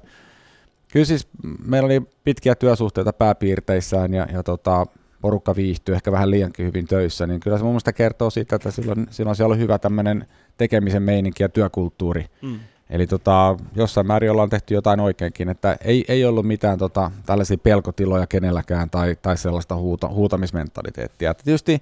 kyllä 0.93 1.05
siis 1.05 1.27
meillä 1.65 1.85
oli 1.85 2.01
pitkiä 2.23 2.55
työsuhteita 2.55 3.13
pääpiirteissään 3.13 4.13
ja, 4.13 4.27
ja 4.33 4.43
tota, 4.43 4.85
porukka 5.21 5.55
viihtyi 5.55 5.95
ehkä 5.95 6.11
vähän 6.11 6.31
liiankin 6.31 6.65
hyvin 6.65 6.87
töissä, 6.87 7.27
niin 7.27 7.39
kyllä 7.39 7.57
se 7.57 7.63
mun 7.63 7.71
mielestä 7.71 7.93
kertoo 7.93 8.29
siitä, 8.29 8.55
että 8.55 8.71
silloin, 8.71 9.07
silloin 9.09 9.35
siellä 9.35 9.53
on 9.53 9.59
hyvä 9.59 9.79
tämmöinen 9.79 10.27
tekemisen 10.61 11.03
meininki 11.03 11.43
ja 11.43 11.49
työkulttuuri. 11.49 12.25
Mm. 12.41 12.59
Eli 12.89 13.07
tota, 13.07 13.57
jossain 13.75 14.07
määrin 14.07 14.31
ollaan 14.31 14.49
tehty 14.49 14.73
jotain 14.73 14.99
oikeinkin, 14.99 15.49
että 15.49 15.77
ei, 15.83 16.05
ei 16.07 16.25
ollut 16.25 16.45
mitään 16.45 16.77
tota, 16.77 17.11
tällaisia 17.25 17.57
pelkotiloja 17.57 18.27
kenelläkään 18.27 18.89
tai, 18.89 19.17
tai 19.21 19.37
sellaista 19.37 19.75
huuta, 19.75 20.07
huutamismentaliteettia. 20.07 21.31
Että 21.31 21.43
tietysti 21.43 21.81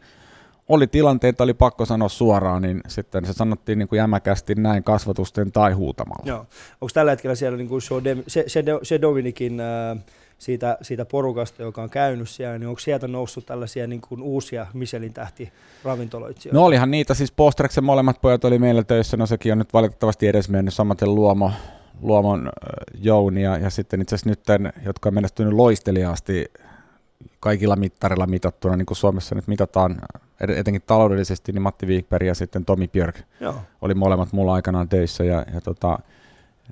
oli 0.70 0.88
tilanteita, 0.88 1.44
oli 1.44 1.54
pakko 1.54 1.86
sanoa 1.86 2.10
suoraan, 2.10 2.62
niin 2.62 2.82
sitten 2.88 3.26
se 3.26 3.34
sanottiin 3.34 3.80
niin 3.80 3.88
kuin 3.88 3.98
jämäkästi 3.98 4.56
näin 4.56 4.84
kasvatusten 4.84 5.52
tai 5.52 5.74
huutamalla. 5.74 6.24
Joo. 6.26 6.40
Onko 6.82 6.92
tällä 6.94 7.12
hetkellä 7.12 7.36
siellä 7.36 7.58
niin 7.58 7.70
kuin 7.70 7.82
se, 8.28 8.44
se, 8.48 8.64
se 8.84 9.02
Dominikin 9.02 9.60
ää, 9.60 9.96
siitä, 10.40 10.78
siitä 10.82 11.06
porukasta, 11.06 11.64
joka 11.64 11.82
on 11.82 11.90
käynyt 11.90 12.30
siellä, 12.30 12.60
niin 12.60 12.68
onko 12.68 12.80
sieltä 12.80 13.08
noussut 13.08 13.46
tällaisia 13.46 13.88
niin 13.88 14.02
kuin 14.02 14.22
uusia 14.22 14.68
Michelin 14.74 15.14
tähti 15.14 15.52
ravintoloitsijoita? 15.84 16.60
No 16.60 16.66
olihan 16.66 16.92
niitä, 16.92 17.14
siis 17.14 17.32
Postreksen 17.32 17.84
molemmat 17.84 18.22
pojat 18.22 18.46
oli 18.46 18.60
meillä 18.60 18.84
töissä, 18.84 19.18
no 19.18 19.26
sekin 19.26 19.52
on 19.52 19.58
nyt 19.58 19.74
valitettavasti 19.74 20.28
edes 20.28 20.50
mennyt, 20.50 20.74
samaten 20.74 21.16
Luomo, 21.16 21.52
Luomon 22.02 22.48
äh, 22.48 23.02
Jouni 23.02 23.44
ja, 23.44 23.58
ja 23.58 23.70
sitten 23.70 24.02
itse 24.02 24.16
asiassa 24.16 24.30
nyt, 24.30 24.74
jotka 24.86 25.10
on 25.10 25.14
menestynyt 25.14 25.54
loisteliaasti 25.54 26.52
kaikilla 27.40 27.76
mittarilla 27.76 28.28
mitattuna, 28.28 28.76
niin 28.76 28.86
kuin 28.86 28.98
Suomessa 28.98 29.36
nyt 29.36 29.48
mitataan 29.48 30.02
ed- 30.42 30.50
etenkin 30.50 30.82
taloudellisesti, 30.88 31.52
niin 31.52 31.62
Matti 31.62 31.86
Wikberg 31.86 32.26
ja 32.26 32.36
sitten 32.36 32.66
Tomi 32.66 32.88
Björk 32.88 33.16
Joo. 33.40 33.56
oli 33.82 33.94
molemmat 33.94 34.34
mulla 34.34 34.54
aikanaan 34.54 34.90
töissä 34.90 35.24
ja, 35.24 35.46
ja 35.54 35.62
tota, 35.62 36.00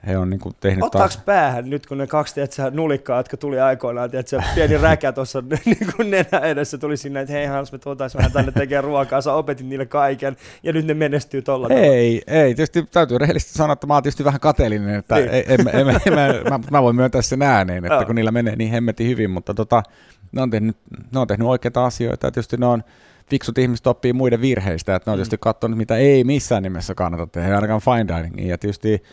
he 0.07 0.17
on 0.17 0.29
niin 0.29 0.39
tehnyt 0.60 0.83
Ottaaks 0.83 1.17
päähän 1.17 1.69
nyt, 1.69 1.86
kun 1.88 1.97
ne 1.97 2.07
kaksi 2.07 2.33
tiedätkö, 2.33 2.71
nulikkaa, 2.71 3.17
jotka 3.19 3.38
tuli 3.38 3.60
aikoinaan, 3.60 4.12
tiedätkö, 4.12 4.41
pieni 4.55 4.77
räkä 4.77 5.12
tuossa 5.12 5.43
niin 5.65 6.12
nenä 6.12 6.45
edessä 6.45 6.77
tuli 6.77 6.97
sinne, 6.97 7.19
että 7.21 7.33
hei 7.33 7.45
Hans, 7.45 7.71
me 7.71 7.77
tuotais 7.77 8.15
vähän 8.15 8.31
tänne 8.31 8.51
tekemään 8.51 8.83
ruokaa, 8.83 9.21
sä 9.21 9.33
opetit 9.33 9.67
niille 9.67 9.86
kaiken, 9.86 10.38
ja 10.63 10.73
nyt 10.73 10.86
ne 10.86 10.93
menestyy 10.93 11.41
tolla 11.41 11.67
tavalla. 11.67 11.86
Ei, 11.86 12.21
ei. 12.27 12.55
Tietysti 12.55 12.83
täytyy 12.83 13.17
rehellisesti 13.17 13.53
sanoa, 13.53 13.73
että 13.73 13.88
mä 13.88 13.93
oon 13.93 14.03
tietysti 14.03 14.23
vähän 14.23 14.39
kateellinen, 14.39 14.95
että 14.95 15.15
Niin. 15.15 15.29
ei, 15.29 15.45
en, 15.47 15.60
en, 15.73 15.89
en, 15.89 16.01
en, 16.05 16.13
mä, 16.49 16.60
mä, 16.71 16.83
voin 16.83 16.95
myöntää 16.95 17.21
sen 17.21 17.41
ääneen, 17.41 17.86
että 17.86 18.05
kun 18.05 18.15
niillä 18.15 18.31
menee 18.31 18.55
niin 18.55 18.71
hemmetin 18.71 19.07
hyvin, 19.07 19.29
mutta 19.31 19.53
tota, 19.53 19.83
ne, 20.31 20.41
on 20.41 20.49
tehnyt, 20.49 20.77
ne 21.13 21.19
on 21.19 21.27
tehnyt 21.27 21.47
oikeita 21.47 21.86
asioita 21.86 22.27
ja 22.27 22.31
tietysti 22.31 22.57
ne 22.57 22.65
on 22.65 22.83
fiksut 23.29 23.57
ihmiset 23.57 23.88
oppii 23.88 24.13
muiden 24.13 24.41
virheistä, 24.41 24.95
että 24.95 25.10
ne 25.10 25.12
on 25.12 25.17
Mm. 25.17 25.19
tietysti 25.19 25.38
katsonut, 25.39 25.77
mitä 25.77 25.95
ei 25.97 26.23
missään 26.23 26.63
nimessä 26.63 26.95
kannata 26.95 27.27
tehdä, 27.27 27.55
ainakaan 27.55 27.81
fine 27.81 28.07
diningia, 28.17 28.47
ja 28.47 28.57
tietysti 28.57 29.03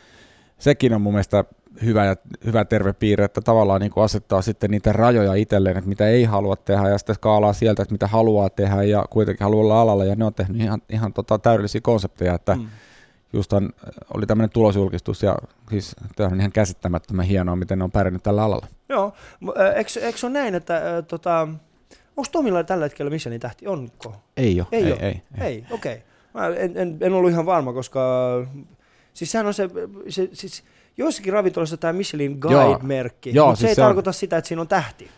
sekin 0.65 0.95
on 0.95 1.01
mun 1.01 1.13
mielestä 1.13 1.45
hyvä 1.85 2.05
ja 2.05 2.17
hyvä 2.45 2.65
terve 2.65 2.93
piirre, 2.93 3.25
että 3.25 3.41
tavallaan 3.41 3.81
niin 3.81 3.91
kuin 3.91 4.05
asettaa 4.05 4.43
sitten 4.43 4.71
niitä 4.71 4.93
rajoja 4.93 5.35
itselleen, 5.35 5.77
että 5.77 5.89
mitä 5.89 6.09
ei 6.09 6.25
halua 6.25 6.57
tehdä 6.57 6.89
ja 6.89 6.99
sitten 6.99 7.15
skaalaa 7.15 7.53
sieltä, 7.53 7.83
että 7.83 7.93
mitä 7.93 8.07
haluaa 8.07 8.51
tehdä 8.51 8.83
ja 8.83 9.05
kuitenkin 9.11 9.45
haluaa 9.45 9.65
olla 9.65 9.81
alalla 9.81 10.05
ja 10.05 10.15
ne 10.17 10.25
on 10.25 10.35
tehnyt 10.35 10.61
ihan, 10.61 10.83
ihan 10.89 11.13
tota 11.13 11.39
täydellisiä 11.39 11.81
konsepteja, 11.81 12.35
että 12.35 12.55
Mm. 12.55 12.67
justhan 13.33 13.71
oli 14.15 14.27
tämmöinen 14.27 14.51
tulosjulkistus 14.51 15.23
ja 15.23 15.37
siis 15.71 15.97
tämä 16.17 16.29
on 16.33 16.41
ihan 16.41 16.53
käsittämättömän 16.53 17.27
hienoa, 17.27 17.57
miten 17.57 17.79
ne 17.79 17.85
on 17.85 17.91
pärjännyt 17.91 18.23
tällä 18.23 18.43
alalla. 18.45 18.67
Joo, 18.89 19.13
eikö, 19.77 19.91
eikö 20.01 20.19
se 20.19 20.27
ole 20.27 20.33
näin, 20.33 20.55
että 20.55 20.77
ää, 20.77 21.03
tota, 21.03 21.41
onko 22.17 22.29
Tomilla 22.33 22.65
tällä 22.65 22.85
hetkellä 22.85 23.11
Michelin 23.11 23.41
tähti, 23.41 23.67
onko? 23.67 24.15
Ei 24.37 24.61
ole, 24.61 24.69
Ei 24.73 24.85
ei, 24.85 24.93
oo. 24.93 24.99
ei, 25.01 25.23
ei. 25.41 25.47
Ei, 25.47 25.65
okei. 25.71 26.03
Okay. 26.35 26.57
En, 26.57 26.73
en, 26.77 26.97
en 27.01 27.13
ollut 27.13 27.31
ihan 27.31 27.47
varma, 27.47 27.73
koska 27.73 28.01
siis 29.15 29.33
sehän 29.33 29.47
on 29.47 29.55
se, 29.55 29.71
se 30.09 30.29
siis 30.33 30.65
joissakin 30.97 31.33
ravintoloissa 31.33 31.77
tämä 31.77 31.93
Michelin 31.93 32.39
Joo. 32.51 32.65
Guide-merkki, 32.65 33.31
Joo, 33.35 33.47
mutta 33.47 33.57
se 33.57 33.61
siis 33.61 33.69
ei 33.69 33.75
se 33.75 33.83
on- 33.83 33.87
tarkoita 33.87 34.13
sitä, 34.13 34.37
että 34.37 34.49
siinä 34.49 34.61
on 34.63 34.69
tähti. 34.69 35.09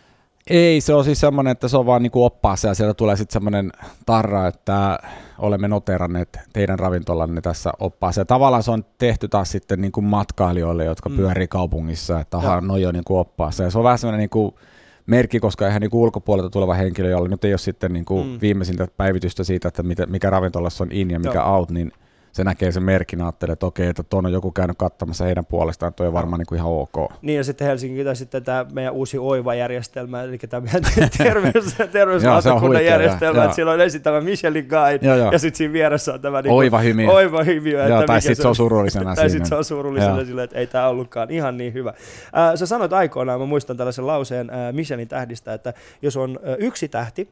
Ei, 0.49 0.81
se 0.81 0.93
on 0.93 1.03
siis 1.03 1.19
semmoinen, 1.19 1.51
että 1.51 1.67
se 1.67 1.77
on 1.77 1.85
vaan 1.85 2.03
niinku 2.03 2.23
oppaassa 2.25 2.67
ja 2.67 2.73
sieltä 2.73 2.93
tulee 2.93 3.15
sitten 3.15 3.33
semmoinen 3.33 3.71
tarra, 4.05 4.47
että 4.47 4.99
olemme 5.37 5.67
noteranneet 5.67 6.39
teidän 6.53 6.79
ravintolanne 6.79 7.41
tässä 7.41 7.71
oppaassa. 7.79 8.21
Ja 8.21 8.25
tavallaan 8.25 8.63
se 8.63 8.71
on 8.71 8.85
tehty 8.97 9.27
taas 9.27 9.51
sitten 9.51 9.81
niinku 9.81 10.01
matkailijoille, 10.01 10.85
jotka 10.85 11.09
Mm. 11.09 11.15
pyörii 11.15 11.47
kaupungissa, 11.47 12.19
että 12.19 12.37
aha, 12.37 12.51
Joo. 12.51 12.61
noi 12.61 12.85
on 12.85 12.93
niinku 12.93 13.17
oppaassa. 13.17 13.63
Ja 13.63 13.71
se 13.71 13.77
on 13.77 13.83
vähän 13.83 13.97
semmoinen 13.97 14.19
niinku 14.19 14.59
merkki, 15.05 15.39
koska 15.39 15.65
eihän 15.65 15.81
niinku 15.81 16.03
ulkopuolelta 16.03 16.49
tuleva 16.49 16.73
henkilö, 16.73 17.09
jolla 17.09 17.27
nyt 17.29 17.45
ei 17.45 17.51
ole 17.51 17.57
sitten 17.57 17.93
niinku 17.93 18.23
mm. 18.23 18.37
viimeisintä 18.41 18.87
päivitystä 18.97 19.43
siitä, 19.43 19.67
että 19.67 19.83
mitä, 19.83 20.05
mikä 20.05 20.29
ravintolassa 20.29 20.83
on 20.83 20.91
in 20.91 21.11
ja 21.11 21.19
mikä 21.19 21.39
Joo. 21.39 21.55
out, 21.57 21.71
niin 21.71 21.91
se 22.37 22.43
näkee 22.43 22.71
sen 22.71 22.83
merkin, 22.83 23.21
ajattelee, 23.21 23.53
että 23.53 23.65
okei, 23.65 23.87
että 23.87 24.03
tuon 24.03 24.25
on 24.25 24.31
joku 24.31 24.51
käynyt 24.51 24.77
katsomassa 24.77 25.25
heidän 25.25 25.45
puolestaan, 25.45 25.93
toi 25.93 26.07
on 26.07 26.13
varmaan 26.13 26.39
niin 26.39 26.47
kuin 26.47 26.57
ihan 26.57 26.71
ok. 26.71 27.11
Niin 27.21 27.37
ja 27.37 27.43
sitten 27.43 27.67
Helsinki 27.67 28.03
tai 28.03 28.15
sitten 28.15 28.43
tämä 28.43 28.65
meidän 28.73 28.93
uusi 28.93 29.17
OIVA-järjestelmä, 29.17 30.23
eli 30.23 30.37
tämä 30.37 30.61
meidän 30.61 31.09
terveys, 31.17 31.75
terveyslautakunnan 31.91 32.85
järjestelmä, 32.85 33.43
että 33.43 33.55
siellä 33.55 33.71
on 33.71 33.81
esittävä 33.81 34.21
Michelin 34.21 34.67
guide, 34.69 35.07
ja, 35.07 35.15
ja 35.15 35.39
sitten 35.39 35.57
siinä 35.57 35.73
vieressä 35.73 36.13
on 36.13 36.21
tämä 36.21 36.41
niin 36.41 36.53
oiva-hymiö. 36.53 37.11
oiva-hymiö 37.11 37.87
että 37.87 38.05
tai 38.07 38.21
sitten 38.21 38.35
se 38.43 38.47
on 38.47 38.55
surullisena 38.55 39.15
Tai 39.15 39.29
sitten 39.29 39.49
se 39.49 39.55
on 39.55 39.65
surullisena 39.65 40.25
sillä, 40.25 40.43
että 40.43 40.57
ei 40.57 40.67
tämä 40.67 40.87
ollutkaan 40.87 41.31
ihan 41.31 41.57
niin 41.57 41.73
hyvä. 41.73 41.89
Äh, 41.89 42.55
sä 42.55 42.65
sanoit 42.65 42.93
aikoinaan, 42.93 43.39
mä 43.39 43.45
muistan 43.45 43.77
tällaisen 43.77 44.07
lauseen 44.07 44.49
äh, 44.49 44.73
Michelin 44.73 45.07
tähdistä, 45.07 45.53
että 45.53 45.73
jos 46.01 46.17
on 46.17 46.39
äh, 46.47 46.55
yksi 46.59 46.87
tähti, 46.87 47.29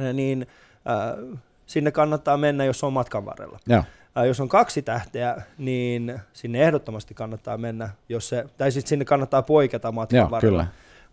äh, 0.00 0.12
niin 0.12 0.46
äh, 0.88 1.38
sinne 1.66 1.90
kannattaa 1.90 2.36
mennä, 2.36 2.64
jos 2.64 2.84
on 2.84 2.92
matkan 2.92 3.24
varrella. 3.24 3.58
Ja. 3.68 3.84
Jos 4.26 4.40
on 4.40 4.48
kaksi 4.48 4.82
tähteä, 4.82 5.42
niin 5.58 6.20
sinne 6.32 6.62
ehdottomasti 6.62 7.14
kannattaa 7.14 7.58
mennä, 7.58 7.88
jos 8.08 8.28
se, 8.28 8.44
tai 8.58 8.72
sitten 8.72 8.88
sinne 8.88 9.04
kannattaa 9.04 9.42
poiketa 9.42 9.92
matkan 9.92 10.16
Joo, 10.16 10.30
varrella. 10.30 10.58
kyllä. 10.62 10.66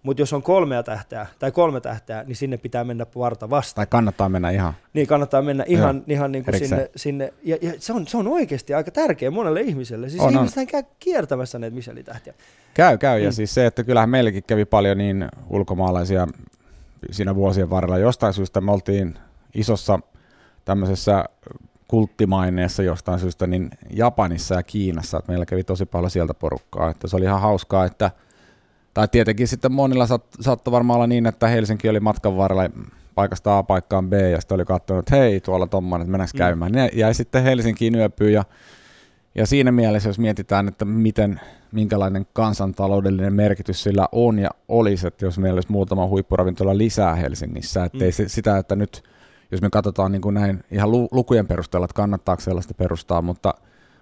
Mutta 0.03 0.21
jos 0.21 0.33
on 0.33 0.43
kolmea 0.43 0.83
tähteä 0.83 1.27
tai 1.39 1.51
kolme 1.51 1.81
tähteä, 1.81 2.23
niin 2.23 2.35
sinne 2.35 2.57
pitää 2.57 2.83
mennä 2.83 3.05
varta 3.15 3.49
vasta. 3.49 3.75
Tai 3.75 3.85
kannattaa 3.85 4.29
mennä 4.29 4.49
ihan. 4.49 4.73
Niin 4.93 5.07
kannattaa 5.07 5.41
mennä 5.41 5.63
ihan, 5.67 5.95
Joo, 5.95 6.03
ihan 6.07 6.31
niin 6.31 6.45
kuin 6.45 6.59
sinne, 6.59 6.89
sinne. 6.95 7.33
Ja, 7.43 7.57
ja 7.61 7.73
se, 7.79 7.93
on, 7.93 8.07
se 8.07 8.17
on 8.17 8.27
oikeasti 8.27 8.73
aika 8.73 8.91
tärkeä 8.91 9.31
monelle 9.31 9.61
ihmiselle. 9.61 10.09
Siis 10.09 10.21
On, 10.21 10.27
on. 10.27 10.33
ihmiset 10.35 10.69
käy 10.71 10.83
kiertämässä 10.99 11.59
näitä 11.59 11.75
Michelin-tähtiä. 11.75 12.33
Käy, 12.73 12.97
käy. 12.97 13.19
Ja 13.19 13.29
Mm. 13.29 13.33
siis 13.33 13.53
se, 13.53 13.65
että 13.65 13.83
kyllähän 13.83 14.09
meilläkin 14.09 14.43
kävi 14.47 14.65
paljon 14.65 14.97
niin 14.97 15.29
ulkomaalaisia 15.49 16.27
siinä 17.11 17.35
vuosien 17.35 17.69
varrella. 17.69 17.97
Jostain 17.97 18.33
syystä 18.33 18.61
me 18.61 18.71
oltiin 18.71 19.15
isossa 19.53 19.99
tämmöisessä 20.65 21.25
kulttimaineessa 21.91 22.83
jostain 22.83 23.19
syystä 23.19 23.47
niin 23.47 23.69
Japanissa 23.89 24.55
ja 24.55 24.63
Kiinassa, 24.63 25.17
että 25.17 25.31
meillä 25.31 25.45
kävi 25.45 25.63
tosi 25.63 25.85
paljon 25.85 26.11
sieltä 26.11 26.33
porukkaa, 26.33 26.89
että 26.89 27.07
se 27.07 27.15
oli 27.15 27.25
ihan 27.25 27.41
hauskaa, 27.41 27.85
että 27.85 28.11
tai 28.93 29.07
tietenkin 29.07 29.47
sitten 29.47 29.71
monilla 29.71 30.07
saat- 30.07 30.37
saattoi 30.39 30.71
varmaan 30.71 30.95
olla 30.97 31.07
niin, 31.07 31.25
että 31.25 31.47
Helsinki 31.47 31.89
oli 31.89 31.99
matkan 31.99 32.37
varrella 32.37 32.69
paikasta 33.15 33.57
A 33.57 33.63
paikkaan 33.63 34.09
B 34.09 34.13
ja 34.13 34.41
sitten 34.41 34.55
oli 34.55 34.65
katsonut, 34.65 34.99
että 35.07 35.15
hei 35.15 35.39
tuolla 35.41 35.67
tommonen, 35.67 36.05
että 36.05 36.11
mennäänkö 36.11 36.31
Mm. 36.33 36.37
käymään. 36.37 36.71
Ne 36.71 36.89
jäi 36.93 37.13
sitten 37.13 37.43
Helsinkiin 37.43 37.95
yöpyyn 37.95 38.33
ja, 38.33 38.43
ja 39.35 39.45
siinä 39.47 39.71
mielessä, 39.71 40.09
jos 40.09 40.19
mietitään, 40.19 40.67
että 40.67 40.85
miten, 40.85 41.39
minkälainen 41.71 42.25
kansantaloudellinen 42.33 43.33
merkitys 43.33 43.83
sillä 43.83 44.07
on 44.11 44.39
ja 44.39 44.49
olisi, 44.67 45.07
että 45.07 45.25
jos 45.25 45.39
meillä 45.39 45.57
olisi 45.57 45.71
muutama 45.71 46.07
huippuravintola 46.07 46.77
lisää 46.77 47.15
Helsingissä, 47.15 47.83
ettei 47.83 48.09
Mm. 48.09 48.13
se, 48.13 48.29
sitä, 48.29 48.57
että 48.57 48.75
nyt 48.75 49.03
jos 49.51 49.61
me 49.61 49.69
katsotaan 49.69 50.11
niin 50.11 50.21
kuin 50.21 50.35
näin 50.35 50.63
ihan 50.71 50.91
lu- 50.91 51.07
lukujen 51.11 51.47
perusteella, 51.47 51.85
että 51.85 51.95
kannattaako 51.95 52.41
sellaista 52.41 52.73
perustaa, 52.73 53.21
mutta, 53.21 53.53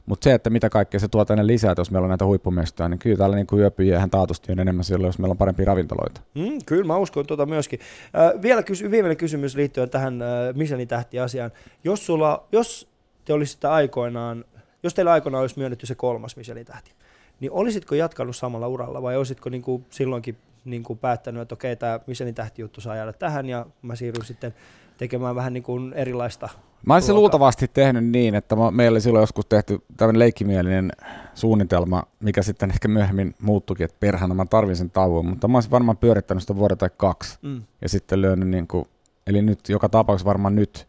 mutta 0.06 0.24
se, 0.24 0.34
että 0.34 0.50
mitä 0.50 0.70
kaikkea 0.70 1.00
se 1.00 1.08
tuo 1.08 1.26
tänne 1.26 1.48
lisää, 1.48 1.72
että 1.72 1.80
jos 1.80 1.92
meillä 1.92 2.06
on 2.06 2.10
näitä 2.10 2.26
huippumestoja, 2.26 2.90
niin 2.90 3.00
kyllä 3.00 3.18
täällä 3.18 3.36
niin 3.36 3.48
kuin 3.48 3.60
yöpyjiä 3.60 3.98
ihan 3.98 4.10
taatusti 4.10 4.52
on 4.52 4.60
enemmän 4.60 4.84
silloin, 4.84 5.08
jos 5.08 5.20
meillä 5.20 5.32
on 5.32 5.38
parempia 5.38 5.66
ravintoloita. 5.66 6.22
Mm, 6.36 6.60
kyllä, 6.66 6.86
mä 6.86 6.98
uskon 6.98 7.26
tuota 7.26 7.46
myöskin. 7.46 7.80
Äh, 8.04 8.42
vielä 8.42 8.64
kysy- 8.64 8.92
viimeinen 8.92 9.18
kysymys 9.18 9.56
liittyen 9.56 9.90
tähän 9.90 10.22
äh, 10.22 10.28
Michelin 10.56 10.88
tähti-asiaan. 10.88 11.52
Jos, 11.84 12.06
sulla, 12.06 12.48
jos 12.52 12.90
te 13.26 13.34
olisitte 13.34 13.68
aikoinaan, 13.68 14.46
jos 14.84 14.94
teillä 14.94 15.12
aikoinaan 15.12 15.42
olisi 15.42 15.60
myönnetty 15.60 15.86
se 15.86 15.96
kolmas 15.96 16.36
Michelin 16.36 16.66
tähti, 16.66 16.92
niin 17.40 17.52
olisitko 17.52 17.96
jatkanut 17.96 18.36
samalla 18.36 18.68
uralla 18.68 19.02
vai 19.02 19.18
olisitko 19.18 19.50
niin 19.50 19.62
kuin 19.62 19.86
silloinkin 19.90 20.38
niin 20.66 20.84
kuin 20.84 21.00
päättänyt, 21.00 21.42
että 21.42 21.54
okei, 21.54 21.76
tämä 21.76 22.00
Michelin 22.08 22.36
tähti-juttu 22.36 22.82
saa 22.82 22.96
jäädä 22.96 23.14
tähän 23.14 23.46
ja 23.46 23.66
mä 23.82 23.96
siirryn 23.96 24.26
sitten 24.26 24.54
tekemään 25.00 25.36
vähän 25.36 25.54
niin 25.54 25.64
kuin 25.64 25.94
erilaista 25.94 26.50
Mä 26.86 26.94
olisin 26.94 27.10
ruokaa? 27.10 27.20
luultavasti 27.20 27.68
tehnyt 27.68 28.06
niin, 28.06 28.36
että 28.36 28.56
meillä 28.72 28.96
oli 28.96 29.02
silloin 29.02 29.24
joskus 29.24 29.46
tehty 29.46 29.80
tämmöinen 29.98 30.20
leikkimielinen 30.20 30.92
suunnitelma, 31.36 32.04
mikä 32.20 32.42
sitten 32.42 32.72
ehkä 32.72 32.88
myöhemmin 32.88 33.36
muuttukin, 33.42 33.86
että 33.86 33.98
perhana 34.00 34.34
mä 34.34 34.46
tarvin 34.46 34.76
sen 34.76 34.90
tauon, 34.90 35.26
mutta 35.26 35.48
mä 35.48 35.58
olisin 35.58 35.72
varmaan 35.72 35.98
pyörittänyt 35.98 36.44
sitä 36.44 36.56
vuoden 36.56 36.78
tai 36.78 36.90
kaksi 36.98 37.40
Mm. 37.42 37.62
ja 37.82 37.90
sitten 37.90 38.22
lyönyt 38.22 38.48
niin 38.50 38.68
kuin, 38.68 38.86
eli 39.28 39.42
nyt 39.42 39.60
joka 39.70 39.90
tapauksessa 39.90 40.28
varmaan 40.28 40.56
nyt 40.56 40.88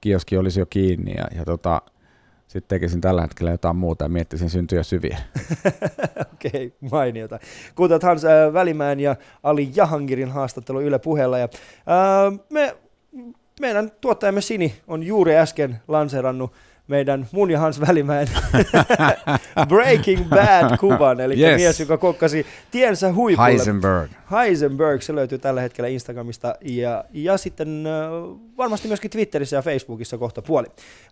kioski 0.00 0.36
olisi 0.36 0.60
jo 0.60 0.66
kiinni 0.66 1.14
ja, 1.16 1.24
ja 1.36 1.44
tota, 1.44 1.82
sitten 2.48 2.68
tekisin 2.78 3.00
tällä 3.00 3.22
hetkellä 3.22 3.50
jotain 3.50 3.76
muuta 3.76 4.04
ja 4.04 4.08
miettisin 4.08 4.50
syntyjä 4.50 4.82
syviä. 4.82 5.18
Okei, 6.34 6.74
mainiota. 6.90 7.38
Kuuntelet 7.74 8.02
Hans 8.02 8.24
äh, 8.24 8.52
Välimäen 8.52 9.00
ja 9.00 9.16
Ali 9.42 9.70
Jahangirin 9.74 10.30
haastattelu 10.30 10.80
Yle 10.80 10.98
puheella. 10.98 11.38
Ja, 11.38 11.44
äh, 11.44 12.38
me, 12.50 12.76
meidän 13.62 13.92
tuottajamme 14.00 14.40
Sini 14.40 14.74
on 14.86 15.02
juuri 15.02 15.36
äsken 15.36 15.80
lanseerannut 15.88 16.52
meidän 16.92 17.26
mun 17.32 17.50
ja 17.50 17.58
Hans 17.58 17.80
Välimäen 17.80 18.28
Breaking 19.68 20.28
Bad-kuvan, 20.28 21.20
eli 21.20 21.40
Yes. 21.40 21.56
mies, 21.56 21.80
joka 21.80 21.98
kokkasi 21.98 22.46
tiensä 22.70 23.12
huipulle. 23.12 23.48
Heisenberg. 23.48 24.10
Heisenberg, 24.30 25.02
se 25.02 25.14
löytyy 25.14 25.38
tällä 25.38 25.60
hetkellä 25.60 25.88
Instagramista 25.88 26.54
ja, 26.60 27.04
ja 27.12 27.36
sitten 27.36 27.84
äh, 27.86 27.92
varmasti 28.56 28.88
myöskin 28.88 29.10
Twitterissä 29.10 29.56
ja 29.56 29.62
Facebookissa 29.62 30.18
kohta 30.18 30.42
puoli. 30.42 30.66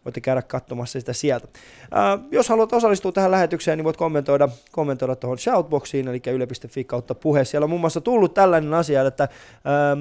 Voitte 0.05 0.21
käydä 0.21 0.43
katsomassa 0.43 1.01
sitä 1.01 1.13
sieltä. 1.13 1.49
Äh, 1.83 2.21
jos 2.31 2.49
haluat 2.49 2.73
osallistua 2.73 3.13
tähän 3.13 3.31
lähetykseen, 3.31 3.79
niin 3.79 3.85
voit 3.85 3.97
kommentoida, 3.97 4.49
kommentoida 4.73 5.17
tuohon 5.17 5.39
shoutboxiin, 5.39 6.09
eli 6.09 6.23
yle.fi 6.33 6.85
kautta 6.85 7.15
puhe. 7.15 7.45
Siellä 7.45 7.65
on 7.65 7.71
muun 7.71 7.81
muassa 7.81 8.01
tullut 8.01 8.35
tällainen 8.35 8.75
asia, 8.75 9.07
että 9.07 9.29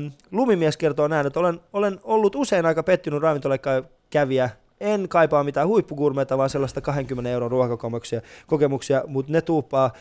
ähm, 0.01 0.07
Lumimies 0.32 0.77
kertoo 0.77 1.07
näin, 1.07 1.27
että 1.27 1.39
olen, 1.39 1.59
olen 1.73 1.99
ollut 2.03 2.36
usein 2.36 2.65
aika 2.65 2.84
pettynyt 2.84 3.21
ravintolakävijä 3.21 4.49
en 4.82 5.09
kaipaa 5.09 5.43
mitään 5.43 5.67
huippugurmeita, 5.67 6.38
vaan 6.38 6.49
sellaista 6.49 6.82
20 6.82 7.30
euron 7.30 7.51
ruokakokemuksia, 7.51 8.21
kokemuksia, 8.47 9.03
mutta 9.07 9.32
ne 9.32 9.41
tuuppaa 9.41 9.91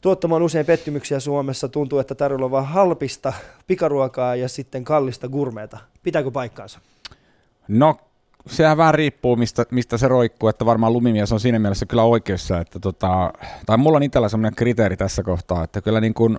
tuottamaan 0.00 0.42
usein 0.42 0.66
pettymyksiä 0.66 1.20
Suomessa. 1.20 1.68
Tuntuu, 1.68 1.98
että 1.98 2.14
tarjolla 2.14 2.44
on 2.44 2.50
vain 2.50 2.66
halpista 2.66 3.32
pikaruokaa 3.66 4.36
ja 4.36 4.48
sitten 4.48 4.84
kallista 4.84 5.28
gurmeita. 5.28 5.78
Pitääkö 6.02 6.30
paikkaansa? 6.30 6.80
No, 7.68 7.96
sehän 8.46 8.76
vähän 8.76 8.94
riippuu, 8.94 9.36
mistä, 9.36 9.66
mistä 9.70 9.98
se 9.98 10.08
roikkuu, 10.08 10.48
että 10.48 10.66
varmaan 10.66 10.92
lumimies 10.92 11.32
on 11.32 11.40
siinä 11.40 11.58
mielessä 11.58 11.86
kyllä 11.86 12.02
oikeassa, 12.02 12.60
että 12.60 12.78
tota, 12.80 13.32
tai 13.66 13.76
mulla 13.76 13.96
on 13.96 14.02
itsellä 14.02 14.28
sellainen 14.28 14.54
kriteeri 14.56 14.96
tässä 14.96 15.22
kohtaa, 15.22 15.64
että 15.64 15.80
kyllä 15.80 16.00
niin 16.00 16.14
kuin, 16.14 16.38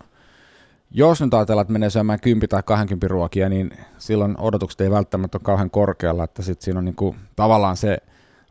jos 0.97 1.21
nyt 1.21 1.33
ajatellaan, 1.33 1.61
että 1.63 1.73
menee 1.73 1.89
syömään 1.89 2.19
10 2.19 2.49
tai 2.49 2.63
20 2.65 3.07
ruokia, 3.07 3.49
niin 3.49 3.71
silloin 3.97 4.35
odotukset 4.39 4.81
ei 4.81 4.91
välttämättä 4.91 5.37
ole 5.37 5.43
kauhean 5.43 5.69
korkealla, 5.69 6.23
että 6.23 6.41
sitten 6.41 6.65
siinä 6.65 6.77
on 6.77 6.85
niin 6.85 6.95
kuin, 6.95 7.15
tavallaan 7.35 7.77
se 7.77 7.97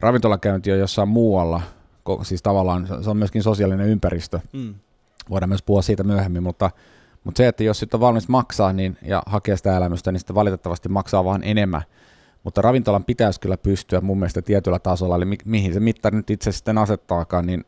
ravintolakäynti 0.00 0.72
on 0.72 0.78
jossain 0.78 1.08
muualla, 1.08 1.60
siis 2.22 2.42
tavallaan 2.42 2.86
se- 2.86 3.02
se 3.02 3.10
on 3.10 3.16
myöskin 3.16 3.42
sosiaalinen 3.42 3.86
ympäristö, 3.88 4.40
Mm. 4.52 4.74
voidaan 5.30 5.48
myös 5.50 5.62
puhua 5.62 5.82
siitä 5.82 6.04
myöhemmin, 6.04 6.42
mutta, 6.42 6.70
mutta 7.24 7.38
se, 7.38 7.48
että 7.48 7.64
jos 7.64 7.78
sitten 7.78 7.96
on 7.98 8.00
valmis 8.00 8.28
maksaa 8.28 8.72
niin, 8.72 8.98
ja 9.02 9.22
hakea 9.26 9.56
sitä 9.56 9.76
elämystä, 9.76 10.12
niin 10.12 10.20
sitten 10.20 10.34
valitettavasti 10.36 10.88
maksaa 10.88 11.24
vaan 11.24 11.42
enemmän. 11.44 11.82
Mutta 12.44 12.62
ravintolan 12.62 13.04
pitäisi 13.04 13.40
kyllä 13.40 13.56
pystyä 13.56 14.00
mun 14.00 14.18
mielestä 14.18 14.42
tietyllä 14.42 14.78
tasolla, 14.78 15.16
eli 15.16 15.24
mi- 15.24 15.38
mihin 15.44 15.74
se 15.74 15.80
mittari 15.80 16.16
nyt 16.16 16.30
itse 16.30 16.52
sitten 16.52 16.78
asettaakaan, 16.78 17.46
niin 17.46 17.64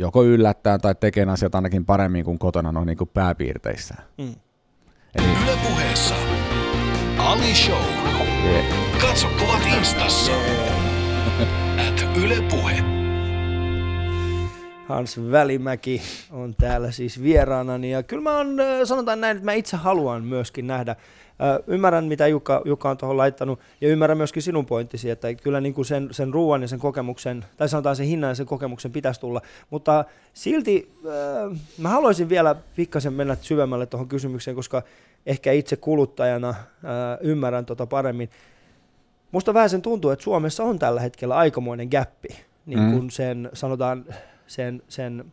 joko 0.00 0.24
yllättää 0.24 0.78
tai 0.78 0.94
tekee 0.94 1.26
asiat 1.26 1.54
ainakin 1.54 1.84
paremmin 1.84 2.24
kuin 2.24 2.38
kotona 2.38 2.72
noin 2.72 2.86
niin 2.86 2.98
kuin 2.98 3.10
pääpiirteissä. 3.14 3.94
Mm. 4.18 4.34
Eli 5.14 5.26
Yle 5.26 5.58
puheessa. 5.68 6.14
Ali 7.18 7.54
Show. 7.54 7.82
yeah. 8.44 8.64
Katso 9.00 9.28
kuvat 9.38 9.62
instassa. 9.78 10.32
At 11.88 12.16
Yle 12.16 12.42
Puhe. 12.50 12.84
Hans 14.88 15.20
Välimäki 15.30 16.02
on 16.30 16.54
täällä 16.54 16.90
siis 16.90 17.22
vieraanani 17.22 17.90
ja 17.90 18.02
kyllä 18.02 18.22
mä 18.22 18.38
on, 18.38 18.60
äh, 18.60 18.66
sanotaan 18.84 19.20
näin, 19.20 19.36
että 19.36 19.44
mä 19.44 19.52
itse 19.52 19.76
haluan 19.76 20.24
myöskin 20.24 20.66
nähdä. 20.66 20.96
Ymmärrän, 21.66 22.04
mitä 22.04 22.26
Jukka, 22.26 22.62
Jukka 22.64 22.90
on 22.90 22.96
tuohon 22.96 23.16
laittanut 23.16 23.60
ja 23.80 23.88
ymmärrän 23.88 24.16
myöskin 24.16 24.42
sinun 24.42 24.66
pointtisi, 24.66 25.10
että 25.10 25.34
kyllä 25.34 25.60
niin 25.60 25.74
kuin 25.74 25.84
sen, 25.84 26.08
sen 26.12 26.34
ruoan 26.34 26.62
ja 26.62 26.68
sen 26.68 26.78
kokemuksen, 26.78 27.44
tai 27.56 27.68
sanotaan 27.68 27.96
sen 27.96 28.06
hinnan 28.06 28.28
ja 28.28 28.34
sen 28.34 28.46
kokemuksen 28.46 28.92
pitäisi 28.92 29.20
tulla, 29.20 29.40
mutta 29.70 30.04
silti 30.34 30.92
äh, 31.06 31.58
mä 31.78 31.88
haluaisin 31.88 32.28
vielä 32.28 32.56
pikkasen 32.76 33.12
mennä 33.12 33.36
syvemmälle 33.40 33.86
tuohon 33.86 34.08
kysymykseen, 34.08 34.54
koska 34.54 34.82
ehkä 35.26 35.52
itse 35.52 35.76
kuluttajana 35.76 36.48
äh, 36.48 36.56
ymmärrän 37.20 37.66
tota 37.66 37.86
paremmin. 37.86 38.30
Musta 39.32 39.54
vähän 39.54 39.70
sen 39.70 39.82
tuntuu, 39.82 40.10
että 40.10 40.22
Suomessa 40.22 40.64
on 40.64 40.78
tällä 40.78 41.00
hetkellä 41.00 41.36
aikamoinen 41.36 41.88
gäppi, 41.90 42.28
niin 42.66 42.78
Mm. 42.80 42.92
kuin 42.92 43.10
sen, 43.10 43.50
sanotaan, 43.52 44.04
sen, 44.46 44.82
sen, 44.88 45.24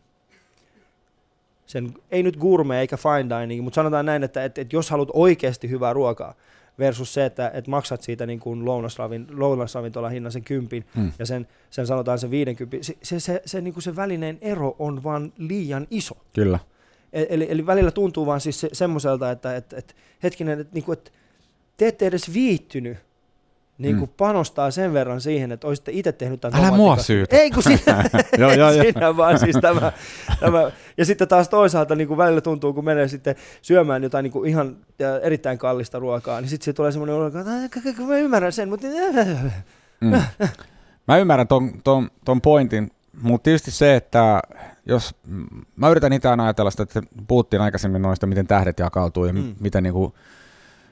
sen, 1.68 1.94
ei 2.10 2.22
nyt 2.22 2.36
gourmet 2.36 2.78
eikä 2.78 2.96
fine 2.96 3.40
dining, 3.40 3.64
mutta 3.64 3.74
sanotaan 3.74 4.06
näin, 4.06 4.24
että, 4.24 4.44
että, 4.44 4.60
että 4.60 4.76
jos 4.76 4.90
haluat 4.90 5.08
oikeasti 5.12 5.70
hyvää 5.70 5.92
ruokaa, 5.92 6.34
versus 6.78 7.14
se, 7.14 7.24
että, 7.24 7.50
että 7.54 7.70
maksat 7.70 8.02
siitä 8.02 8.26
niin 8.26 8.40
kuin 8.40 8.64
lounasravin, 8.64 9.26
lounasravintolan 9.30 10.12
hinnan 10.12 10.32
sen 10.32 10.44
kympin 10.44 10.84
Mm. 10.96 11.12
ja 11.18 11.26
sen, 11.26 11.46
sen 11.70 11.86
sanotaan 11.86 12.18
sen 12.18 12.30
50, 12.30 12.76
se, 12.86 12.96
se, 13.02 13.20
se, 13.20 13.42
se, 13.46 13.60
niin 13.60 13.74
kuin 13.74 13.82
se 13.82 13.96
välinen 13.96 14.38
ero 14.40 14.76
on 14.78 15.02
vaan 15.04 15.32
liian 15.38 15.86
iso. 15.90 16.16
Kyllä. 16.32 16.58
E- 17.12 17.26
Eli, 17.28 17.46
eli 17.50 17.66
välillä 17.66 17.90
tuntuu 17.90 18.26
vaan 18.26 18.40
siis 18.40 18.60
se, 18.60 18.68
semmoiselta, 18.72 19.30
että, 19.30 19.56
että, 19.56 19.76
että 19.76 19.94
hetkinen, 20.22 20.60
että, 20.60 20.74
niin 20.74 20.84
kuin, 20.84 20.98
että 20.98 21.10
te 21.76 21.86
ette 21.88 22.06
edes 22.06 22.34
viittynyt 22.34 22.96
niin 23.78 23.98
kuin 23.98 24.10
panostaa 24.16 24.70
sen 24.70 24.92
verran 24.92 25.20
siihen, 25.20 25.52
että 25.52 25.66
olisitte 25.66 25.92
itse 25.94 26.12
tehnyt 26.12 26.40
tämän 26.40 26.60
Älä 26.64 26.76
mua 26.76 26.96
syytä. 26.96 27.36
Ei 27.36 27.50
kun 27.50 27.62
sinä, 27.62 28.04
Joo, 28.38 28.52
joo, 28.52 28.72
sinä 28.72 29.16
vaan 29.16 29.38
siis 29.38 29.56
tämä, 29.60 29.92
tämä. 30.40 30.70
Ja 30.96 31.04
sitten 31.04 31.28
taas 31.28 31.48
toisaalta 31.48 31.94
niin 31.94 32.08
kuin 32.08 32.18
välillä 32.18 32.40
tuntuu, 32.40 32.72
kun 32.72 32.84
menee 32.84 33.08
sitten 33.08 33.34
syömään 33.62 34.02
jotain 34.02 34.22
niin 34.22 34.32
kuin 34.32 34.50
ihan 34.50 34.76
erittäin 35.22 35.58
kallista 35.58 35.98
ruokaa, 35.98 36.40
niin 36.40 36.48
sitten 36.48 36.74
tulee 36.74 36.92
semmoinen 36.92 37.16
olo, 37.16 37.26
että 37.26 37.38
"Ah, 37.38 37.70
k- 37.70 37.96
k- 37.96 38.06
mä 38.08 38.16
ymmärrän 38.16 38.52
sen, 38.52 38.68
mutta 38.68 38.86
Mm. 40.00 40.12
Mä 41.08 41.18
ymmärrän 41.18 41.48
ton, 41.48 41.70
ton, 41.84 42.10
ton 42.24 42.40
pointin, 42.40 42.90
mutta 43.22 43.44
tietysti 43.44 43.70
se, 43.70 43.96
että 43.96 44.40
jos 44.86 45.14
mm, 45.26 45.46
mä 45.76 45.88
yritän 45.88 46.12
itse 46.12 46.28
aina 46.28 46.44
ajatella 46.44 46.70
sitä, 46.70 46.82
että 46.82 47.02
puhuttiin 47.28 47.62
aikaisemmin 47.62 48.02
noista, 48.02 48.26
miten 48.26 48.46
tähdet 48.46 48.78
jakautuu 48.78 49.24
ja 49.24 49.32
mm. 49.32 49.38
Mm. 49.38 49.54
miten 49.60 49.82
niinku 49.82 50.14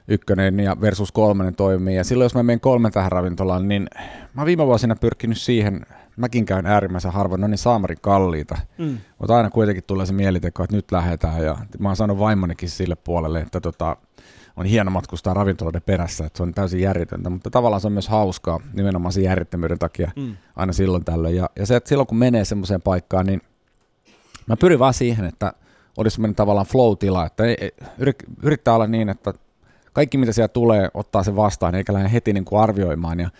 ykkönen 0.09 0.61
ja 0.61 0.77
versus 0.81 1.13
kolmonen 1.13 1.55
toimii. 1.55 1.97
Ja 1.97 2.05
silloin 2.05 2.25
jos 2.25 2.35
mä 2.35 2.43
menen 2.43 2.61
kolmen 2.61 2.93
tähän 2.93 3.13
ravintolaan, 3.13 3.69
niin 3.69 3.87
mä 4.35 4.41
oon 4.43 4.47
viime 4.47 4.67
vuosina 4.67 4.97
pyrkinyt 4.97 5.39
siihen, 5.39 5.87
mäkin 6.17 6.47
käyn 6.47 6.67
äärimmäisen 6.67 7.13
harvoin, 7.13 7.41
no 7.41 7.47
niin 7.47 7.59
saamarin 7.59 7.99
kalliita. 8.01 8.59
mm. 8.79 8.99
Mutta 9.19 9.37
aina 9.37 9.51
kuitenkin 9.51 9.85
tulee 9.87 10.07
se 10.07 10.13
mieliteko, 10.13 10.65
että 10.65 10.77
nyt 10.77 10.93
lähdetään. 10.93 11.45
Ja 11.45 11.57
mä 11.79 11.89
oon 11.89 11.97
saanut 11.97 12.19
vaimonikin 12.19 12.69
sille 12.71 12.97
puolelle, 12.97 13.41
että 13.41 13.61
tota, 13.61 13.97
on 14.57 14.67
hieno 14.67 14.91
matkustaa 14.91 15.35
ravintoloiden 15.35 15.83
perässä, 15.83 16.27
että 16.27 16.37
se 16.37 16.43
on 16.43 16.55
täysin 16.55 16.81
järjetöntä, 16.81 17.31
mutta 17.31 17.51
tavallaan 17.51 17.81
se 17.81 17.87
on 17.87 17.93
myös 17.93 18.09
hauskaa 18.09 18.61
nimenomaan 18.73 19.13
sen 19.13 19.25
järjettömyyden 19.25 19.79
takia 19.79 20.11
Mm. 20.17 20.37
aina 20.57 20.73
silloin 20.73 21.05
tällöin. 21.05 21.37
Ja, 21.37 21.51
ja 21.57 21.67
se, 21.67 21.77
että 21.77 21.89
silloin 21.89 22.07
kun 22.07 22.19
menee 22.19 22.45
semmoiseen 22.45 22.83
paikkaan, 22.83 23.27
niin 23.27 23.41
mä 24.47 24.57
pyrin 24.57 24.79
vaan 24.79 24.95
siihen, 24.95 25.25
että 25.25 25.53
olisi 25.97 26.15
semmoinen 26.15 26.35
tavallaan 26.35 26.67
flow-tila, 26.67 27.27
että 27.27 27.45
ei, 27.45 27.57
ei, 27.61 27.71
yrit- 28.01 28.35
yrittää 28.43 28.75
olla 28.75 28.87
niin, 28.87 29.09
että 29.09 29.35
kaikki 29.97 30.19
mitä 30.19 30.33
siellä 30.33 30.49
tulee, 30.49 30.89
ottaa 30.95 31.23
se 31.23 31.37
vastaan, 31.37 31.75
eikä 31.75 31.93
lähde 31.93 32.13
heti 32.13 32.33
niin 32.33 32.45
kuin 32.45 32.63
arvioimaan 32.63 33.21
ja 33.21 33.31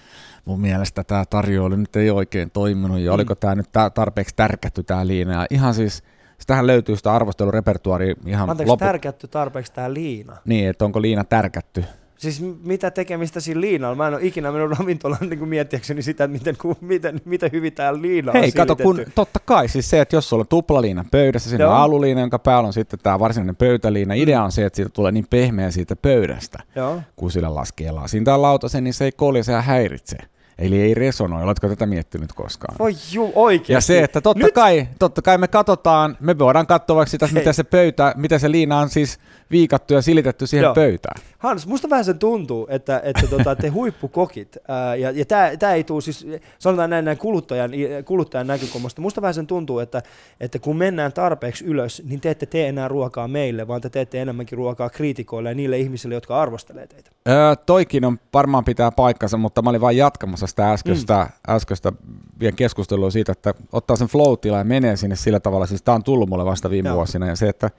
mun 0.45 0.61
mielestä 0.61 1.05
tämä 1.05 1.25
tarjoilu 1.31 1.77
nyt 1.77 1.97
ei 1.97 2.11
oikein 2.11 2.51
toiminut 2.51 2.99
ja 2.99 3.11
Mm. 3.11 3.15
oliko 3.15 3.35
tämä 3.35 3.55
nyt 3.55 3.71
tarpeeksi 3.95 4.35
tärkätty 4.37 4.83
tämä 4.83 5.07
liina. 5.07 5.33
Ja 5.33 5.47
ihan 5.51 5.75
siis, 5.75 6.03
sitähän 6.39 6.67
löytyy 6.67 6.97
sitä 6.97 7.13
arvostelurepertuaaria 7.13 8.15
ihan 8.27 8.51
Anteeksi, 8.51 8.71
loppu... 8.71 8.85
tärkätty 8.85 9.29
tarpeeksi 9.29 9.73
tämä 9.73 9.95
liina. 9.95 10.37
Niin, 10.45 10.69
että 10.69 10.85
onko 10.85 11.03
liina 11.03 11.25
tärkätty. 11.25 11.85
Siis 12.17 12.43
mitä 12.65 12.91
tekemistä 12.91 13.41
siinä 13.41 13.61
liinalla? 13.61 13.97
Mä 13.97 14.09
en 14.09 14.15
ole 14.15 14.23
ikinä 14.25 14.53
mennyt 14.53 14.79
ravintolaan 14.79 15.29
niin 15.31 15.49
miettiäkseni 15.49 16.03
sitä, 16.03 16.25
että 16.25 16.39
miten, 16.39 16.57
ku, 16.57 16.77
miten, 16.81 17.21
miten 17.25 17.53
hyvin 17.53 17.73
tämä 17.73 18.01
liina 18.01 18.33
on 18.33 18.41
Hei, 18.41 18.53
kato, 18.53 18.77
kun 18.77 19.01
totta 19.15 19.41
kai 19.45 19.69
siis 19.69 19.91
se, 19.91 20.01
että 20.01 20.17
jos 20.17 20.29
sulla 20.29 20.41
on 20.41 20.49
tuplaliina 20.49 21.05
pöydässä, 21.11 21.49
siinä 21.49 21.65
Joo. 21.65 21.73
on 21.75 21.81
aluliina, 21.81 22.21
jonka 22.21 22.39
päällä 22.39 22.67
on 22.67 22.73
sitten 22.73 22.99
tämä 23.03 23.19
varsinainen 23.19 23.57
pöytäliina. 23.57 24.15
Idea 24.15 24.43
on 24.43 24.53
se, 24.53 24.65
että 24.65 24.77
siitä 24.77 24.91
tulee 24.91 25.13
niin 25.13 25.27
pehmeä 25.31 25.71
siitä 25.71 25.97
pöydästä, 25.97 26.59
Joo. 26.77 27.01
kun 27.17 27.31
sillä 27.31 27.55
laskee 27.55 27.93
lasin 27.93 28.25
tai 28.25 28.39
lautasen, 28.39 28.85
niin 28.85 28.95
se 28.95 29.05
ei 29.05 29.13
kolise 29.13 29.53
ja 29.53 29.63
häiritse. 29.63 30.17
Eli 30.59 30.81
ei 30.81 30.95
resonoi. 30.95 31.43
Oletko 31.43 31.69
tätä 31.69 31.87
miettinyt 31.87 32.33
koskaan? 32.33 32.77
Voi 32.79 32.95
juu, 33.13 33.33
oikeasti. 33.35 33.73
Ja 33.73 33.81
se, 33.81 34.05
että 34.05 34.21
totta 34.21 34.45
Nyt- 34.45 34.55
kai, 34.55 34.89
totta 34.99 35.23
kai 35.23 35.39
me 35.39 35.49
katsotaan, 35.49 36.17
me 36.21 36.39
voidaan 36.39 36.67
katsoa 36.67 36.97
vaikka 36.97 37.11
sitä, 37.11 37.29
miten 37.33 37.55
se 37.55 37.65
pöytä, 37.65 38.15
miten 38.17 38.41
se 38.41 38.51
liina 38.51 38.79
on 38.79 38.89
siis 38.89 39.19
viikattu 39.51 39.95
ja 39.95 40.03
silitetty 40.03 40.47
siihen 40.47 40.65
Joo. 40.65 40.75
pöytään. 40.75 41.23
Hans, 41.39 41.67
musta 41.67 41.91
vähän 41.91 42.05
sen 42.05 42.19
tuntuu, 42.19 42.67
että, 42.71 43.01
että 43.05 43.27
tota, 43.37 43.57
te 43.57 43.69
huippukokit, 43.69 44.57
ää, 44.69 44.97
ja, 44.97 45.11
ja 45.11 45.25
tämä 45.59 45.73
ei 45.73 45.85
tule 45.85 46.01
siis, 46.01 46.27
sanotaan 46.59 46.91
näin, 46.91 47.05
näin 47.05 47.19
kuluttajan, 47.19 47.71
kuluttajan 48.05 48.47
näkökulmasta, 48.47 49.03
musta 49.03 49.23
vähän 49.23 49.35
sen 49.35 49.47
tuntuu, 49.47 49.79
että, 49.79 50.03
että 50.41 50.59
kun 50.59 50.77
mennään 50.77 51.13
tarpeeksi 51.13 51.65
ylös, 51.65 52.03
niin 52.07 52.21
te 52.21 52.31
ette 52.31 52.47
tee 52.47 52.69
enää 52.69 52.89
ruokaa 52.89 53.29
meille, 53.29 53.69
vaan 53.69 53.81
te 53.81 53.91
teette 53.91 54.23
enemmänkin 54.23 54.59
ruokaa 54.59 54.91
kriitikoille 54.91 55.49
ja 55.49 55.55
niille 55.55 55.79
ihmisille, 55.79 56.15
jotka 56.15 56.43
arvostelee 56.43 56.87
teitä. 56.87 57.11
Öö, 57.29 57.57
toikin 57.57 58.05
on 58.05 58.19
varmaan 58.35 58.65
pitää 58.65 58.91
paikkansa, 58.91 59.37
mutta 59.37 59.63
mä 59.63 59.71
olin 59.71 59.81
vain 59.81 59.97
jatkamassa 59.97 60.47
sitä 60.47 60.73
äskeistä, 60.73 61.25
mm. 61.25 61.55
äskeistä 61.55 61.93
vielä 62.41 62.57
keskustelua 62.57 63.11
siitä, 63.11 63.33
että 63.33 63.55
ottaa 63.73 63.97
sen 63.97 64.09
flow 64.09 64.37
ja 64.45 64.65
menee 64.65 64.97
sinne 64.97 65.17
sillä 65.17 65.41
tavalla. 65.41 65.67
Siis 65.67 65.83
tää 65.83 65.95
on 65.95 66.03
tullut 66.03 66.29
mulle 66.29 66.45
vasta 66.45 66.71
viime 66.71 66.89
Joo. 66.89 66.97
vuosina 66.97 67.27
ja 67.27 67.37
se, 67.37 67.49
että, 67.49 67.71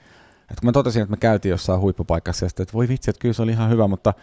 että 0.49 0.61
kun 0.61 0.67
mä 0.67 0.71
totesin, 0.71 1.01
että 1.01 1.11
me 1.11 1.17
käytiin 1.17 1.49
jossain 1.49 1.79
huippupaikassa 1.79 2.45
ja 2.45 2.49
sitten, 2.49 2.63
että 2.63 2.73
voi 2.73 2.87
vitsi, 2.87 3.09
että 3.09 3.21
kyllä 3.21 3.33
se 3.33 3.41
oli 3.41 3.51
ihan 3.51 3.69
hyvä, 3.69 3.87
mutta 3.87 4.13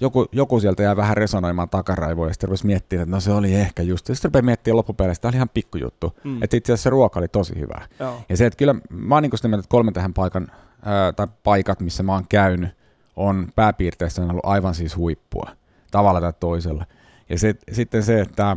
joku, 0.00 0.26
joku 0.32 0.60
sieltä 0.60 0.82
jää 0.82 0.96
vähän 0.96 1.16
resonoimaan 1.16 1.68
takaraivoja 1.68 2.30
ja 2.30 2.34
sitten 2.34 2.48
rupesi 2.48 2.66
miettimään, 2.66 3.02
että 3.02 3.16
no 3.16 3.20
se 3.20 3.32
oli 3.32 3.54
ehkä 3.54 3.82
just. 3.82 4.08
Ja 4.08 4.14
sitten 4.14 4.28
rupeaa 4.28 4.42
miettimään 4.42 4.76
loppupeleissä, 4.76 5.18
että 5.18 5.22
tämä 5.22 5.30
oli 5.30 5.36
ihan 5.36 5.48
pikkujuttu. 5.48 6.18
Mm. 6.24 6.42
Että 6.42 6.56
itse 6.56 6.72
asiassa 6.72 6.82
se 6.82 6.90
ruoka 6.90 7.20
oli 7.20 7.28
tosi 7.28 7.58
hyvää. 7.58 7.86
Joo. 8.00 8.20
Ja 8.28 8.36
se, 8.36 8.46
että 8.46 8.56
kyllä 8.56 8.74
mä 8.90 9.14
oon 9.14 9.22
niin 9.22 9.36
sitä 9.36 9.48
mieltä, 9.48 9.60
että 9.60 9.70
kolmen 9.70 9.94
tähän 9.94 10.14
paikan, 10.14 10.48
ää, 10.82 11.12
tai 11.12 11.26
paikat, 11.44 11.80
missä 11.80 12.02
mä 12.02 12.12
oon 12.12 12.24
käynyt, 12.28 12.70
on 13.16 13.48
pääpiirteistä 13.54 14.22
on 14.22 14.30
ollut 14.30 14.46
aivan 14.46 14.74
siis 14.74 14.96
huippua, 14.96 15.50
tavalla 15.90 16.20
tai 16.20 16.32
toisella. 16.40 16.86
Ja 17.28 17.38
se, 17.38 17.54
sitten 17.72 18.02
se, 18.02 18.20
että 18.20 18.56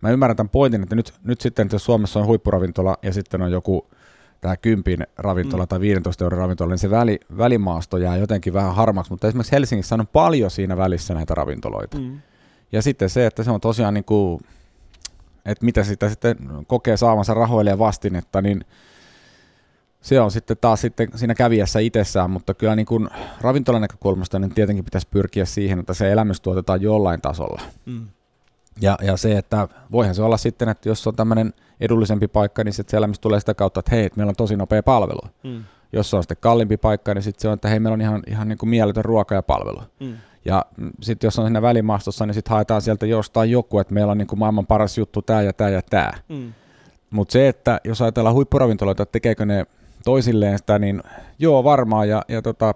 mä 0.00 0.10
ymmärrän 0.10 0.36
tämän 0.36 0.50
pointin, 0.50 0.82
että 0.82 0.96
nyt, 0.96 1.14
nyt 1.24 1.40
sitten, 1.40 1.62
että 1.66 1.74
jos 1.74 1.84
Suomessa 1.84 2.20
on 2.20 2.26
huippuravintola 2.26 2.98
ja 3.02 3.12
sitten 3.12 3.42
on 3.42 3.52
joku 3.52 3.86
tämä 4.40 4.56
kympin 4.56 5.06
ravintola 5.16 5.62
Mm. 5.62 5.68
tai 5.68 5.80
15 5.80 6.24
euron 6.24 6.38
ravintola, 6.38 6.70
niin 6.70 6.78
se 6.78 6.90
väli, 6.90 7.20
välimaasto 7.38 7.98
jää 7.98 8.16
jotenkin 8.16 8.52
vähän 8.52 8.74
harmaksi, 8.74 9.12
mutta 9.12 9.28
esimerkiksi 9.28 9.52
Helsingissä 9.52 9.94
on 9.94 10.06
paljon 10.06 10.50
siinä 10.50 10.76
välissä 10.76 11.14
näitä 11.14 11.34
ravintoloita. 11.34 11.98
Mm. 11.98 12.20
Ja 12.72 12.82
sitten 12.82 13.10
se, 13.10 13.26
että 13.26 13.42
se 13.42 13.50
on 13.50 13.60
tosiaan 13.60 13.94
niin 13.94 14.04
kuin, 14.04 14.40
että 15.44 15.64
mitä 15.64 15.84
sitä 15.84 16.08
sitten 16.08 16.36
kokee 16.66 16.96
saavansa 16.96 17.34
rahoille 17.34 17.70
ja 17.70 17.78
vastinetta, 17.78 18.42
niin 18.42 18.64
se 20.00 20.20
on 20.20 20.30
sitten 20.30 20.56
taas 20.60 20.80
sitten 20.80 21.08
siinä 21.14 21.34
kävijässä 21.34 21.78
itsessään, 21.78 22.30
mutta 22.30 22.54
kyllä 22.54 22.76
niin 22.76 22.86
kuin 22.86 23.08
ravintolan 23.40 23.80
näkökulmasta 23.80 24.38
niin 24.38 24.54
tietenkin 24.54 24.84
pitäisi 24.84 25.08
pyrkiä 25.10 25.44
siihen, 25.44 25.78
että 25.78 25.94
se 25.94 26.12
elämys 26.12 26.40
tuotetaan 26.40 26.82
jollain 26.82 27.20
tasolla. 27.20 27.62
Mm. 27.86 28.06
Ja, 28.80 28.98
ja 29.02 29.16
se, 29.16 29.38
että 29.38 29.68
voihan 29.92 30.14
se 30.14 30.22
olla 30.22 30.36
sitten, 30.36 30.68
että 30.68 30.88
jos 30.88 31.06
on 31.06 31.16
tämmöinen 31.16 31.52
edullisempi 31.80 32.28
paikka, 32.28 32.64
niin 32.64 32.72
sitten 32.72 32.90
se 32.90 32.96
elämys 32.96 33.18
tulee 33.18 33.40
sitä 33.40 33.54
kautta, 33.54 33.80
että 33.80 33.90
hei, 33.90 34.04
että 34.04 34.16
meillä 34.16 34.30
on 34.30 34.36
tosi 34.36 34.56
nopea 34.56 34.82
palvelu. 34.82 35.20
Mm. 35.44 35.64
Jos 35.92 36.10
se 36.10 36.16
on 36.16 36.22
sitten 36.22 36.36
kalliimpi 36.40 36.76
paikka, 36.76 37.14
niin 37.14 37.22
sitten 37.22 37.42
se 37.42 37.48
on, 37.48 37.54
että 37.54 37.68
hei, 37.68 37.80
meillä 37.80 37.94
on 37.94 38.00
ihan, 38.00 38.22
ihan 38.26 38.48
niin 38.48 38.58
kuin 38.58 38.70
mieletön 38.70 39.04
ruoka 39.04 39.34
ja 39.34 39.42
palvelu. 39.42 39.82
Mm. 40.00 40.14
Ja 40.44 40.66
sitten 41.02 41.26
jos 41.26 41.38
on 41.38 41.46
siinä 41.46 41.62
välimaastossa, 41.62 42.26
niin 42.26 42.34
sitten 42.34 42.50
haetaan 42.50 42.82
sieltä 42.82 43.06
jostain 43.06 43.50
joku, 43.50 43.78
että 43.78 43.94
meillä 43.94 44.12
on 44.12 44.18
niin 44.18 44.28
kuin 44.28 44.38
maailman 44.38 44.66
paras 44.66 44.98
juttu 44.98 45.22
tämä 45.22 45.42
ja 45.42 45.52
tämä 45.52 45.70
ja 45.70 45.82
tämä. 45.82 46.12
Mm. 46.28 46.52
Mutta 47.10 47.32
se, 47.32 47.48
että 47.48 47.80
jos 47.84 48.02
ajatellaan 48.02 48.34
huippuravintoloita, 48.34 49.02
että 49.02 49.12
tekeekö 49.12 49.46
ne 49.46 49.66
toisilleen 50.04 50.58
sitä, 50.58 50.78
niin 50.78 51.02
joo 51.38 51.64
varmaan. 51.64 52.08
Ja, 52.08 52.22
ja 52.28 52.42
tota, 52.42 52.74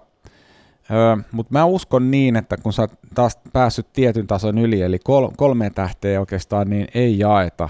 mutta 1.31 1.53
mä 1.53 1.65
uskon 1.65 2.11
niin, 2.11 2.35
että 2.35 2.57
kun 2.57 2.73
sä 2.73 2.81
oot 2.81 2.91
taas 3.13 3.39
päässyt 3.53 3.93
tietyn 3.93 4.27
tason 4.27 4.57
yli, 4.57 4.81
eli 4.81 4.99
kol, 4.99 5.29
kolme 5.37 5.69
tähteä 5.69 6.19
oikeastaan, 6.19 6.69
niin 6.69 6.87
ei 6.93 7.19
jaeta, 7.19 7.69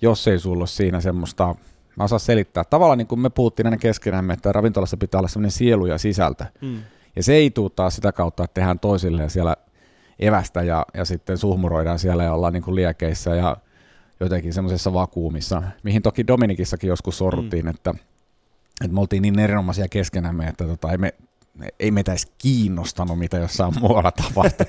jos 0.00 0.28
ei 0.28 0.38
sulla 0.38 0.58
ole 0.58 0.66
siinä 0.66 1.00
semmoista, 1.00 1.54
mä 1.96 2.04
osaan 2.04 2.20
selittää. 2.20 2.64
Tavallaan 2.64 2.98
niin 2.98 3.06
kuin 3.06 3.20
me 3.20 3.30
puhuttiin 3.30 3.66
aina 3.66 3.76
keskenämme, 3.76 4.32
että 4.32 4.52
ravintolassa 4.52 4.96
pitää 4.96 5.18
olla 5.18 5.28
semmoinen 5.28 5.50
sielu 5.50 5.86
ja 5.86 5.98
sisältö. 5.98 6.44
Mm. 6.60 6.78
Ja 7.16 7.22
se 7.22 7.34
ei 7.34 7.50
tule 7.50 7.70
taas 7.76 7.94
sitä 7.96 8.12
kautta, 8.12 8.44
että 8.44 8.54
tehdään 8.54 8.78
toisilleen 8.78 9.30
siellä 9.30 9.56
evästä 10.18 10.62
ja, 10.62 10.86
ja 10.94 11.04
sitten 11.04 11.38
suhmuroidaan 11.38 11.98
siellä 11.98 12.24
ja 12.24 12.32
ollaan 12.32 12.52
niin 12.52 12.62
kuin 12.62 12.74
liekeissä 12.74 13.34
ja 13.34 13.56
jotenkin 14.20 14.52
semmoisessa 14.52 14.92
vakuumissa, 14.92 15.62
mihin 15.82 16.02
toki 16.02 16.26
Dominikissakin 16.26 16.88
joskus 16.88 17.18
sorruttiin, 17.18 17.64
mm. 17.64 17.70
että, 17.70 17.94
että 18.84 18.94
me 18.94 19.00
oltiin 19.00 19.22
niin 19.22 19.38
erinomaisia 19.38 19.88
keskenämme, 19.88 20.46
että 20.46 20.64
tota, 20.64 20.92
ei, 20.92 20.98
me, 20.98 21.14
ei 21.80 21.90
meitä 21.90 22.12
edes 22.12 22.26
kiinnostanut, 22.38 23.18
mitä 23.18 23.36
jossain 23.36 23.74
muualla 23.80 24.12
tapahtui. 24.12 24.66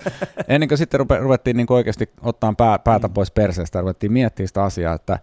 Ennen 0.48 0.70
kuin 0.70 0.78
sitten 0.78 1.00
ruvettiin 1.20 1.58
niin 1.58 1.68
kuin 1.68 1.76
oikeasti 1.76 2.10
ottaa 2.22 2.54
pää, 2.58 2.80
päätä 2.80 3.10
pois 3.10 3.32
perseestä 3.32 3.82
ruvettiin 3.82 4.12
miettimään 4.12 4.48
sitä 4.48 4.64
asiaa, 4.64 4.94
että 4.96 5.20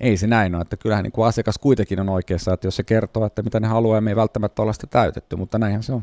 ei 0.00 0.16
se 0.16 0.26
näin 0.26 0.54
ole, 0.54 0.62
että 0.62 0.76
kyllähän 0.76 1.02
niin 1.02 1.12
kuin 1.12 1.26
asiakas 1.28 1.58
kuitenkin 1.58 2.00
on 2.00 2.08
oikeassa, 2.08 2.52
että 2.52 2.66
jos 2.66 2.76
se 2.76 2.82
kertoo, 2.82 3.26
että 3.26 3.42
mitä 3.42 3.60
ne 3.60 3.66
haluaa, 3.68 4.00
me 4.00 4.10
ei 4.10 4.16
välttämättä 4.16 4.62
olla 4.62 4.72
sitä 4.72 4.86
täytetty, 4.86 5.36
mutta 5.36 5.58
näinhän 5.58 5.82
se 5.82 5.92
on. 5.92 6.02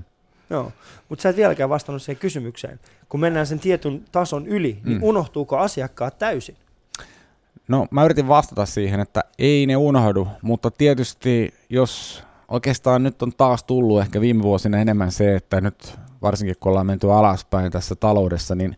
Joo, 0.49 0.71
mutta 1.09 1.23
sä 1.23 1.29
et 1.29 1.35
vieläkään 1.35 1.69
vastannut 1.69 2.01
siihen 2.01 2.19
kysymykseen. 2.19 2.79
Kun 3.09 3.19
mennään 3.19 3.47
sen 3.47 3.59
tietyn 3.59 4.05
tason 4.11 4.47
yli, 4.47 4.79
niin 4.85 4.97
Mm. 4.97 5.03
unohtuuko 5.03 5.57
asiakkaat 5.57 6.17
täysin? 6.19 6.55
No 7.67 7.87
mä 7.91 8.05
yritin 8.05 8.27
vastata 8.27 8.65
siihen, 8.65 8.99
että 8.99 9.23
ei 9.39 9.65
ne 9.65 9.75
unohdu, 9.77 10.27
mutta 10.41 10.71
tietysti 10.71 11.53
jos 11.69 12.23
oikeastaan 12.53 13.03
nyt 13.03 13.21
on 13.21 13.31
taas 13.37 13.63
tullut 13.63 14.01
ehkä 14.01 14.21
viime 14.21 14.43
vuosina 14.43 14.77
enemmän 14.77 15.11
se, 15.11 15.35
että 15.35 15.61
nyt 15.61 15.99
varsinkin 16.21 16.55
kun 16.59 16.69
ollaan 16.69 16.85
menty 16.85 17.11
alaspäin 17.11 17.71
tässä 17.71 17.95
taloudessa, 17.95 18.55
niin, 18.55 18.77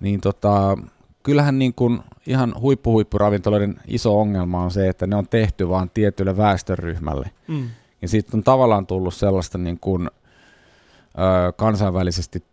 niin 0.00 0.20
tota, 0.20 0.78
kyllähän 1.22 1.58
niin 1.58 1.74
kuin 1.74 2.00
ihan 2.26 2.54
huippuhuippuravintoloiden 2.60 3.80
iso 3.86 4.20
ongelma 4.20 4.62
on 4.62 4.70
se, 4.70 4.88
että 4.88 5.06
ne 5.06 5.16
on 5.16 5.28
tehty 5.28 5.68
vaan 5.68 5.90
tietylle 5.90 6.36
väestöryhmälle. 6.36 7.30
Mm. 7.48 7.68
Ja 8.02 8.08
siitä 8.08 8.36
on 8.36 8.42
tavallaan 8.42 8.86
tullut 8.86 9.14
sellaista 9.14 9.58
niin 9.58 9.78
kuin, 9.80 10.06
ö, 10.08 11.52
kansainvälisesti, 11.56 12.44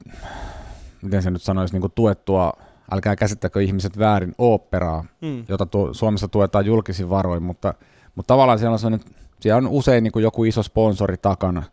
miten 1.01 1.23
se 1.23 1.31
nyt 1.31 1.41
sanoisi, 1.41 1.73
niin 1.73 1.81
kuin 1.81 1.93
tuettua, 1.95 2.53
älkää 2.91 3.15
käsittäkö 3.15 3.61
ihmiset 3.63 3.99
väärin, 3.99 4.35
oopperaa, 4.37 5.05
Mm. 5.21 5.45
jota 5.49 5.65
tu- 5.65 5.93
Suomessa 5.93 6.27
tuetaan 6.27 6.65
julkisin 6.65 7.09
varoin, 7.09 7.43
mutta, 7.43 7.73
mutta 8.15 8.33
tavallaan 8.33 8.59
siellä 8.59 8.73
on, 8.73 8.79
sellainen, 8.79 9.07
siellä 9.39 9.57
on 9.57 9.67
usein 9.67 10.03
niin 10.03 10.11
kuin 10.11 10.23
joku 10.23 10.43
iso 10.43 10.63
sponsori 10.63 11.17
takana, 11.17 11.63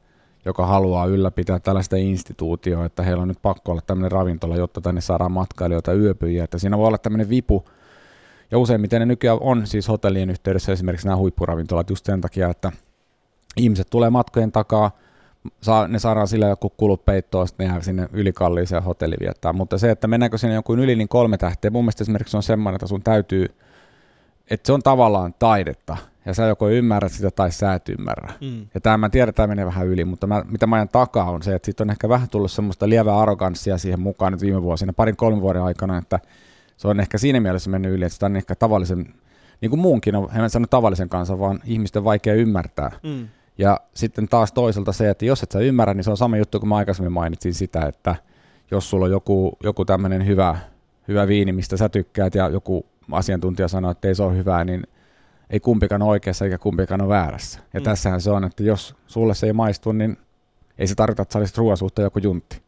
joka 0.44 0.66
haluaa 0.66 1.06
ylläpitää 1.06 1.58
tällaista 1.58 1.96
instituutioa, 1.96 2.84
että 2.84 3.02
heillä 3.02 3.22
on 3.22 3.28
nyt 3.28 3.42
pakko 3.42 3.72
olla 3.72 3.82
tämmöinen 3.86 4.12
ravintola, 4.12 4.56
jotta 4.56 4.80
tänne 4.80 5.00
saadaan 5.00 5.32
matkailijoita 5.32 5.92
yöpyjiä, 5.92 6.44
että 6.44 6.58
siinä 6.58 6.78
voi 6.78 6.86
olla 6.86 6.98
tämmöinen 6.98 7.28
vipu, 7.28 7.64
ja 8.50 8.58
useimmiten 8.58 9.00
ne 9.00 9.06
nykyään 9.06 9.38
on 9.40 9.66
siis 9.66 9.88
hotellien 9.88 10.30
yhteydessä 10.30 10.72
esimerkiksi 10.72 11.06
nämä 11.06 11.16
huippuravintolat 11.16 11.90
just 11.90 12.06
sen 12.06 12.20
takia, 12.20 12.48
että 12.48 12.72
ihmiset 13.56 13.90
tulee 13.90 14.10
matkojen 14.10 14.52
takaa, 14.52 14.90
saa, 15.60 15.88
ne 15.88 15.98
saadaan 15.98 16.28
sillä 16.28 16.46
joku 16.46 16.70
kulut 16.76 17.04
peittoon, 17.04 17.48
sitten 17.48 17.66
ne 17.66 17.72
jää 17.72 17.82
sinne 17.82 18.08
ylikalliiseen 18.12 18.82
hotelliin 18.82 19.20
viettää. 19.20 19.52
Mutta 19.52 19.78
se, 19.78 19.90
että 19.90 20.08
mennäänkö 20.08 20.38
sinne 20.38 20.54
joku 20.54 20.74
yli 20.74 20.96
niin 20.96 21.08
kolme 21.08 21.38
tähteä, 21.38 21.70
mun 21.70 21.84
mielestä 21.84 22.04
esimerkiksi 22.04 22.36
on 22.36 22.42
semmoinen, 22.42 22.76
että 22.76 22.86
sun 22.86 23.02
täytyy, 23.02 23.46
että 24.50 24.66
se 24.66 24.72
on 24.72 24.82
tavallaan 24.82 25.34
taidetta, 25.38 25.96
ja 26.26 26.34
sä 26.34 26.44
joko 26.44 26.68
ymmärrät 26.68 27.12
sitä 27.12 27.30
tai 27.30 27.52
sä 27.52 27.74
et 27.74 27.88
ymmärrä. 27.88 28.32
Mm. 28.40 28.66
Ja 28.74 28.80
tämä 28.80 28.96
mä 28.96 29.08
tiedän, 29.08 29.34
tämä 29.34 29.46
menee 29.46 29.66
vähän 29.66 29.86
yli, 29.86 30.04
mutta 30.04 30.26
mä, 30.26 30.44
mitä 30.48 30.66
mä 30.66 30.76
ajan 30.76 30.88
takaa 30.88 31.30
on 31.30 31.42
se, 31.42 31.54
että 31.54 31.66
siitä 31.66 31.82
on 31.84 31.90
ehkä 31.90 32.08
vähän 32.08 32.28
tullut 32.28 32.50
semmoista 32.50 32.88
lievää 32.88 33.18
arroganssia 33.18 33.78
siihen 33.78 34.00
mukaan 34.00 34.32
nyt 34.32 34.40
viime 34.40 34.62
vuosina, 34.62 34.92
parin 34.92 35.16
kolmen 35.16 35.40
vuoden 35.40 35.62
aikana, 35.62 35.98
että 35.98 36.20
se 36.76 36.88
on 36.88 37.00
ehkä 37.00 37.18
siinä 37.18 37.40
mielessä 37.40 37.70
mennyt 37.70 37.92
yli, 37.92 38.04
että 38.04 38.14
sitä 38.14 38.26
on 38.26 38.36
ehkä 38.36 38.54
tavallisen, 38.54 39.14
niin 39.60 39.70
kuin 39.70 39.80
muunkin 39.80 40.16
on, 40.16 40.28
en 40.36 40.50
sano 40.50 40.66
tavallisen 40.66 41.08
kanssa, 41.08 41.38
vaan 41.38 41.60
ihmisten 41.64 42.04
vaikea 42.04 42.34
ymmärtää. 42.34 42.90
Mm. 43.02 43.28
Ja 43.58 43.80
sitten 43.94 44.28
taas 44.28 44.52
toiselta 44.52 44.92
se, 44.92 45.10
että 45.10 45.24
jos 45.24 45.42
et 45.42 45.52
sä 45.52 45.58
ymmärrä, 45.58 45.94
niin 45.94 46.04
se 46.04 46.10
on 46.10 46.16
sama 46.16 46.36
juttu 46.36 46.58
kuin 46.58 46.68
mä 46.68 46.76
aikaisemmin 46.76 47.12
mainitsin 47.12 47.54
sitä, 47.54 47.86
että 47.86 48.14
jos 48.70 48.90
sulla 48.90 49.04
on 49.04 49.10
joku, 49.10 49.56
joku 49.62 49.84
tämmöinen 49.84 50.26
hyvä, 50.26 50.58
hyvä 51.08 51.28
viini, 51.28 51.52
mistä 51.52 51.76
sä 51.76 51.88
tykkäät 51.88 52.34
ja 52.34 52.48
joku 52.48 52.86
asiantuntija 53.12 53.68
sanoo, 53.68 53.90
että 53.90 54.08
ei 54.08 54.14
se 54.14 54.22
ole 54.22 54.36
hyvää, 54.36 54.64
niin 54.64 54.86
ei 55.50 55.60
kumpikaan 55.60 56.02
ole 56.02 56.10
oikeassa 56.10 56.44
eikä 56.44 56.58
kumpikaan 56.58 57.00
ole 57.00 57.08
väärässä. 57.08 57.60
Ja 57.74 57.80
mm. 57.80 57.84
tässähän 57.84 58.20
se 58.20 58.30
on, 58.30 58.44
että 58.44 58.62
jos 58.62 58.94
sulle 59.06 59.34
se 59.34 59.46
ei 59.46 59.52
maistu, 59.52 59.92
niin 59.92 60.16
ei 60.78 60.86
se 60.86 60.94
tarkoita, 60.94 61.22
että 61.22 61.32
sä 61.32 61.38
olisit 61.38 61.58
ruoan 61.58 61.76
joku 61.98 62.18
juntti. 62.18 62.62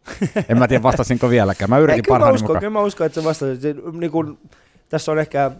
en 0.48 0.58
mä 0.58 0.68
tiedä, 0.68 0.82
vastasinko 0.82 1.30
vieläkään. 1.30 1.70
Mä 1.70 1.78
yritin 1.78 2.04
parhaani 2.08 2.34
uskon, 2.34 2.48
mukaan. 2.48 2.60
Kyllä 2.60 2.72
mä 2.72 2.80
uskon, 2.80 3.06
että 3.06 3.20
se 3.20 3.26
vastasit. 3.26 3.76
Niin 3.92 4.10
kun, 4.10 4.38
tässä 4.88 5.12
on 5.12 5.18
ehkä 5.18 5.50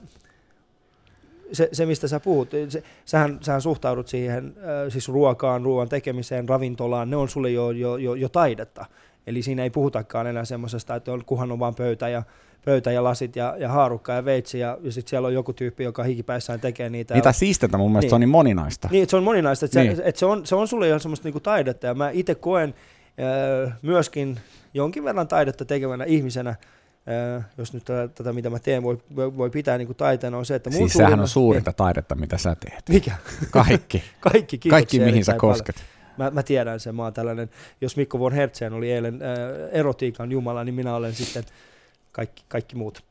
se, 1.52 1.68
se, 1.72 1.86
mistä 1.86 2.08
sä 2.08 2.20
puhut, 2.20 2.50
se, 2.68 2.82
sähän, 3.04 3.38
sähän 3.40 3.62
suhtaudut 3.62 4.08
siihen, 4.08 4.54
äh, 4.56 4.92
siis 4.92 5.08
ruokaan, 5.08 5.62
ruoan 5.62 5.88
tekemiseen, 5.88 6.48
ravintolaan, 6.48 7.10
ne 7.10 7.16
on 7.16 7.28
sulle 7.28 7.50
jo, 7.50 7.70
jo, 7.70 7.96
jo, 7.96 8.14
jo 8.14 8.28
taidetta. 8.28 8.86
Eli 9.28 9.42
siinä 9.42 9.62
ei 9.62 9.70
puhutakaan 9.70 10.26
enää 10.26 10.44
semmoisesta, 10.44 10.94
että 10.94 11.12
on, 11.12 11.24
kuhan 11.24 11.52
on 11.52 11.58
vaan 11.58 11.74
pöytä 11.74 12.08
ja, 12.08 12.22
pöytä 12.64 12.92
ja 12.92 13.04
lasit 13.04 13.36
ja, 13.36 13.56
ja 13.58 13.68
haarukka 13.68 14.12
ja 14.12 14.24
veitsi 14.24 14.58
ja, 14.58 14.78
ja 14.82 14.92
sitten 14.92 15.10
siellä 15.10 15.28
on 15.28 15.34
joku 15.34 15.52
tyyppi, 15.52 15.84
joka 15.84 16.02
hikipäissään 16.02 16.60
tekee 16.60 16.90
niitä. 16.90 17.14
Niitä 17.14 17.32
siistetä 17.32 17.78
mun 17.78 17.90
mielestä 17.90 18.04
niin. 18.04 18.10
se 18.10 18.14
on 18.14 18.20
niin 18.20 18.28
moninaista. 18.28 18.88
Niin, 18.90 19.02
että 19.02 19.10
se 19.10 19.16
on 19.16 19.22
moninaista, 19.22 19.66
että, 19.66 19.80
niin. 19.80 19.96
se, 19.96 20.02
että 20.04 20.18
se, 20.18 20.26
on, 20.26 20.46
se 20.46 20.54
on 20.54 20.68
sulle 20.68 20.88
jo 20.88 20.98
semmoista 20.98 21.26
niinku 21.26 21.40
taidetta 21.40 21.86
ja 21.86 21.94
mä 21.94 22.10
itse 22.10 22.34
koen 22.34 22.74
äh, 23.66 23.72
myöskin 23.82 24.38
jonkin 24.74 25.04
verran 25.04 25.28
taidetta 25.28 25.64
tekevänä 25.64 26.04
ihmisenä, 26.04 26.50
äh, 26.50 27.44
jos 27.58 27.72
nyt 27.72 27.84
tätä, 27.84 28.08
tätä, 28.14 28.32
mitä 28.32 28.50
mä 28.50 28.58
teen, 28.58 28.82
voi, 28.82 28.98
voi 29.16 29.50
pitää 29.50 29.78
niin 29.78 29.86
kuin 29.86 29.96
taiteena, 29.96 30.38
on 30.38 30.46
se, 30.46 30.54
että 30.54 30.70
mun 30.70 30.78
Siis 30.78 30.92
sehän 30.92 31.20
on 31.20 31.28
suurinta 31.28 31.70
niin. 31.70 31.76
taidetta, 31.76 32.14
mitä 32.14 32.38
sä 32.38 32.56
teet. 32.60 32.88
Mikä? 32.88 33.12
Kaikki. 33.50 34.02
Kaikki, 34.20 34.58
Kaikki, 34.58 35.00
mihin 35.00 35.24
sä 35.24 35.34
kosket. 35.34 35.76
Mä, 36.18 36.30
mä 36.30 36.42
tiedän 36.42 36.80
sen, 36.80 36.94
mä 36.94 37.02
oon 37.02 37.12
tällainen, 37.12 37.50
jos 37.80 37.96
Mikko 37.96 38.18
von 38.18 38.32
Hertzen 38.32 38.72
oli 38.72 38.92
eilen 38.92 39.14
äh, 39.14 39.28
erotiikan 39.72 40.32
jumala, 40.32 40.64
niin 40.64 40.74
minä 40.74 40.94
olen 40.94 41.14
sitten 41.14 41.44
kaikki, 42.12 42.44
kaikki 42.48 42.76
muut. 42.76 43.04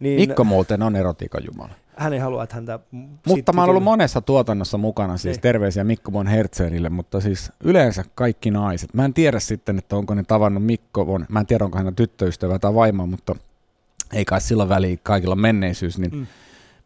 Niin, 0.00 0.20
Mikko 0.20 0.44
muuten 0.44 0.82
on 0.82 0.96
erotiikan 0.96 1.42
jumala. 1.44 1.72
Hän 1.96 2.12
ei 2.12 2.18
halua, 2.18 2.42
että 2.42 2.54
häntä... 2.54 2.78
Mutta 3.26 3.52
mä 3.52 3.60
oon 3.60 3.70
ollut 3.70 3.82
monessa 3.82 4.20
tuotannossa 4.20 4.78
mukana, 4.78 5.16
siis 5.16 5.36
niin. 5.36 5.42
terveisiä 5.42 5.84
Mikko 5.84 6.12
von 6.12 6.26
Herzenille, 6.26 6.88
mutta 6.88 7.20
siis 7.20 7.52
yleensä 7.64 8.04
kaikki 8.14 8.50
naiset. 8.50 8.94
Mä 8.94 9.04
en 9.04 9.14
tiedä 9.14 9.40
sitten, 9.40 9.78
että 9.78 9.96
onko 9.96 10.14
ne 10.14 10.22
tavannut 10.22 10.64
Mikko 10.64 11.06
von, 11.06 11.26
mä 11.28 11.40
en 11.40 11.46
tiedä, 11.46 11.64
onko 11.64 11.78
hän 11.78 11.94
tyttöystävä 11.94 12.58
tai 12.58 12.74
vaimo, 12.74 13.06
mutta 13.06 13.36
ei 14.12 14.24
kai 14.24 14.40
sillä 14.40 14.68
väliä 14.68 14.96
kaikilla 15.02 15.36
menneisyys, 15.36 15.98
niin 15.98 16.16
mm. 16.16 16.26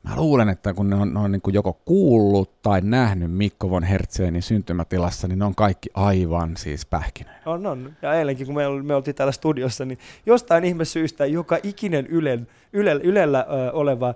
Mä 0.08 0.16
luulen, 0.16 0.48
että 0.48 0.74
kun 0.74 0.90
ne 0.90 0.96
on, 0.96 1.14
ne 1.14 1.20
on 1.20 1.32
niin 1.32 1.42
kuin 1.42 1.54
joko 1.54 1.72
kuullut 1.72 2.62
tai 2.62 2.80
nähnyt 2.80 3.32
Mikko 3.32 3.70
von 3.70 3.82
Hertzenin 3.82 4.42
syntymätilassa, 4.42 5.28
niin 5.28 5.38
ne 5.38 5.44
on 5.44 5.54
kaikki 5.54 5.90
aivan 5.94 6.56
siis 6.56 6.86
pähkinöitä. 6.86 7.50
On, 7.50 7.66
on. 7.66 7.92
Ja 8.02 8.14
eilenkin, 8.14 8.46
kun 8.46 8.54
me, 8.54 8.82
me 8.82 8.94
oltiin 8.94 9.14
täällä 9.14 9.32
studiossa, 9.32 9.84
niin 9.84 9.98
jostain 10.26 10.64
ihme 10.64 10.84
syystä 10.84 11.26
joka 11.26 11.58
ikinen 11.62 12.06
Ylen, 12.06 12.46
Yle, 12.72 12.92
Ylellä 12.92 13.46
ö, 13.50 13.72
oleva 13.72 14.14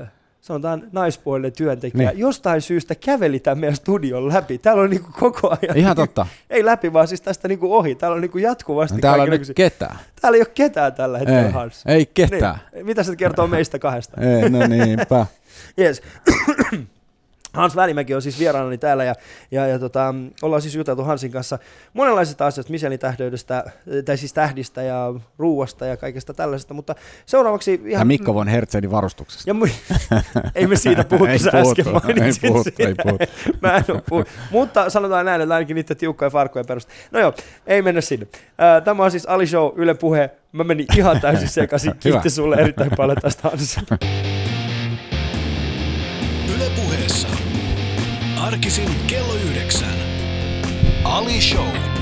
ö, 0.00 0.06
sanotaan 0.40 0.82
naispuolinen 0.92 1.52
työntekijä, 1.52 2.10
niin. 2.10 2.18
jostain 2.18 2.62
syystä 2.62 2.94
käveli 2.94 3.40
tämän 3.40 3.58
meidän 3.58 3.76
studion 3.76 4.28
läpi. 4.28 4.58
Täällä 4.58 4.82
on 4.82 4.90
niinku 4.90 5.10
koko 5.18 5.56
ajan... 5.62 5.76
Ihan 5.76 5.96
totta. 5.96 6.26
Ei 6.50 6.64
läpi, 6.64 6.92
vaan 6.92 7.08
siis 7.08 7.20
tästä 7.20 7.48
niinku 7.48 7.74
ohi. 7.74 7.94
Täällä 7.94 8.14
on 8.14 8.20
niinku 8.20 8.38
jatkuvasti... 8.38 8.96
No, 8.96 9.00
täällä 9.00 9.22
on 9.22 9.30
nyt 9.30 9.52
ketään. 9.54 9.98
Täällä 10.20 10.36
ei 10.36 10.42
ole 10.42 10.50
ketään 10.54 10.92
tällä 10.92 11.18
hetkellä, 11.18 11.46
ei, 11.46 11.52
Hans. 11.52 11.82
Ei 11.86 12.06
ketään. 12.06 12.58
Niin. 12.72 12.86
Mitä 12.86 13.02
se 13.02 13.16
kertoo 13.16 13.46
meistä 13.46 13.78
kahdesta? 13.78 14.20
ei, 14.20 14.50
no 14.50 14.66
niinpä. 14.66 15.26
yes. 15.80 16.02
Hans 17.52 17.76
Välimäki 17.76 18.14
on 18.14 18.22
siis 18.22 18.38
vieraanani 18.38 18.78
täällä 18.78 19.04
ja, 19.04 19.14
ja, 19.50 19.66
ja 19.66 19.78
tota, 19.78 20.14
ollaan 20.42 20.62
siis 20.62 20.74
juteltu 20.74 21.04
Hansin 21.04 21.32
kanssa 21.32 21.58
monenlaisista 21.92 22.46
asioista, 22.46 22.70
Michelin 22.70 22.98
tähdeydestä, 22.98 23.64
tai 24.04 24.16
siis 24.16 24.32
tähdistä 24.32 24.82
ja 24.82 25.14
ruuasta 25.38 25.86
ja 25.86 25.96
kaikesta 25.96 26.34
tällaisesta, 26.34 26.74
mutta 26.74 26.94
seuraavaksi 27.26 27.80
ihan... 27.84 28.00
Ja 28.00 28.04
Mikko 28.04 28.34
von 28.34 28.48
Hertzenin 28.48 28.90
varustuksesta. 28.90 29.50
Ja 29.50 29.54
mu- 29.54 29.96
ei 30.54 30.66
me 30.66 30.76
siitä 30.76 31.04
puhuttu, 31.18 31.38
sä 31.38 31.50
äsken 31.50 31.88
mainitsin 31.92 32.24
ei 32.24 32.50
puhuttu, 32.52 32.82
ei 32.82 32.94
puhuttu. 33.02 33.58
Mä 33.62 33.76
en 33.76 33.84
ole 33.88 34.02
puhuttu. 34.08 34.32
Mutta 34.50 34.90
sanotaan 34.90 35.26
näin, 35.26 35.40
että 35.40 35.54
ainakin 35.54 35.74
niiden 35.74 35.96
tiukkoja 35.96 36.30
farkkoja 36.30 36.64
perusta. 36.64 36.92
No 37.10 37.20
joo, 37.20 37.34
ei 37.66 37.82
mennä 37.82 38.00
sinne. 38.00 38.26
Tämä 38.84 39.04
on 39.04 39.10
siis 39.10 39.26
Ali 39.26 39.46
Show, 39.46 39.72
Yle 39.76 39.94
Puhe. 39.94 40.30
Mä 40.52 40.64
menin 40.64 40.86
ihan 40.96 41.20
täysin 41.20 41.48
sekaisin. 41.48 41.94
Kiitos 42.00 42.34
sulle 42.34 42.56
erittäin 42.56 42.90
paljon 42.96 43.18
tästä 43.22 43.48
Hans. 43.48 43.80
Arkisin 48.52 48.88
kello 49.06 49.34
yhdeksän. 49.34 49.94
Ali 51.04 51.40
Show. 51.40 51.99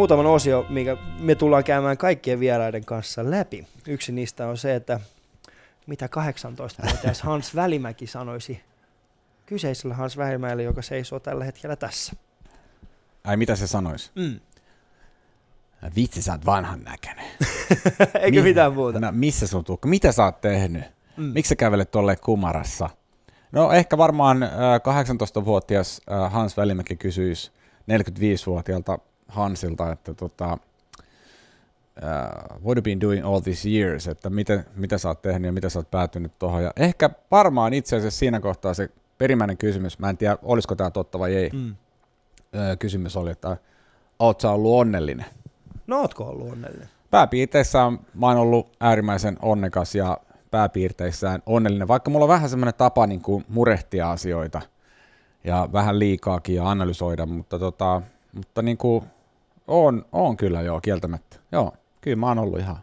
Muutaman 0.00 0.26
osio, 0.26 0.66
mikä 0.68 0.96
me 1.18 1.34
tullaan 1.34 1.64
käymään 1.64 1.98
kaikkien 1.98 2.40
vieraiden 2.40 2.84
kanssa 2.84 3.30
läpi. 3.30 3.66
Yksi 3.86 4.12
niistä 4.12 4.46
on 4.46 4.58
se, 4.58 4.74
että 4.74 5.00
mitä 5.86 6.06
18-vuotias 6.06 7.22
Hans 7.22 7.54
Välimäki 7.54 8.06
sanoisi 8.06 8.60
kyseisellä 9.46 9.94
Hans 9.94 10.16
Välimäelle, 10.16 10.62
joka 10.62 10.82
seisoo 10.82 11.20
tällä 11.20 11.44
hetkellä 11.44 11.76
tässä. 11.76 12.12
Ai 13.24 13.36
mitä 13.36 13.56
se 13.56 13.66
sanoisi? 13.66 14.10
Mm. 14.14 14.40
Vitsi, 15.96 16.22
sä 16.22 16.32
oot 16.32 16.46
vanhan 16.46 16.84
näköinen. 16.84 17.26
Eikö 18.22 18.38
Mi- 18.38 18.48
mitään 18.48 18.74
muuta? 18.74 19.00
No, 19.00 19.08
missä 19.12 19.46
sun 19.46 19.64
tukka? 19.64 19.88
Mitä 19.88 20.12
sä 20.12 20.24
oot 20.24 20.40
tehnyt? 20.40 20.84
Mm. 21.16 21.24
Miksi 21.24 21.48
sä 21.48 21.56
kävelet 21.56 21.90
tuolle 21.90 22.16
kumarassa? 22.16 22.90
No 23.52 23.72
ehkä 23.72 23.98
varmaan 23.98 24.42
äh, 24.42 24.50
18-vuotias 25.40 26.00
äh, 26.12 26.32
Hans 26.32 26.56
Välimäki 26.56 26.96
kysyisi 26.96 27.50
45-vuotiaalta 27.92 28.98
Hansilta, 29.30 29.92
että 29.92 30.14
tota, 30.14 30.52
uh, 30.52 30.58
what 32.64 32.76
have 32.76 32.82
been 32.82 33.00
doing 33.00 33.26
all 33.26 33.40
these 33.40 33.68
years, 33.68 34.08
että 34.08 34.30
mitä, 34.30 34.64
mitä 34.76 34.98
sä 34.98 35.08
oot 35.08 35.22
tehnyt 35.22 35.48
ja 35.48 35.52
mitä 35.52 35.68
sä 35.68 35.78
oot 35.78 35.90
päätynyt 35.90 36.38
tuohon. 36.38 36.62
Ja 36.62 36.72
ehkä 36.76 37.10
varmaan 37.30 37.74
itse 37.74 37.96
asiassa 37.96 38.18
siinä 38.18 38.40
kohtaa 38.40 38.74
se 38.74 38.90
perimmäinen 39.18 39.56
kysymys, 39.56 39.98
mä 39.98 40.10
en 40.10 40.16
tiedä 40.16 40.38
olisiko 40.42 40.74
tämä 40.74 40.90
totta 40.90 41.18
vai 41.18 41.34
ei, 41.34 41.50
mm. 41.52 41.76
kysymys 42.78 43.16
oli, 43.16 43.30
että 43.30 43.56
oot 44.18 44.40
sä 44.40 44.50
ollut 44.50 44.80
onnellinen? 44.80 45.26
No 45.86 46.00
ootko 46.00 46.24
ollut 46.24 46.52
onnellinen? 46.52 46.88
Pääpiirteissä 47.10 47.78
mä 48.14 48.26
oon 48.26 48.36
ollut 48.36 48.76
äärimmäisen 48.80 49.36
onnekas 49.42 49.94
ja 49.94 50.18
pääpiirteissään 50.50 51.42
onnellinen, 51.46 51.88
vaikka 51.88 52.10
mulla 52.10 52.24
on 52.24 52.28
vähän 52.28 52.50
semmoinen 52.50 52.74
tapa 52.74 53.06
niin 53.06 53.22
kuin 53.22 53.44
murehtia 53.48 54.10
asioita 54.10 54.60
ja 55.44 55.68
vähän 55.72 55.98
liikaakin 55.98 56.54
ja 56.54 56.70
analysoida, 56.70 57.26
mutta, 57.26 57.58
tota, 57.58 58.02
mutta 58.32 58.62
niin 58.62 58.76
kuin 58.76 59.04
on, 59.70 60.04
on 60.12 60.36
kyllä 60.36 60.62
joo, 60.62 60.80
kieltämättä. 60.80 61.36
Joo, 61.52 61.72
kyllä 62.00 62.16
mä 62.16 62.28
oon 62.28 62.38
ollut 62.38 62.58
ihan, 62.58 62.76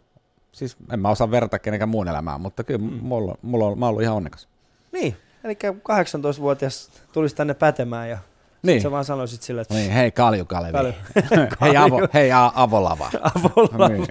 siis 0.52 0.76
en 0.92 1.00
mä 1.00 1.08
osaa 1.08 1.30
verrata 1.30 1.58
kenenkään 1.58 1.88
muun 1.88 2.08
elämään, 2.08 2.40
mutta 2.40 2.64
kyllä 2.64 2.80
mm. 2.80 2.98
mulla, 3.02 3.34
mulla 3.42 3.66
on, 3.66 3.78
mä 3.78 3.86
oon 3.86 3.90
ollut 3.90 4.02
ihan 4.02 4.16
onnekas. 4.16 4.48
Niin, 4.92 5.16
eli 5.44 5.58
18-vuotias 5.64 6.90
tulisi 7.12 7.36
tänne 7.36 7.54
pätemään 7.54 8.10
ja 8.10 8.18
niin. 8.62 8.82
sä 8.82 8.90
vaan 8.90 9.04
sanoisit 9.04 9.42
sille, 9.42 9.60
että... 9.60 9.74
Niin, 9.74 9.92
hei 9.92 10.10
Kalju 10.10 10.44
Kalevi. 10.44 10.72
Kalju. 10.72 10.92
hei, 11.60 11.76
avo, 11.76 12.08
hei 12.14 12.32
a, 12.32 12.52
Avolava. 12.54 13.10
Avolava. 13.34 13.88
Niin. 13.88 14.06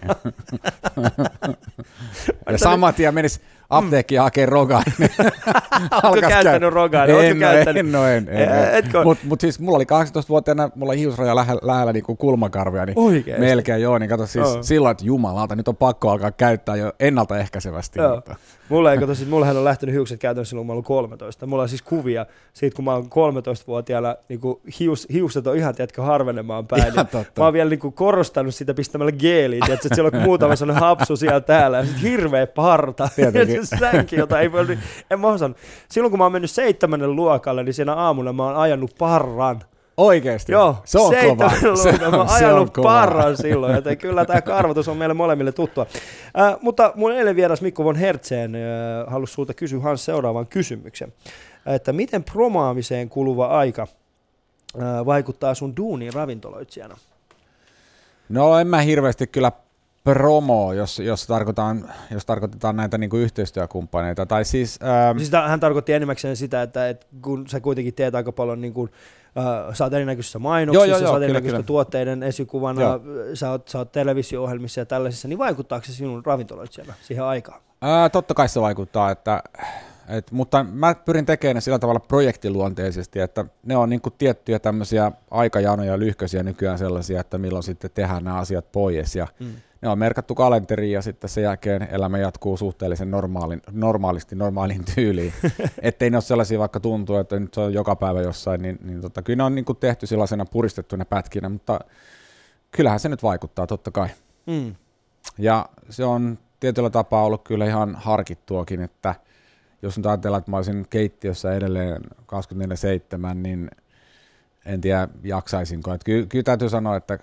ja 2.52 2.58
saman 2.58 2.94
tien 2.94 3.14
menisi 3.14 3.42
apteekki 3.70 4.16
ja 4.16 4.24
hakee 4.24 4.46
rogaa. 4.46 4.84
Oletko 6.04 6.30
käyttänyt 6.30 6.74
rogaa? 6.74 7.06
En, 7.06 7.16
Oletko 7.16 7.40
käyttänyt? 7.40 7.86
en, 7.86 7.96
en, 7.96 8.30
en, 8.30 8.30
en, 8.30 8.50
Eh, 8.50 8.76
etkö? 8.76 9.04
Mutta 9.04 9.26
mut 9.28 9.42
siis 9.42 9.60
mulla 9.60 9.76
oli 9.76 9.84
18-vuotiaana, 9.84 10.70
mulla 10.76 10.92
oli 10.92 11.00
hiusraja 11.00 11.36
lähellä, 11.36 11.62
lähellä 11.64 11.94
niinku 11.94 12.16
kulmakarvia, 12.16 12.86
niin 12.86 13.00
Oikeesti? 13.00 13.42
melkein 13.42 13.82
joo, 13.82 13.98
niin 13.98 14.10
kato 14.10 14.26
siis 14.26 14.48
Joo. 14.48 14.64
silloin, 14.64 14.92
että 14.92 15.06
jumalauta, 15.06 15.56
nyt 15.56 15.68
on 15.68 15.76
pakko 15.76 16.10
alkaa 16.10 16.32
käyttää 16.32 16.76
jo 16.76 16.92
ennaltaehkäisevästi. 17.00 18.00
Joo. 18.00 18.16
Mutta. 18.16 18.36
Mulla 18.70 18.92
ei 18.92 18.98
kato, 18.98 19.16
siis 19.16 19.30
mullahan 19.30 19.58
on 19.58 19.64
lähtenyt 19.64 19.96
hiukset 19.96 20.20
käytännössä 20.20 20.50
silloin, 20.50 20.68
kun 20.68 20.74
mä 20.74 20.74
olin 20.74 20.84
13. 20.84 21.46
Mulla 21.46 21.64
on 21.64 21.70
siis 21.70 21.82
kuvia 21.82 22.26
siitä, 22.54 22.76
kun 22.76 22.86
mä 22.86 22.94
oon 22.94 23.06
13-vuotiaana, 23.06 24.16
niin 24.30 24.40
kuin 24.40 24.60
hius, 24.80 25.08
hiukset 25.14 25.48
on 25.48 25.58
ihan, 25.58 25.76
tiedätkö, 25.76 26.02
harvenemaan 26.02 26.68
päin. 26.68 26.94
Ihan 26.94 27.08
totta. 27.08 27.42
Mä 27.42 27.44
oon 27.46 27.54
vielä 27.54 27.70
niin 27.70 27.80
kuin 27.80 27.94
korostanut 27.94 28.56
sitä 28.56 28.74
pistämällä 28.74 29.12
geeliä, 29.12 29.60
tiedätkö, 29.66 29.88
että 29.88 29.96
siellä 29.96 30.12
on 30.18 30.24
muutama 30.24 30.56
sellainen 30.56 30.84
hapsu 30.84 31.18
siellä 31.18 31.42
täällä, 31.42 31.78
ja 31.78 31.86
sit 31.86 32.02
hirveä 32.02 32.48
parta. 32.48 33.10
Tietenkin. 33.16 33.57
Sänki, 33.66 34.16
jota 34.16 34.40
ei 34.40 34.52
voi, 34.52 34.78
en 35.12 35.20
mä 35.20 35.28
osannut. 35.28 35.58
Silloin 35.90 36.12
kun 36.12 36.18
mä 36.18 36.26
oon 36.26 36.32
mennyt 36.32 36.52
seitsemännen 36.52 37.16
luokalle, 37.16 37.64
niin 37.64 37.74
siinä 37.74 37.94
aamulla 37.94 38.34
mä 38.34 38.44
oon 38.44 38.56
ajanut 38.56 38.96
parran. 39.00 39.62
Oikeesti? 39.98 40.52
Joo, 40.52 40.76
se 40.86 41.00
on 41.00 41.14
kova. 41.28 41.50
Se 41.50 41.68
luokalla 41.68 42.00
mä 42.00 42.08
on, 42.08 42.20
oon 42.20 42.30
se 42.30 42.46
on 42.46 42.52
ajanut 42.52 42.74
parran 42.84 43.38
silloin, 43.38 43.76
joten 43.76 43.98
kyllä 43.98 44.26
tämä 44.26 44.42
karvotus 44.42 44.88
on 44.88 44.98
meille 44.98 45.14
molemmille 45.14 45.52
tuttua. 45.52 45.86
Äh, 46.40 46.56
mutta 46.62 46.92
mun 46.96 47.12
eilen 47.12 47.36
vieras 47.36 47.62
Mikko 47.62 47.84
von 47.84 47.96
Hertzeen 47.96 48.56
äh, 48.56 48.62
halusi 49.08 49.34
sulta 49.34 49.54
kysyä 49.54 49.80
Hans 49.80 50.06
seuraavan 50.06 50.48
kysymyksen. 50.48 51.14
Että 51.66 51.94
miten 51.94 52.24
promaamiseen 52.24 53.10
kuluva 53.10 53.48
aika 53.48 53.82
äh, 54.82 55.06
vaikuttaa 55.06 55.54
sun 55.54 55.76
duuniin 55.78 56.14
ravintoloitsijana? 56.14 56.98
No 58.30 58.60
en 58.60 58.68
mä 58.68 58.82
hirveästi 58.82 59.28
kyllä 59.28 59.52
promo, 60.14 60.74
jos, 60.74 61.00
jos, 61.00 61.28
tarkoitaan, 61.28 61.92
jos 62.12 62.26
tarkoitetaan 62.26 62.76
näitä 62.76 62.98
niin 62.98 63.10
kuin 63.10 63.22
yhteistyökumppaneita. 63.22 64.26
Tai 64.26 64.46
siis, 64.46 64.80
ähm, 64.84 65.18
Siis 65.18 65.32
hän 65.48 65.60
tarkoitti 65.60 65.94
enimmäkseen 65.94 66.36
sitä, 66.36 66.62
että, 66.62 66.90
että 66.90 67.06
kun 67.22 67.48
sä 67.48 67.60
kuitenkin 67.60 67.94
teet 67.94 68.16
aika 68.16 68.32
paljon 68.32 68.62
niin 68.62 68.74
kuin, 68.74 68.92
äh, 69.38 69.84
oot 69.84 69.94
erinäköisissä 69.94 70.40
mainoksissa, 70.40 70.86
Joo, 70.86 70.98
joo, 70.98 71.08
joo, 71.08 71.14
kyllä, 71.14 71.26
erinäköistä 71.26 71.64
tuotteiden 71.64 72.24
esikuvana, 72.24 72.82
Joo. 72.82 73.00
sä 73.34 73.52
oot, 73.52 73.68
sä 73.68 73.78
oot 73.78 73.92
televisio-ohjelmissa 73.92 74.82
ja 74.82 74.86
tällaisissa, 74.86 75.28
niin 75.28 75.40
vaikuttaako 75.40 75.86
se 75.86 75.94
sinun 75.94 76.26
ravintoloitsijana 76.26 76.94
siihen 77.02 77.24
aikaan? 77.24 77.62
ää, 77.82 78.10
totta 78.10 78.34
kai 78.34 78.50
se 78.50 78.62
vaikuttaa, 78.62 79.12
että, 79.12 79.44
et, 80.10 80.32
mutta 80.32 80.66
mä 80.72 80.96
pyrin 80.96 81.26
tekemään 81.26 81.56
ne 81.56 81.62
sillä 81.62 81.80
tavalla 81.80 82.00
projektiluonteisesti, 82.00 83.20
että 83.20 83.46
ne 83.66 83.78
on 83.78 83.90
niin 83.90 84.02
kuin 84.02 84.14
tiettyjä 84.18 84.60
tämmöisiä 84.60 85.12
aikajanoja, 85.32 86.00
lyhköisiä 86.00 86.44
nykyään 86.44 86.78
sellaisia, 86.78 87.20
että 87.22 87.38
milloin 87.38 87.64
sitten 87.64 87.92
tehdään 87.94 88.24
nämä 88.24 88.38
asiat 88.38 88.72
pois 88.72 89.16
ja 89.16 89.28
Mm. 89.40 89.54
Ne 89.82 89.90
on 89.90 90.00
merkattu 90.00 90.36
kalenteriin 90.36 90.94
ja 90.94 91.02
sitten 91.02 91.30
sen 91.30 91.44
jälkeen 91.44 91.88
elämä 91.92 92.18
jatkuu 92.18 92.58
suhteellisen 92.58 93.12
normaalin, 93.12 93.62
normaalisti 93.72 94.36
normaaliin 94.36 94.86
tyyliin. 94.96 95.34
Ettei 95.82 96.10
ne 96.10 96.18
ole 96.18 96.22
sellaisia, 96.22 96.60
vaikka 96.60 96.80
tuntuu, 96.80 97.16
että 97.16 97.40
nyt 97.40 97.54
se 97.54 97.62
on 97.62 97.74
joka 97.74 97.96
päivä 97.96 98.22
jossain, 98.22 98.62
niin, 98.62 98.80
niin 98.84 99.02
tota, 99.02 99.22
kyllä 99.22 99.38
ne 99.38 99.44
on 99.44 99.56
niin 99.56 99.66
kuin 99.66 99.78
tehty 99.78 100.08
sellaisena 100.08 100.46
puristettuna 100.46 101.06
pätkinä, 101.06 101.50
mutta 101.50 101.80
kyllähän 102.72 103.00
se 103.00 103.10
nyt 103.10 103.24
vaikuttaa 103.24 103.68
totta 103.68 103.92
kai. 103.92 104.08
Mm. 104.46 104.76
Ja 105.38 105.70
se 105.90 106.06
on 106.06 106.38
tietyllä 106.60 106.90
tapaa 106.90 107.24
ollut 107.24 107.44
kyllä 107.44 107.66
ihan 107.66 107.96
harkittuakin, 107.96 108.82
että 108.82 109.16
jos 109.82 109.98
nyt 109.98 110.06
ajatellaan, 110.06 110.40
että 110.40 110.52
mä 110.52 110.58
olisin 110.58 110.86
keittiössä 110.90 111.54
edelleen 111.54 112.02
24-7, 113.32 113.34
niin 113.34 113.72
en 114.66 114.82
tiedä 114.82 115.08
jaksaisinko. 115.24 115.94
Että 115.94 116.06
kyllä, 116.06 116.28
kyllä 116.28 116.44
täytyy 116.44 116.70
sanoa, 116.70 116.96
että 116.96 117.20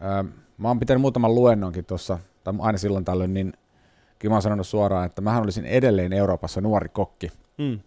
ää, 0.00 0.24
mä 0.58 0.68
oon 0.68 0.78
pitänyt 0.78 1.00
muutaman 1.00 1.34
luennonkin 1.34 1.84
tuossa, 1.84 2.18
tai 2.44 2.54
aina 2.58 2.78
silloin 2.78 3.04
tällöin, 3.04 3.34
niin 3.34 3.52
kyllä 4.18 4.32
mä 4.32 4.34
oon 4.34 4.42
sanonut 4.42 4.66
suoraan, 4.66 5.06
että 5.06 5.20
mähän 5.20 5.42
olisin 5.42 5.66
edelleen 5.66 6.12
Euroopassa 6.12 6.60
nuori 6.60 6.88
kokki. 6.88 7.32
Mm. 7.58 7.80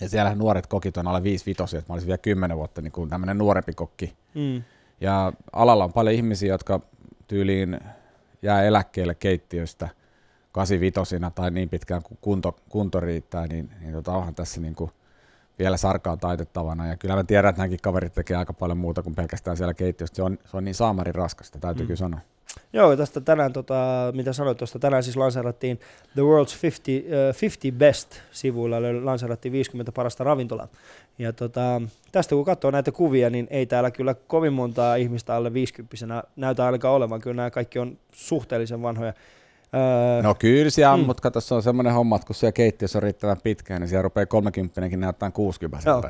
Ja 0.00 0.08
siellähän 0.08 0.38
nuoret 0.38 0.66
kokit 0.66 0.96
on 0.96 1.06
alle 1.06 1.22
5 1.22 1.46
vitosia, 1.46 1.78
että 1.78 1.92
mä 1.92 1.94
olisin 1.94 2.06
vielä 2.06 2.18
10 2.18 2.56
vuotta 2.56 2.82
niin 2.82 2.92
kuin 2.92 3.10
tämmöinen 3.10 3.38
nuorempi 3.38 3.72
kokki. 3.72 4.16
Mm. 4.34 4.62
Ja 5.00 5.32
alalla 5.52 5.84
on 5.84 5.92
paljon 5.92 6.14
ihmisiä, 6.14 6.52
jotka 6.52 6.80
tyyliin 7.28 7.80
jää 8.42 8.62
eläkkeelle 8.62 9.14
keittiöstä 9.14 9.88
85 10.52 11.16
tai 11.34 11.50
niin 11.50 11.68
pitkään 11.68 12.02
kuin 12.02 12.18
kunto, 12.20 12.56
kunto 12.68 13.00
riittää, 13.00 13.46
niin, 13.46 13.70
niin 13.80 13.92
tota 13.92 14.12
onhan 14.12 14.34
tässä 14.34 14.60
niin 14.60 14.74
kuin 14.74 14.90
vielä 15.58 15.76
sarkaa 15.76 16.16
taitettavana. 16.16 16.86
Ja 16.86 16.96
kyllä 16.96 17.16
mä 17.16 17.24
tiedän, 17.24 17.48
että 17.50 17.62
nämäkin 17.62 17.78
kaverit 17.82 18.12
tekee 18.12 18.36
aika 18.36 18.52
paljon 18.52 18.78
muuta 18.78 19.02
kuin 19.02 19.14
pelkästään 19.14 19.56
siellä 19.56 19.74
keittiöstä. 19.74 20.16
Se 20.16 20.22
on, 20.22 20.38
se 20.50 20.56
on 20.56 20.64
niin 20.64 20.74
saamarin 20.74 21.14
raskasta, 21.14 21.58
täytyy 21.58 21.82
Mm. 21.82 21.86
kyllä 21.86 21.98
sanoa. 21.98 22.20
Joo, 22.72 22.96
tästä 22.96 23.20
tänään, 23.20 23.52
tota, 23.52 23.74
mitä 24.14 24.32
sanoit 24.32 24.58
tuosta, 24.58 24.78
tänään 24.78 25.02
siis 25.02 25.16
lanseerattiin 25.16 25.80
The 26.14 26.22
World's 26.22 26.58
50, 26.62 27.16
uh, 27.30 27.34
50 27.40 27.78
Best-sivuilla, 27.78 28.76
eli 28.76 29.00
lanseerattiin 29.02 29.52
50 29.52 29.92
parasta 29.92 30.24
ravintolaa. 30.24 30.68
Ja 31.18 31.32
tota, 31.32 31.82
tästä 32.12 32.34
kun 32.34 32.44
katsoo 32.44 32.70
näitä 32.70 32.92
kuvia, 32.92 33.30
niin 33.30 33.46
ei 33.50 33.66
täällä 33.66 33.90
kyllä 33.90 34.14
kovin 34.14 34.52
montaa 34.52 34.96
ihmistä 34.96 35.34
alle 35.34 35.52
50 35.52 36.24
näytä 36.36 36.66
ainakaan 36.66 36.94
olevan. 36.94 37.20
Kyllä 37.20 37.36
nämä 37.36 37.50
kaikki 37.50 37.78
on 37.78 37.98
suhteellisen 38.12 38.82
vanhoja. 38.82 39.12
Öö, 39.74 40.22
No 40.22 40.34
kyllä 40.34 40.70
siellä 40.70 40.96
Mm. 40.96 41.02
mutta 41.06 41.20
kato, 41.20 41.40
se 41.40 41.54
on 41.54 41.62
semmoinen 41.62 41.92
homma, 41.92 42.16
että 42.16 42.26
kun 42.26 42.34
siellä 42.34 42.52
keittiössä 42.52 42.98
on 42.98 43.02
riittävän 43.02 43.36
pitkään, 43.42 43.80
niin 43.80 43.88
siellä 43.88 44.02
rupeaa 44.02 44.26
30 44.26 44.80
näyttää 44.96 45.30
60 45.30 45.90
Joo. 45.90 46.02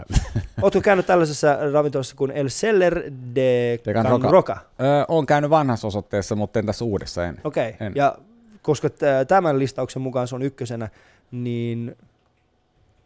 Oletko 0.62 0.80
käynyt 0.90 1.06
tällaisessa 1.06 1.58
ravintolassa 1.72 2.16
kuin 2.16 2.30
El 2.30 2.48
Celler 2.48 2.94
de 3.34 3.78
De 3.84 3.94
Can 3.94 4.06
Roca. 4.06 4.30
Roca? 4.30 4.56
Öö, 4.80 5.04
on 5.08 5.26
käynyt 5.26 5.50
vanhassa 5.50 5.86
osoitteessa, 5.88 6.36
mutta 6.36 6.58
en 6.58 6.66
tässä 6.66 6.84
uudessa 6.84 7.26
en. 7.26 7.40
Okei, 7.44 7.70
okay. 7.70 7.86
En. 7.86 7.92
ja 7.96 8.18
koska 8.62 8.88
tämän 9.28 9.58
listauksen 9.58 10.02
mukaan 10.02 10.28
se 10.28 10.34
on 10.34 10.42
ykkösenä, 10.42 10.88
niin 11.30 11.96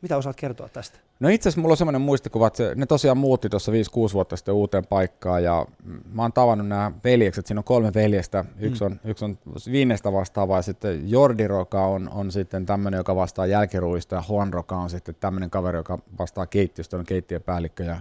mitä 0.03 0.17
osaat 0.17 0.37
kertoa 0.37 0.69
tästä? 0.69 0.99
No 1.21 1.29
itse 1.29 1.49
asiassa 1.49 1.61
mulla 1.61 1.73
on 1.73 1.77
semmoinen 1.77 2.01
muistikuva, 2.01 2.47
että 2.47 2.75
ne 2.75 2.87
tosiaan 2.87 3.19
muutti 3.19 3.49
tuossa 3.49 3.73
5-6 3.73 3.75
vuotta 4.13 4.37
sitten 4.37 4.55
uuteen 4.55 4.87
paikkaan 4.87 5.45
ja 5.45 5.67
mm, 5.85 6.01
mä 6.13 6.23
oon 6.23 6.33
tavannut 6.33 6.69
nämä 6.69 6.93
veljekset, 7.05 7.47
siinä 7.47 7.61
on 7.61 7.65
kolme 7.65 7.95
veljestä, 7.95 8.45
yksi 8.59 8.85
on, 8.85 9.01
yksi 9.05 9.25
on 9.25 9.39
viineistä 9.73 10.13
vastaava 10.13 10.57
ja 10.57 10.63
sitten 10.63 11.11
Jordi 11.11 11.49
Roka 11.49 11.87
on, 11.87 12.09
on 12.13 12.33
sitten 12.33 12.67
tämmöinen, 12.67 12.99
joka 12.99 13.17
vastaa 13.17 13.47
jälkiruuista 13.47 14.15
ja 14.15 14.23
Juan 14.29 14.53
Roka 14.53 14.77
on 14.77 14.91
sitten 14.91 15.15
tämmöinen 15.21 15.51
kaveri, 15.51 15.79
joka 15.79 15.99
vastaa 16.19 16.47
keittiöstä, 16.47 16.97
on 16.97 17.07
keittiöpäällikkö 17.07 17.85
ja 17.85 18.01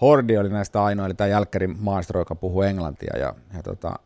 Hordi 0.00 0.38
oli 0.38 0.48
näistä 0.48 0.84
ainoa, 0.84 1.06
eli 1.06 1.14
tämä 1.14 1.28
jälkkärin 1.28 1.76
maestro, 1.80 2.20
joka 2.20 2.34
puhuu 2.34 2.62
englantia 2.62 3.18
ja, 3.18 3.34
ja 3.56 3.62
tota, 3.62 3.98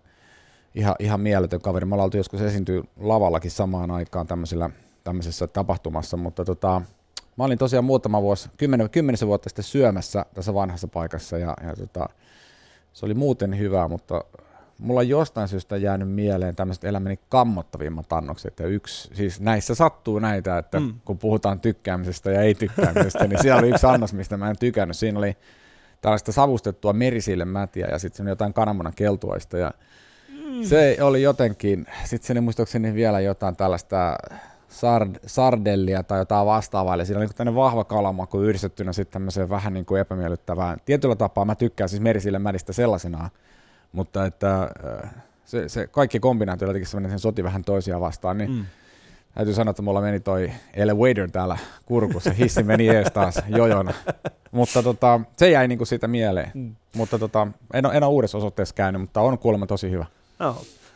ihan, 0.75 0.95
ihan 0.99 1.21
mieletön 1.21 1.61
kaveri. 1.61 1.87
Me 1.87 1.95
ollaan 1.95 2.11
joskus 2.15 2.41
esiintyä 2.41 2.83
lavallakin 3.01 3.51
samaan 3.51 3.91
aikaan 3.91 4.27
tämmöisellä, 4.27 4.71
tämmöisessä 5.07 5.47
tapahtumassa, 5.47 6.17
mutta 6.17 6.45
tota, 6.45 6.83
mä 7.37 7.45
olin 7.45 7.59
tosiaan 7.59 7.85
muutama 7.85 8.23
vuosi, 8.23 8.49
kymmenen, 8.57 8.91
kymmenisen 8.91 9.29
vuotta 9.29 9.49
sitten 9.49 9.65
syömässä 9.65 10.27
tässä 10.35 10.55
vanhassa 10.55 10.89
paikassa 10.89 11.39
ja, 11.39 11.55
ja 11.67 11.77
tota, 11.77 12.09
se 12.93 13.07
oli 13.07 13.15
muuten 13.15 13.59
hyvä, 13.59 13.89
mutta 13.89 14.25
mulla 14.79 15.01
on 15.01 15.09
jostain 15.09 15.49
syystä 15.49 15.77
jäänyt 15.77 16.11
mieleen 16.11 16.57
tämmöiset 16.57 16.85
elämäni 16.85 17.19
kammottavimmat 17.29 18.13
annokset. 18.13 18.59
Ja 18.59 18.67
yksi, 18.67 19.11
siis 19.15 19.41
näissä 19.41 19.75
sattuu 19.75 20.19
näitä, 20.19 20.59
että 20.59 20.81
Mm. 20.81 20.95
kun 21.05 21.19
puhutaan 21.19 21.61
tykkäämisestä 21.61 22.31
ja 22.31 22.43
ei 22.43 22.55
tykkäämisestä, 22.55 23.27
niin 23.27 23.43
siellä 23.43 23.59
oli 23.59 23.69
yksi 23.69 23.87
annos, 23.87 24.13
mistä 24.13 24.37
mä 24.37 24.51
en 24.51 24.59
tykännyt. 24.59 24.97
Siinä 24.97 25.19
oli 25.19 25.37
tällaista 26.01 26.33
savustettua 26.33 26.93
merisillemätiä 26.93 27.87
ja 27.91 27.99
sitten 27.99 28.27
jotain 28.27 28.53
kananmunan 28.55 28.93
keltuaista 28.97 29.59
ja 29.59 29.71
Mm. 30.47 30.63
se 30.65 30.97
oli 31.01 31.23
jotenkin, 31.23 31.87
sitten 32.05 32.27
sinne 32.27 32.41
muistaakseni 32.41 32.95
vielä 32.95 33.21
jotain 33.21 33.57
tällaista 33.57 34.17
sard, 34.69 35.17
sardellia 35.27 36.03
tai 36.03 36.19
jotain 36.19 36.47
vastaavaa, 36.47 36.95
eli 36.95 37.07
siinä 37.07 37.19
oli 37.19 37.27
niin 37.27 37.37
tämmöinen 37.37 37.61
vahva 37.61 37.85
kalamaku 37.85 38.41
yhdistettynä 38.41 38.93
sitten 38.93 39.13
tämmöiseen 39.13 39.49
vähän 39.49 39.75
niin 39.75 39.87
kuin 39.87 40.01
epämiellyttävään. 40.01 40.79
Tietyllä 40.85 41.17
tapaa 41.17 41.45
mä 41.45 41.55
tykkään 41.55 41.89
siis 41.89 42.03
merisille 42.03 42.39
mädistä 42.39 42.73
sellaisenaan, 42.73 43.31
mutta 43.93 44.27
että 44.27 44.63
äh, 44.63 45.11
se, 45.45 45.69
se 45.69 45.87
kaikki 45.87 46.21
kombinaatio 46.21 46.69
jotenkin 46.69 46.89
semmoinen, 46.89 47.11
että 47.11 47.19
se 47.19 47.23
soti 47.23 47.45
vähän 47.45 47.65
toisiaan 47.65 48.01
vastaan, 48.01 48.39
niin 48.39 48.51
mm. 48.51 48.65
Täytyy 49.37 49.55
sanoa, 49.55 49.71
että 49.71 49.83
mulla 49.83 50.01
meni 50.01 50.21
toi 50.21 50.53
elevator 50.75 51.31
täällä 51.31 51.59
kurkussa, 51.87 52.31
hissi 52.31 52.63
meni 52.63 52.89
ees 52.89 53.09
taas 53.13 53.35
jojona, 53.49 53.95
mutta 54.51 54.83
tota, 54.83 55.21
se 55.37 55.51
jäi 55.51 55.69
niinku 55.69 55.85
siitä 55.85 56.09
mieleen. 56.09 56.51
Mm. 56.55 56.77
Mutta 56.97 57.19
tota, 57.19 57.47
en, 57.75 57.87
ole, 57.87 57.95
en 57.95 58.03
ole 58.03 58.13
uudessa 58.13 58.39
osoitteessa 58.39 58.75
käynyt, 58.75 59.01
mutta 59.01 59.21
on 59.21 59.39
kuulemma 59.39 59.67
tosi 59.67 59.91
hyvä. 59.91 60.07
No, 60.39 60.49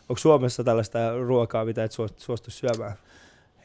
onko 0.08 0.16
Suomessa 0.18 0.64
tällaista 0.64 0.98
ruokaa, 1.26 1.64
mitä 1.64 1.84
et 1.84 1.92
suostu 2.16 2.50
syömään? 2.50 2.92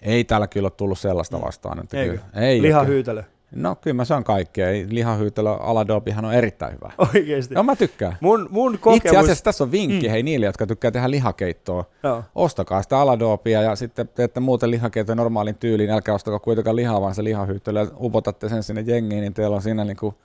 Ei 0.02 0.24
täällä 0.24 0.48
kyllä 0.48 0.66
ole 0.66 0.72
tullut 0.78 1.00
sellaista 1.00 1.41
vastaan. 1.41 1.80
Että 1.80 1.98
Eikö? 1.98 2.12
kyllä, 2.14 2.46
ei 2.46 2.62
Lihahyytelö. 2.62 3.24
No 3.56 3.76
kyllä 3.76 3.93
mä 3.96 4.06
saan 4.06 4.24
kaikkea. 4.24 4.68
Lihahyytelö 4.89 5.50
Aladobihan 5.50 6.26
on 6.26 6.34
erittäin 6.34 6.74
hyvä. 6.74 6.91
Oikeesti. 7.16 7.54
Joo, 7.54 7.64
mä 7.64 7.76
tykkään. 7.76 8.18
Mun, 8.22 8.48
mun 8.52 8.74
Itse 8.74 8.82
kokemus... 8.84 9.18
asiassa 9.18 9.43
tässä 9.43 9.64
on 9.64 9.72
vinkki 9.72 10.00
Mm. 10.02 10.08
mm. 10.08 10.12
hei 10.12 10.24
niille, 10.24 10.46
jotka 10.46 10.68
tykkää 10.68 10.91
tehdä 10.91 11.12
lihakeittoa. 11.12 11.86
Joo. 12.04 12.24
Ostakaa 12.36 12.82
sitä 12.82 13.00
Aladobia 13.00 13.62
ja 13.62 13.76
sitten 13.76 14.10
teette 14.16 14.39
muuten 14.39 14.72
lihakeittoa 14.72 15.16
normaalin 15.16 15.56
tyyliin. 15.56 15.89
Älkää 15.91 16.16
ostako 16.16 16.39
kuitenkaan 16.39 16.76
lihaa, 16.76 17.02
vaan 17.02 17.16
se 17.16 17.24
lihahyytelö 17.24 17.80
ja 17.80 17.88
upotatte 18.00 18.50
sen 18.50 18.64
sinne 18.64 18.82
jengiin, 18.88 19.22
niin 19.22 19.34
teillä 19.34 19.56
on 19.56 19.62
siinä 19.62 19.84
niinku 19.86 20.16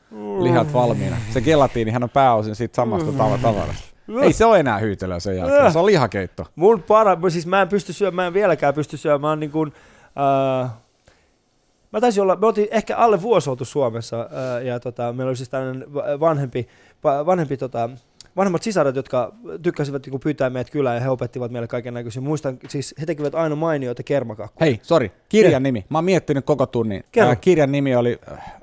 lihat 0.40 0.72
valmiina. 0.72 1.16
Se 1.32 1.40
gelatiinihan 1.40 2.02
on 2.02 2.10
pääosin 2.10 2.54
siitä 2.54 2.76
samasta 2.76 3.10
tava- 3.10 3.38
tavarasta. 3.42 3.84
Ei 4.22 4.32
se 4.32 4.44
ole 4.44 4.60
enää 4.60 4.78
hyytelöä 4.78 5.20
sen 5.20 5.36
jälkeen, 5.36 5.72
se 5.72 5.78
on 5.78 5.86
lihakeitto. 5.86 6.46
Mun 6.56 6.82
para, 6.82 7.16
siis 7.28 7.46
mä 7.46 7.62
en 7.62 7.68
pysty 7.68 7.92
syömään, 7.92 8.14
mä 8.14 8.26
en 8.26 8.34
vieläkään 8.34 8.74
pysty 8.74 8.96
syömään 8.96 9.40
niin 9.40 9.50
kuin, 9.50 9.72
Uh, 10.10 10.70
mä 11.92 12.00
taisin 12.00 12.22
olla, 12.22 12.36
me 12.36 12.46
oltiin 12.46 12.68
ehkä 12.70 12.96
alle 12.96 13.22
vuosi 13.22 13.50
oltu 13.50 13.64
Suomessa 13.64 14.20
uh, 14.20 14.66
ja 14.66 14.80
tota, 14.80 15.12
meillä 15.12 15.28
oli 15.28 15.36
siis 15.36 15.48
tällainen 15.48 15.94
vanhempi, 15.94 16.68
vanhempi 17.04 17.56
tota, 17.56 17.90
vanhemmat 18.36 18.62
sisaret, 18.62 18.96
jotka 18.96 19.32
tykkäsivät 19.62 20.06
niin 20.06 20.20
pyytää 20.20 20.50
meidät 20.50 20.70
kylään 20.70 20.96
ja 20.96 21.00
he 21.00 21.08
opettivat 21.08 21.50
meille 21.50 21.68
kaiken 21.68 21.94
näköisiä. 21.94 22.22
Muistan, 22.22 22.58
siis 22.68 22.94
he 23.00 23.06
tekivät 23.06 23.34
aina 23.34 23.56
mainioita 23.56 24.02
kermakakkuja. 24.02 24.66
Hei, 24.66 24.80
sorry, 24.82 25.10
kirjan 25.28 25.52
ja. 25.52 25.60
nimi. 25.60 25.84
Mä 25.88 25.98
oon 25.98 26.04
miettinyt 26.04 26.44
koko 26.44 26.66
tunnin. 26.66 27.04
Kerro. 27.12 27.30
Äh, 27.30 27.40
kirjan 27.40 27.72
nimi 27.72 27.96
oli, 27.96 28.18
äh, 28.32 28.54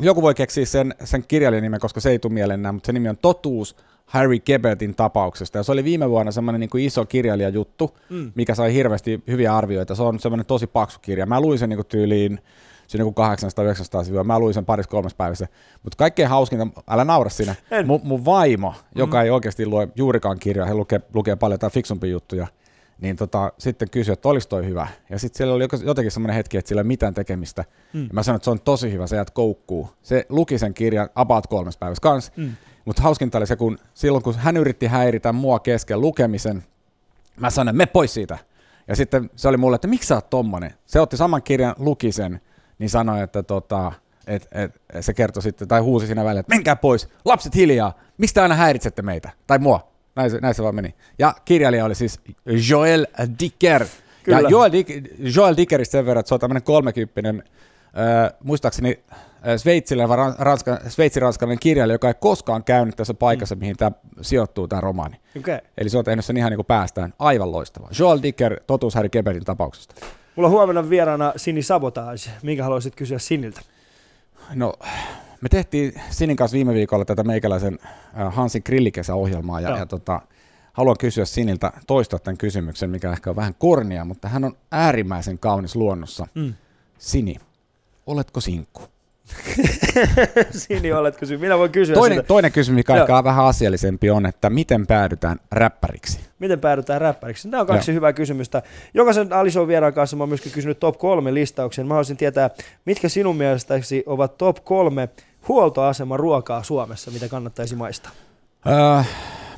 joku 0.00 0.22
voi 0.22 0.34
keksiä 0.34 0.66
sen, 0.66 0.94
sen 1.04 1.24
kirjailijan 1.28 1.62
nimen, 1.62 1.80
koska 1.80 2.00
se 2.00 2.10
ei 2.10 2.18
tule 2.18 2.32
mieleen 2.32 2.74
mutta 2.74 2.86
se 2.86 2.92
nimi 2.92 3.08
on 3.08 3.16
Totuus 3.16 3.76
Harry 4.08 4.38
Gebeltin 4.38 4.94
tapauksesta. 4.94 5.58
Ja 5.58 5.62
se 5.62 5.72
oli 5.72 5.84
viime 5.84 6.10
vuonna 6.10 6.32
semmoinen 6.32 6.60
niin 6.60 6.84
iso 6.86 7.06
kirjailijajuttu, 7.06 7.98
mm. 8.10 8.32
mikä 8.34 8.54
sai 8.54 8.74
hirveästi 8.74 9.22
hyviä 9.26 9.56
arvioita. 9.56 9.94
Se 9.94 10.02
on 10.02 10.20
semmoinen 10.20 10.46
tosi 10.46 10.66
paksu 10.66 10.98
kirja. 11.02 11.26
Mä 11.26 11.40
luin 11.40 11.58
sen 11.58 11.68
niin 11.68 11.86
tyyliin 11.88 12.40
siinä 12.86 13.02
joku 13.02 13.20
800-900 14.00 14.04
sivua. 14.04 14.24
Mä 14.24 14.38
luin 14.38 14.54
sen 14.54 14.64
parissa 14.64 14.90
kolmessa 14.90 15.16
päivässä. 15.16 15.48
Mutta 15.82 15.96
kaikkein 15.96 16.28
hauskinta, 16.28 16.66
älä 16.88 17.04
naura 17.04 17.30
siinä, 17.30 17.54
mun, 17.86 18.00
mun 18.04 18.24
vaimo, 18.24 18.74
joka 18.94 19.16
mm. 19.16 19.24
ei 19.24 19.30
oikeasti 19.30 19.66
lue 19.66 19.88
juurikaan 19.96 20.38
kirjaa, 20.38 20.66
he 20.66 20.74
lukee, 20.74 21.00
lukee 21.14 21.36
paljon 21.36 21.54
jotain 21.54 21.72
fiksumpia 21.72 22.10
juttuja, 22.10 22.46
niin 23.00 23.16
tota, 23.16 23.52
sitten 23.58 23.90
kysyi, 23.90 24.12
että 24.12 24.28
olisi 24.28 24.48
toi 24.48 24.66
hyvä. 24.66 24.88
Ja 25.10 25.18
sitten 25.18 25.38
siellä 25.38 25.54
oli 25.54 25.68
jotenkin 25.84 26.12
semmoinen 26.12 26.36
hetki, 26.36 26.56
että 26.56 26.68
sillä 26.68 26.80
ei 26.80 26.82
ole 26.82 26.88
mitään 26.88 27.14
tekemistä. 27.14 27.64
Mm. 27.92 28.02
Ja 28.02 28.08
mä 28.12 28.22
sanoin, 28.22 28.36
että 28.36 28.44
se 28.44 28.50
on 28.50 28.60
tosi 28.60 28.92
hyvä, 28.92 29.06
se 29.06 29.16
jäät 29.16 29.30
koukkuu. 29.30 29.90
Se 30.02 30.26
luki 30.28 30.58
sen 30.58 30.74
kirjan 30.74 31.08
about 31.14 31.46
kolmes 31.46 31.76
päivässä 31.76 32.02
kanssa. 32.02 32.32
Mm. 32.36 32.50
Mutta 32.88 33.02
hauskinta 33.02 33.38
oli 33.38 33.46
se, 33.46 33.56
kun 33.56 33.78
silloin 33.94 34.24
kun 34.24 34.34
hän 34.34 34.56
yritti 34.56 34.86
häiritä 34.86 35.32
mua 35.32 35.58
kesken 35.58 36.00
lukemisen, 36.00 36.64
mä 37.36 37.50
sanoin, 37.50 37.76
me 37.76 37.86
pois 37.86 38.14
siitä. 38.14 38.38
Ja 38.86 38.96
sitten 38.96 39.30
se 39.36 39.48
oli 39.48 39.56
mulle, 39.56 39.74
että 39.74 39.88
miksi 39.88 40.06
sä 40.06 40.14
oot 40.14 40.30
tommonen? 40.30 40.74
Se 40.86 41.00
otti 41.00 41.16
saman 41.16 41.42
kirjan, 41.42 41.74
luki 41.78 42.12
sen, 42.12 42.40
niin 42.78 42.90
sanoi, 42.90 43.22
että 43.22 43.42
tota, 43.42 43.92
et, 44.26 44.48
et, 44.52 44.74
se 45.00 45.14
kertoi 45.14 45.42
sitten, 45.42 45.68
tai 45.68 45.80
huusi 45.80 46.06
siinä 46.06 46.24
välillä, 46.24 46.40
että 46.40 46.54
menkää 46.54 46.76
pois, 46.76 47.08
lapset 47.24 47.54
hiljaa, 47.54 47.98
miksi 48.18 48.34
te 48.34 48.40
aina 48.40 48.54
häiritsette 48.54 49.02
meitä, 49.02 49.30
tai 49.46 49.58
mua. 49.58 49.92
Näin 50.16 50.30
se, 50.30 50.38
näin 50.40 50.54
se 50.54 50.62
vaan 50.62 50.74
meni. 50.74 50.94
Ja 51.18 51.34
kirjailija 51.44 51.84
oli 51.84 51.94
siis 51.94 52.20
Joel 52.68 53.06
Dicker. 53.40 53.86
Kyllä. 54.22 54.40
Ja 54.40 54.48
Joel, 54.48 54.72
Dick, 54.72 54.90
Joel 55.18 55.56
Dickeristä 55.56 55.92
sen 55.92 56.06
verran, 56.06 56.20
että 56.20 56.28
se 56.28 56.34
on 56.34 56.40
tämmöinen 56.40 56.62
kolmekymppinen, 56.62 57.42
äh, 57.96 58.32
muistaakseni 58.44 59.04
sveitsiläinen, 59.56 60.34
ranska, 60.38 60.78
sveitsiranskalainen 60.88 61.58
kirjailija, 61.60 61.94
joka 61.94 62.08
ei 62.08 62.14
koskaan 62.20 62.64
käynyt 62.64 62.96
tässä 62.96 63.14
paikassa, 63.14 63.54
mm. 63.54 63.58
mihin 63.58 63.76
tämä 63.76 63.92
sijoittuu, 64.20 64.68
tämä 64.68 64.80
romaani. 64.80 65.20
Okay. 65.38 65.58
Eli 65.78 65.88
se 65.88 65.98
on 65.98 66.04
tehnyt 66.04 66.24
sen 66.24 66.36
ihan 66.36 66.50
niin 66.50 66.58
kuin 66.58 66.66
päästään. 66.66 67.14
Aivan 67.18 67.52
loistava. 67.52 67.88
Joel 67.98 68.18
Dicker, 68.22 68.60
totuus 68.66 68.94
Harry 68.94 69.08
Keberin 69.08 69.44
tapauksesta. 69.44 69.94
Mulla 70.36 70.46
on 70.46 70.52
huomenna 70.52 70.90
vieraana 70.90 71.32
Sini 71.36 71.62
Sabotage. 71.62 72.30
Minkä 72.42 72.64
haluaisit 72.64 72.96
kysyä 72.96 73.18
Siniltä? 73.18 73.60
No, 74.54 74.74
me 75.40 75.48
tehtiin 75.48 75.92
Sinin 76.10 76.36
kanssa 76.36 76.54
viime 76.54 76.74
viikolla 76.74 77.04
tätä 77.04 77.24
meikäläisen 77.24 77.78
Hansin 78.30 78.62
grillikesäohjelmaa 78.66 79.60
ja, 79.60 79.76
ja 79.78 79.86
tota, 79.86 80.20
haluan 80.72 80.96
kysyä 81.00 81.24
Siniltä 81.24 81.72
toistaa 81.86 82.18
tämän 82.18 82.38
kysymyksen, 82.38 82.90
mikä 82.90 83.12
ehkä 83.12 83.30
on 83.30 83.36
vähän 83.36 83.54
kornia, 83.58 84.04
mutta 84.04 84.28
hän 84.28 84.44
on 84.44 84.56
äärimmäisen 84.72 85.38
kaunis 85.38 85.76
luonnossa. 85.76 86.26
Mm. 86.34 86.54
Sini, 86.98 87.36
oletko 88.08 88.40
sinkku? 88.40 88.82
Sini, 90.50 90.92
oletko 90.92 91.20
kysyä? 91.20 91.38
Minä 91.38 91.58
voin 91.58 91.70
kysyä 91.70 91.94
toinen, 91.94 92.18
sitä. 92.18 92.28
Toinen 92.28 92.52
kysymys, 92.52 92.76
mikä 92.76 93.16
on 93.18 93.24
vähän 93.24 93.44
asiallisempi, 93.44 94.10
on, 94.10 94.26
että 94.26 94.50
miten 94.50 94.86
päädytään 94.86 95.38
räppäriksi? 95.52 96.20
Miten 96.38 96.60
päädytään 96.60 97.00
räppäriksi? 97.00 97.48
Nämä 97.48 97.60
on 97.60 97.66
kaksi 97.66 97.90
Joo. 97.90 97.94
hyvää 97.94 98.12
kysymystä. 98.12 98.62
Jokaisen 98.94 99.32
Alison 99.32 99.68
vieraan 99.68 99.92
kanssa 99.92 100.16
mä 100.16 100.22
oon 100.22 100.28
myöskin 100.28 100.52
kysynyt 100.52 100.80
top 100.80 100.98
kolme 100.98 101.34
listauksen. 101.34 101.86
Mä 101.86 101.94
haluaisin 101.94 102.16
tietää, 102.16 102.50
mitkä 102.84 103.08
sinun 103.08 103.36
mielestäsi 103.36 104.02
ovat 104.06 104.38
top 104.38 104.56
kolme 104.64 105.08
huoltoasema 105.48 106.16
ruokaa 106.16 106.62
Suomessa, 106.62 107.10
mitä 107.10 107.28
kannattaisi 107.28 107.76
maistaa? 107.76 108.12
Öö, 108.66 109.02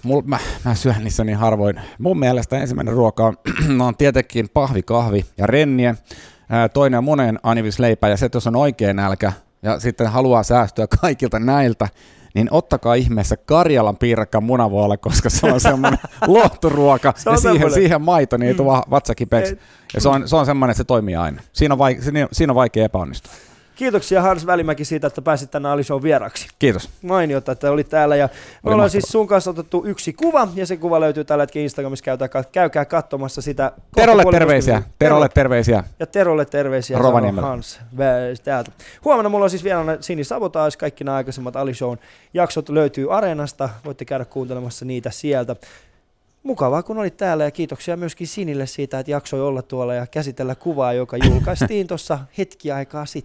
mul, 0.02 0.22
mä, 0.24 0.38
mä 0.64 0.74
syön 0.74 1.04
niissä 1.04 1.24
niin 1.24 1.38
harvoin. 1.38 1.80
Mun 1.98 2.18
mielestä 2.18 2.58
ensimmäinen 2.58 2.94
ruoka 2.94 3.24
on, 3.24 3.36
on 3.86 3.96
tietenkin 3.96 4.48
pahvi, 4.54 4.82
kahvi 4.82 5.24
ja 5.38 5.46
rennie. 5.46 5.94
Toinen 6.72 6.98
on 6.98 7.04
monen 7.04 7.38
anivisleipä 7.42 8.08
ja 8.08 8.16
se, 8.16 8.30
jos 8.34 8.46
on 8.46 8.56
oikein 8.56 8.96
nälkä, 8.96 9.32
ja 9.62 9.80
sitten 9.80 10.06
haluaa 10.06 10.42
säästyä 10.42 10.86
kaikilta 11.00 11.38
näiltä, 11.38 11.88
niin 12.34 12.48
ottakaa 12.50 12.94
ihmeessä 12.94 13.36
Karjalan 13.36 13.96
piirakka 13.96 14.40
munavuolle, 14.40 14.96
koska 14.96 15.30
se 15.30 15.46
on 15.46 15.60
semmoinen 15.60 15.98
luotturuoka, 16.26 17.14
se 17.16 17.30
on 17.30 17.34
ja 17.34 17.40
siihen, 17.40 17.72
siihen 17.72 18.02
maito, 18.02 18.36
niin 18.36 18.48
ei 18.48 18.54
mm. 18.54 18.90
vatsakipeksi. 18.90 19.58
Ja 19.94 20.00
se 20.00 20.08
on, 20.08 20.28
se 20.28 20.36
on 20.36 20.46
semmoinen, 20.46 20.72
että 20.72 20.78
se 20.78 20.84
toimii 20.84 21.16
aina. 21.16 21.42
Siinä 21.52 21.74
on, 21.74 21.78
vaike, 21.78 22.00
siinä 22.32 22.52
on 22.52 22.54
vaikea 22.54 22.84
epäonnistua. 22.84 23.32
Kiitoksia 23.80 24.22
Hans 24.22 24.46
Välimäki 24.46 24.84
siitä, 24.84 25.06
että 25.06 25.22
pääsit 25.22 25.50
tänne 25.50 25.68
Alison 25.68 26.02
vieraksi. 26.02 26.48
Kiitos. 26.58 26.90
Mainiota, 27.02 27.52
että 27.52 27.70
olit 27.70 27.88
täällä. 27.88 28.16
Ja 28.16 28.28
me 28.62 28.70
ollaan 28.70 28.90
siis 28.90 29.04
sun 29.04 29.26
kanssa 29.26 29.50
otettu 29.50 29.82
yksi 29.86 30.12
kuva, 30.12 30.48
ja 30.54 30.66
se 30.66 30.76
kuva 30.76 31.00
löytyy 31.00 31.24
tällä 31.24 31.42
hetkellä 31.42 31.62
Instagramissa. 31.62 32.04
Käykää, 32.04 32.44
käykää 32.52 32.84
katsomassa 32.84 33.42
sitä. 33.42 33.72
Terolle 33.96 34.24
terveisiä. 34.30 34.82
Terolle 34.98 35.28
terveisiä. 35.28 35.84
Ja 36.00 36.06
Terolle 36.06 36.44
terveisiä. 36.44 36.98
Hans 37.40 37.80
täältä. 38.44 38.70
Huomenna 39.04 39.28
mulla 39.28 39.44
on 39.44 39.50
siis 39.50 39.64
vielä 39.64 39.98
Sini 40.00 40.24
Sabotage. 40.24 40.76
Kaikki 40.76 41.04
nämä 41.04 41.16
aikaisemmat 41.16 41.56
Alison 41.56 41.98
jaksot 42.34 42.68
löytyy 42.68 43.16
Areenasta. 43.16 43.68
Voitte 43.84 44.04
käydä 44.04 44.24
kuuntelemassa 44.24 44.84
niitä 44.84 45.10
sieltä. 45.10 45.56
Mukavaa, 46.42 46.82
kun 46.82 46.98
olit 46.98 47.16
täällä 47.16 47.44
ja 47.44 47.50
kiitoksia 47.50 47.96
myöskin 47.96 48.26
Sinille 48.26 48.66
siitä, 48.66 48.98
että 48.98 49.10
jaksoi 49.10 49.40
olla 49.40 49.62
tuolla 49.62 49.94
ja 49.94 50.06
käsitellä 50.06 50.54
kuvaa, 50.54 50.92
joka 50.92 51.16
julkaistiin 51.16 51.86
tuossa 51.88 52.18
hetki 52.38 52.72
aikaa 52.72 53.06
sitten. 53.06 53.20